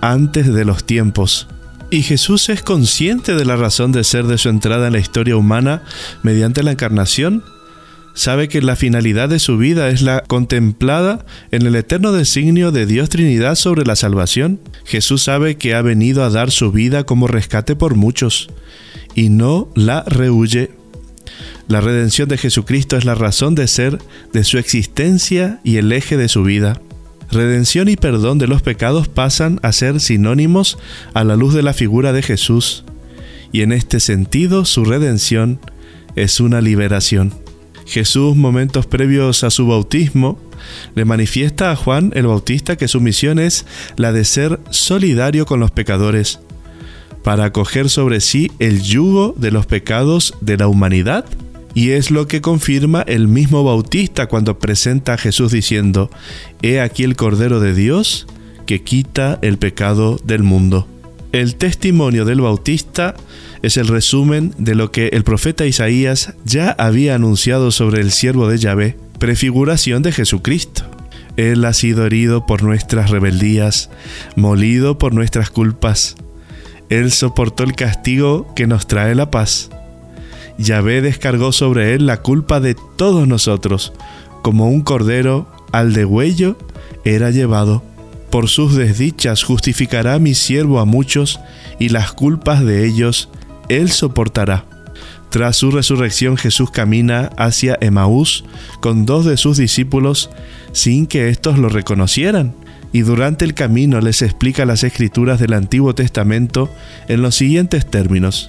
antes 0.00 0.52
de 0.52 0.64
los 0.64 0.84
tiempos. 0.84 1.48
Y 1.94 2.02
Jesús 2.02 2.48
es 2.48 2.60
consciente 2.60 3.36
de 3.36 3.44
la 3.44 3.54
razón 3.54 3.92
de 3.92 4.02
ser 4.02 4.24
de 4.24 4.36
su 4.36 4.48
entrada 4.48 4.88
en 4.88 4.94
la 4.94 4.98
historia 4.98 5.36
humana 5.36 5.84
mediante 6.24 6.64
la 6.64 6.72
encarnación 6.72 7.44
sabe 8.14 8.48
que 8.48 8.60
la 8.62 8.74
finalidad 8.74 9.28
de 9.28 9.38
su 9.38 9.58
vida 9.58 9.88
es 9.90 10.02
la 10.02 10.22
contemplada 10.22 11.24
en 11.52 11.64
el 11.68 11.76
eterno 11.76 12.10
designio 12.10 12.72
de 12.72 12.86
Dios 12.86 13.10
Trinidad 13.10 13.54
sobre 13.54 13.84
la 13.84 13.94
salvación. 13.94 14.58
Jesús 14.84 15.22
sabe 15.22 15.56
que 15.56 15.76
ha 15.76 15.82
venido 15.82 16.24
a 16.24 16.30
dar 16.30 16.50
su 16.50 16.72
vida 16.72 17.04
como 17.04 17.28
rescate 17.28 17.76
por 17.76 17.94
muchos 17.94 18.48
y 19.14 19.28
no 19.28 19.68
la 19.76 20.02
rehuye. 20.02 20.72
La 21.68 21.80
redención 21.80 22.28
de 22.28 22.38
Jesucristo 22.38 22.96
es 22.96 23.04
la 23.04 23.14
razón 23.14 23.54
de 23.54 23.68
ser 23.68 24.00
de 24.32 24.42
su 24.42 24.58
existencia 24.58 25.60
y 25.62 25.76
el 25.76 25.92
eje 25.92 26.16
de 26.16 26.28
su 26.28 26.42
vida. 26.42 26.80
Redención 27.30 27.88
y 27.88 27.96
perdón 27.96 28.38
de 28.38 28.46
los 28.46 28.62
pecados 28.62 29.08
pasan 29.08 29.58
a 29.62 29.72
ser 29.72 30.00
sinónimos 30.00 30.78
a 31.14 31.24
la 31.24 31.36
luz 31.36 31.54
de 31.54 31.62
la 31.62 31.72
figura 31.72 32.12
de 32.12 32.22
Jesús, 32.22 32.84
y 33.52 33.62
en 33.62 33.72
este 33.72 34.00
sentido 34.00 34.64
su 34.64 34.84
redención 34.84 35.60
es 36.16 36.40
una 36.40 36.60
liberación. 36.60 37.34
Jesús, 37.86 38.34
momentos 38.36 38.86
previos 38.86 39.44
a 39.44 39.50
su 39.50 39.66
bautismo, 39.66 40.38
le 40.94 41.04
manifiesta 41.04 41.70
a 41.70 41.76
Juan 41.76 42.12
el 42.14 42.26
Bautista 42.26 42.76
que 42.76 42.88
su 42.88 43.00
misión 43.00 43.38
es 43.38 43.66
la 43.96 44.12
de 44.12 44.24
ser 44.24 44.60
solidario 44.70 45.44
con 45.46 45.60
los 45.60 45.70
pecadores, 45.70 46.40
para 47.22 47.46
acoger 47.46 47.88
sobre 47.88 48.20
sí 48.20 48.52
el 48.58 48.82
yugo 48.82 49.34
de 49.36 49.50
los 49.50 49.66
pecados 49.66 50.34
de 50.40 50.56
la 50.56 50.68
humanidad. 50.68 51.24
Y 51.74 51.90
es 51.90 52.12
lo 52.12 52.28
que 52.28 52.40
confirma 52.40 53.02
el 53.02 53.26
mismo 53.26 53.64
Bautista 53.64 54.26
cuando 54.26 54.58
presenta 54.58 55.14
a 55.14 55.18
Jesús 55.18 55.50
diciendo, 55.50 56.08
He 56.62 56.80
aquí 56.80 57.02
el 57.02 57.16
Cordero 57.16 57.58
de 57.58 57.74
Dios 57.74 58.26
que 58.66 58.82
quita 58.82 59.38
el 59.42 59.58
pecado 59.58 60.20
del 60.24 60.44
mundo. 60.44 60.86
El 61.32 61.56
testimonio 61.56 62.24
del 62.24 62.40
Bautista 62.40 63.16
es 63.62 63.76
el 63.76 63.88
resumen 63.88 64.54
de 64.56 64.76
lo 64.76 64.92
que 64.92 65.08
el 65.08 65.24
profeta 65.24 65.66
Isaías 65.66 66.34
ya 66.44 66.70
había 66.70 67.16
anunciado 67.16 67.72
sobre 67.72 68.00
el 68.00 68.12
siervo 68.12 68.46
de 68.46 68.58
Yahvé, 68.58 68.96
prefiguración 69.18 70.02
de 70.02 70.12
Jesucristo. 70.12 70.84
Él 71.36 71.64
ha 71.64 71.72
sido 71.72 72.06
herido 72.06 72.46
por 72.46 72.62
nuestras 72.62 73.10
rebeldías, 73.10 73.90
molido 74.36 74.98
por 74.98 75.12
nuestras 75.12 75.50
culpas. 75.50 76.14
Él 76.88 77.10
soportó 77.10 77.64
el 77.64 77.74
castigo 77.74 78.54
que 78.54 78.68
nos 78.68 78.86
trae 78.86 79.16
la 79.16 79.32
paz. 79.32 79.70
Yahvé 80.58 81.02
descargó 81.02 81.52
sobre 81.52 81.94
él 81.94 82.06
la 82.06 82.22
culpa 82.22 82.60
de 82.60 82.76
todos 82.96 83.26
nosotros, 83.26 83.92
como 84.42 84.68
un 84.68 84.82
cordero 84.82 85.48
al 85.72 85.92
degüello 85.92 86.56
era 87.04 87.30
llevado. 87.30 87.82
Por 88.30 88.48
sus 88.48 88.74
desdichas 88.74 89.42
justificará 89.42 90.18
mi 90.18 90.34
siervo 90.34 90.80
a 90.80 90.84
muchos, 90.84 91.40
y 91.78 91.88
las 91.88 92.12
culpas 92.12 92.64
de 92.64 92.86
ellos 92.86 93.28
él 93.68 93.90
soportará. 93.90 94.64
Tras 95.30 95.56
su 95.56 95.72
resurrección 95.72 96.36
Jesús 96.36 96.70
camina 96.70 97.30
hacia 97.36 97.76
Emaús 97.80 98.44
con 98.80 99.04
dos 99.04 99.24
de 99.24 99.36
sus 99.36 99.56
discípulos 99.56 100.30
sin 100.72 101.06
que 101.06 101.28
éstos 101.28 101.58
lo 101.58 101.68
reconocieran, 101.68 102.54
y 102.92 103.00
durante 103.00 103.44
el 103.44 103.54
camino 103.54 104.00
les 104.00 104.22
explica 104.22 104.64
las 104.64 104.84
escrituras 104.84 105.40
del 105.40 105.54
Antiguo 105.54 105.96
Testamento 105.96 106.70
en 107.08 107.22
los 107.22 107.34
siguientes 107.34 107.84
términos. 107.86 108.48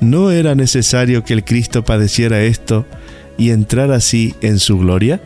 ¿No 0.00 0.30
era 0.30 0.54
necesario 0.54 1.24
que 1.24 1.32
el 1.32 1.44
Cristo 1.44 1.84
padeciera 1.84 2.42
esto 2.42 2.86
y 3.38 3.50
entrar 3.50 3.90
así 3.92 4.34
en 4.40 4.58
su 4.58 4.78
gloria? 4.78 5.20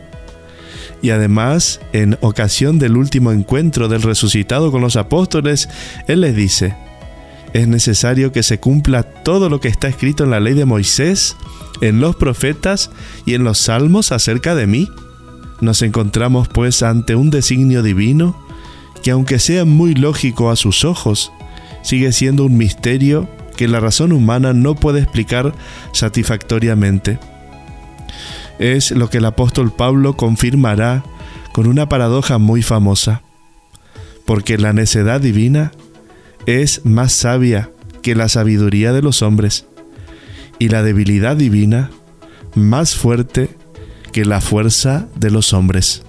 Y 1.01 1.09
además, 1.09 1.79
en 1.93 2.17
ocasión 2.21 2.79
del 2.79 2.95
último 2.95 3.31
encuentro 3.31 3.87
del 3.87 4.01
resucitado 4.01 4.71
con 4.71 4.81
los 4.81 4.95
apóstoles, 4.95 5.67
Él 6.07 6.21
les 6.21 6.35
dice, 6.35 6.75
es 7.53 7.67
necesario 7.67 8.31
que 8.31 8.43
se 8.43 8.59
cumpla 8.59 9.03
todo 9.03 9.49
lo 9.49 9.59
que 9.59 9.67
está 9.67 9.87
escrito 9.87 10.23
en 10.23 10.29
la 10.29 10.39
ley 10.39 10.53
de 10.53 10.65
Moisés, 10.65 11.35
en 11.81 11.99
los 11.99 12.15
profetas 12.15 12.91
y 13.25 13.33
en 13.33 13.43
los 13.43 13.57
salmos 13.57 14.11
acerca 14.11 14.55
de 14.55 14.67
mí. 14.67 14.89
Nos 15.59 15.81
encontramos 15.81 16.47
pues 16.47 16.81
ante 16.81 17.15
un 17.15 17.29
designio 17.29 17.83
divino 17.83 18.39
que 19.03 19.11
aunque 19.11 19.39
sea 19.39 19.65
muy 19.65 19.95
lógico 19.95 20.51
a 20.51 20.55
sus 20.55 20.85
ojos, 20.85 21.31
sigue 21.81 22.11
siendo 22.11 22.45
un 22.45 22.57
misterio 22.57 23.27
que 23.55 23.67
la 23.67 23.79
razón 23.79 24.11
humana 24.11 24.53
no 24.53 24.75
puede 24.75 25.01
explicar 25.01 25.53
satisfactoriamente. 25.93 27.19
Es 28.59 28.91
lo 28.91 29.09
que 29.09 29.17
el 29.17 29.25
apóstol 29.25 29.71
Pablo 29.71 30.15
confirmará 30.15 31.03
con 31.53 31.67
una 31.67 31.89
paradoja 31.89 32.37
muy 32.37 32.61
famosa, 32.61 33.21
porque 34.25 34.57
la 34.57 34.73
necedad 34.73 35.19
divina 35.19 35.71
es 36.45 36.85
más 36.85 37.11
sabia 37.11 37.69
que 38.01 38.15
la 38.15 38.29
sabiduría 38.29 38.93
de 38.93 39.01
los 39.01 39.21
hombres, 39.21 39.65
y 40.59 40.69
la 40.69 40.83
debilidad 40.83 41.35
divina 41.35 41.89
más 42.55 42.95
fuerte 42.95 43.49
que 44.11 44.25
la 44.25 44.41
fuerza 44.41 45.07
de 45.15 45.31
los 45.31 45.53
hombres. 45.53 46.03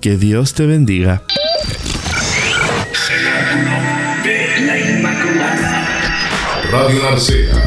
Que 0.00 0.16
Dios 0.16 0.54
te 0.54 0.66
bendiga. 0.66 1.22
Radio 6.70 7.00
Narcea 7.02 7.65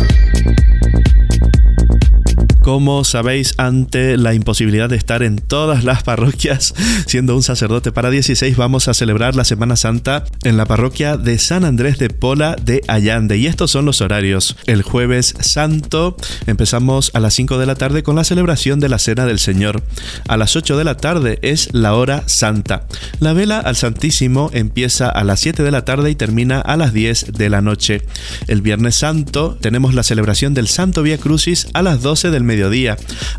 Como 2.70 3.04
sabéis, 3.04 3.56
ante 3.58 4.16
la 4.16 4.36
imposibilidad 4.36 4.90
de 4.90 4.96
estar 4.96 5.24
en 5.24 5.38
todas 5.38 5.84
las 5.84 6.04
parroquias, 6.04 6.76
siendo 7.08 7.36
un 7.36 7.42
sacerdote 7.42 7.92
para 7.92 8.12
16, 8.12 8.56
vamos 8.58 8.88
a 8.88 8.94
celebrar 8.94 9.36
la 9.36 9.44
Semana 9.44 9.76
Santa 9.76 10.24
en 10.44 10.56
la 10.56 10.68
parroquia 10.68 11.18
de 11.18 11.40
San 11.40 11.66
Andrés 11.66 11.98
de 11.98 12.12
Pola 12.12 12.56
de 12.64 12.84
Allande. 12.88 13.38
Y 13.38 13.48
estos 13.48 13.72
son 13.72 13.86
los 13.86 14.02
horarios. 14.02 14.56
El 14.68 14.84
jueves 14.84 15.34
santo 15.40 16.16
empezamos 16.46 17.10
a 17.16 17.20
las 17.20 17.34
5 17.34 17.58
de 17.58 17.66
la 17.66 17.74
tarde 17.74 18.04
con 18.04 18.16
la 18.16 18.24
celebración 18.24 18.80
de 18.80 18.90
la 18.90 19.00
Cena 19.00 19.26
del 19.26 19.40
Señor. 19.40 19.82
A 20.28 20.38
las 20.38 20.56
8 20.56 20.78
de 20.78 20.84
la 20.84 20.96
tarde 20.96 21.40
es 21.42 21.74
la 21.74 21.96
hora 21.96 22.22
santa. 22.28 22.86
La 23.20 23.34
vela 23.34 23.58
al 23.58 23.78
Santísimo 23.78 24.52
empieza 24.54 25.10
a 25.10 25.24
las 25.24 25.40
7 25.40 25.64
de 25.64 25.72
la 25.72 25.86
tarde 25.86 26.12
y 26.12 26.16
termina 26.16 26.60
a 26.60 26.78
las 26.78 26.94
10 26.94 27.34
de 27.34 27.50
la 27.50 27.62
noche. 27.62 28.04
El 28.46 28.62
Viernes 28.62 28.96
Santo 28.96 29.58
tenemos 29.60 29.96
la 29.96 30.04
celebración 30.04 30.54
del 30.54 30.68
Santo 30.68 31.02
Vía 31.02 31.18
Crucis 31.18 31.66
a 31.74 31.82
las 31.82 32.04
12 32.04 32.30
del 32.30 32.44
mediodía. 32.44 32.59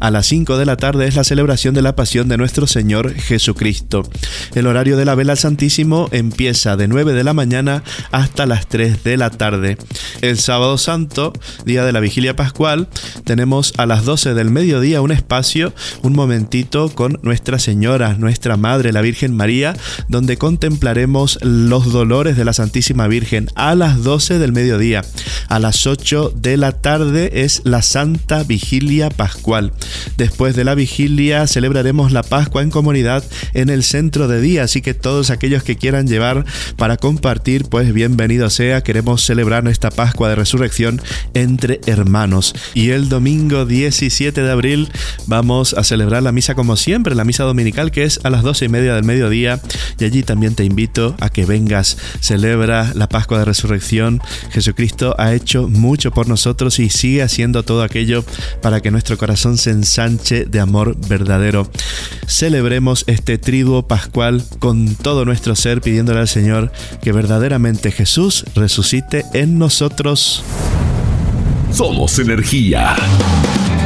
A 0.00 0.10
las 0.10 0.26
5 0.26 0.56
de 0.56 0.64
la 0.64 0.76
tarde 0.76 1.06
es 1.06 1.16
la 1.16 1.24
celebración 1.24 1.74
de 1.74 1.82
la 1.82 1.94
Pasión 1.94 2.28
de 2.28 2.36
nuestro 2.38 2.66
Señor 2.66 3.14
Jesucristo. 3.14 4.02
El 4.54 4.66
horario 4.66 4.96
de 4.96 5.04
la 5.04 5.14
vela 5.14 5.32
al 5.32 5.38
Santísimo 5.38 6.08
empieza 6.12 6.76
de 6.76 6.88
9 6.88 7.12
de 7.12 7.24
la 7.24 7.34
mañana 7.34 7.82
hasta 8.10 8.46
las 8.46 8.66
3 8.68 9.04
de 9.04 9.16
la 9.16 9.30
tarde. 9.30 9.76
El 10.22 10.38
sábado 10.38 10.78
santo, 10.78 11.32
día 11.64 11.84
de 11.84 11.92
la 11.92 12.00
vigilia 12.00 12.34
pascual, 12.34 12.88
tenemos 13.24 13.74
a 13.76 13.86
las 13.86 14.04
12 14.04 14.34
del 14.34 14.50
mediodía 14.50 15.02
un 15.02 15.12
espacio, 15.12 15.74
un 16.02 16.14
momentito 16.14 16.88
con 16.88 17.18
Nuestra 17.22 17.58
Señora, 17.58 18.14
nuestra 18.14 18.56
Madre, 18.56 18.92
la 18.92 19.02
Virgen 19.02 19.36
María, 19.36 19.76
donde 20.08 20.38
contemplaremos 20.38 21.38
los 21.42 21.92
dolores 21.92 22.36
de 22.36 22.44
la 22.44 22.52
Santísima 22.52 23.06
Virgen 23.06 23.48
a 23.54 23.74
las 23.74 24.02
12 24.02 24.38
del 24.38 24.52
mediodía. 24.52 25.02
A 25.48 25.58
las 25.58 25.86
8 25.86 26.32
de 26.34 26.56
la 26.56 26.72
tarde 26.72 27.42
es 27.44 27.62
la 27.64 27.82
Santa 27.82 28.42
Vigilia 28.44 29.09
Pascual. 29.10 29.72
Después 30.16 30.56
de 30.56 30.64
la 30.64 30.74
vigilia 30.74 31.46
celebraremos 31.46 32.12
la 32.12 32.22
Pascua 32.22 32.62
en 32.62 32.70
comunidad 32.70 33.24
en 33.54 33.68
el 33.68 33.82
centro 33.82 34.28
de 34.28 34.40
día, 34.40 34.64
así 34.64 34.80
que 34.80 34.94
todos 34.94 35.30
aquellos 35.30 35.62
que 35.62 35.76
quieran 35.76 36.06
llevar 36.06 36.44
para 36.76 36.96
compartir, 36.96 37.64
pues 37.64 37.92
bienvenido 37.92 38.50
sea. 38.50 38.82
Queremos 38.82 39.22
celebrar 39.22 39.64
nuestra 39.64 39.90
Pascua 39.90 40.28
de 40.28 40.36
Resurrección 40.36 41.00
entre 41.34 41.80
hermanos. 41.86 42.54
Y 42.74 42.90
el 42.90 43.08
domingo 43.08 43.66
17 43.66 44.42
de 44.42 44.50
abril 44.50 44.88
vamos 45.26 45.74
a 45.74 45.84
celebrar 45.84 46.22
la 46.22 46.32
misa 46.32 46.54
como 46.54 46.76
siempre, 46.76 47.14
la 47.14 47.24
misa 47.24 47.44
dominical 47.44 47.90
que 47.90 48.04
es 48.04 48.20
a 48.24 48.30
las 48.30 48.42
12 48.42 48.66
y 48.66 48.68
media 48.68 48.94
del 48.94 49.04
mediodía. 49.04 49.60
Y 49.98 50.04
allí 50.04 50.22
también 50.22 50.54
te 50.54 50.64
invito 50.64 51.16
a 51.20 51.28
que 51.30 51.44
vengas, 51.44 51.96
celebra 52.20 52.92
la 52.94 53.08
Pascua 53.08 53.38
de 53.38 53.44
Resurrección. 53.44 54.20
Jesucristo 54.50 55.14
ha 55.18 55.34
hecho 55.34 55.68
mucho 55.68 56.10
por 56.10 56.28
nosotros 56.28 56.78
y 56.78 56.90
sigue 56.90 57.22
haciendo 57.22 57.62
todo 57.62 57.82
aquello 57.82 58.24
para 58.62 58.80
que 58.80 58.89
nuestro 58.90 59.16
corazón 59.18 59.58
se 59.58 59.70
ensanche 59.70 60.44
de 60.44 60.60
amor 60.60 60.96
verdadero. 61.08 61.70
Celebremos 62.26 63.04
este 63.06 63.38
triduo 63.38 63.86
pascual 63.86 64.44
con 64.58 64.94
todo 64.94 65.24
nuestro 65.24 65.56
ser 65.56 65.80
pidiéndole 65.80 66.20
al 66.20 66.28
Señor 66.28 66.72
que 67.02 67.12
verdaderamente 67.12 67.90
Jesús 67.90 68.44
resucite 68.54 69.24
en 69.32 69.58
nosotros. 69.58 70.42
Somos 71.72 72.18
energía. 72.18 72.96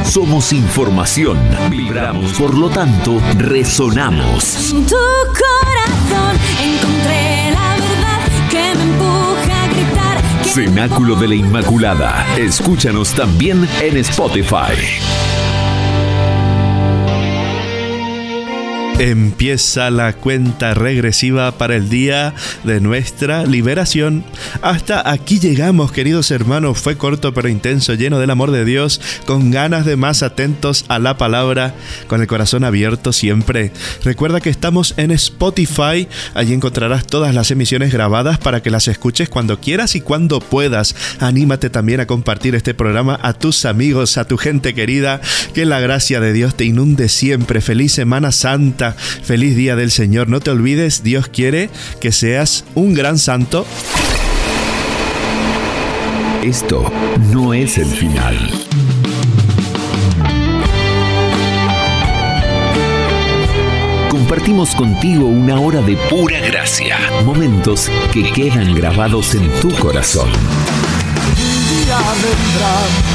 Somos 0.03 0.53
información. 0.53 1.37
Vibramos, 1.69 2.33
por 2.33 2.53
lo 2.53 2.69
tanto, 2.69 3.19
resonamos. 3.37 4.71
En 4.71 4.85
tu 4.85 4.95
corazón 4.95 6.37
encontré 6.61 7.44
Cenáculo 10.55 11.17
de 11.17 11.27
la 11.27 11.35
Inmaculada. 11.35 12.25
Escúchanos 12.37 13.13
también 13.13 13.67
en 13.81 13.97
Spotify. 13.97 14.71
Empieza 18.97 19.89
la 19.89 20.13
cuenta 20.13 20.73
regresiva 20.73 21.57
para 21.57 21.75
el 21.75 21.89
día 21.89 22.33
de 22.63 22.79
nuestra 22.79 23.45
liberación. 23.45 24.23
Hasta 24.61 25.11
aquí 25.11 25.37
llegamos, 25.37 25.91
queridos 25.91 26.31
hermanos. 26.31 26.79
Fue 26.79 26.95
corto 26.97 27.33
pero 27.33 27.49
intenso, 27.49 27.93
lleno 27.95 28.19
del 28.19 28.29
amor 28.29 28.51
de 28.51 28.63
Dios, 28.63 29.01
con 29.25 29.51
ganas 29.51 29.85
de 29.85 29.97
más 29.97 30.23
atentos 30.23 30.85
a 30.87 30.97
la 30.99 31.17
palabra, 31.17 31.75
con 32.07 32.21
el 32.21 32.27
corazón 32.27 32.63
abierto 32.63 33.11
siempre. 33.11 33.73
Recuerda 34.05 34.39
que 34.39 34.49
estamos 34.49 34.93
en 34.95 35.11
Spotify. 35.11 36.07
Allí 36.33 36.53
encontrarás 36.53 37.05
todas 37.05 37.35
las 37.35 37.51
emisiones 37.51 37.91
grabadas 37.91 38.37
para 38.37 38.63
que 38.63 38.71
las 38.71 38.87
escuches 38.87 39.27
cuando 39.27 39.59
quieras 39.59 39.95
y 39.95 40.01
cuando 40.01 40.39
puedas. 40.39 40.95
Anímate 41.19 41.69
también 41.69 41.99
a 41.99 42.07
compartir 42.07 42.55
este 42.55 42.73
programa 42.73 43.19
a 43.21 43.33
tus 43.33 43.65
amigos, 43.65 44.17
a 44.17 44.25
tu 44.25 44.37
gente 44.37 44.73
querida. 44.73 45.19
Que 45.53 45.65
la 45.65 45.81
gracia 45.81 46.21
de 46.21 46.31
Dios 46.31 46.55
te 46.55 46.63
inunde 46.63 47.09
siempre. 47.09 47.59
Feliz 47.59 47.91
Semana 47.91 48.31
Santa. 48.31 48.84
Feliz 48.93 49.55
Día 49.55 49.75
del 49.75 49.91
Señor. 49.91 50.29
No 50.29 50.39
te 50.39 50.51
olvides, 50.51 51.03
Dios 51.03 51.27
quiere 51.27 51.69
que 51.99 52.11
seas 52.11 52.65
un 52.75 52.93
gran 52.93 53.17
santo. 53.17 53.65
Esto 56.43 56.91
no 57.31 57.53
es 57.53 57.77
el 57.79 57.87
final. 57.87 58.37
Compartimos 64.09 64.75
contigo 64.75 65.27
una 65.27 65.59
hora 65.59 65.81
de 65.81 65.97
pura 66.09 66.39
gracia, 66.39 66.97
momentos 67.23 67.89
que 68.13 68.31
quedan 68.31 68.75
grabados 68.75 69.33
en 69.33 69.49
tu 69.59 69.69
corazón. 69.75 70.29
Un 70.29 71.85
día 71.85 71.97
vendrá 72.21 73.14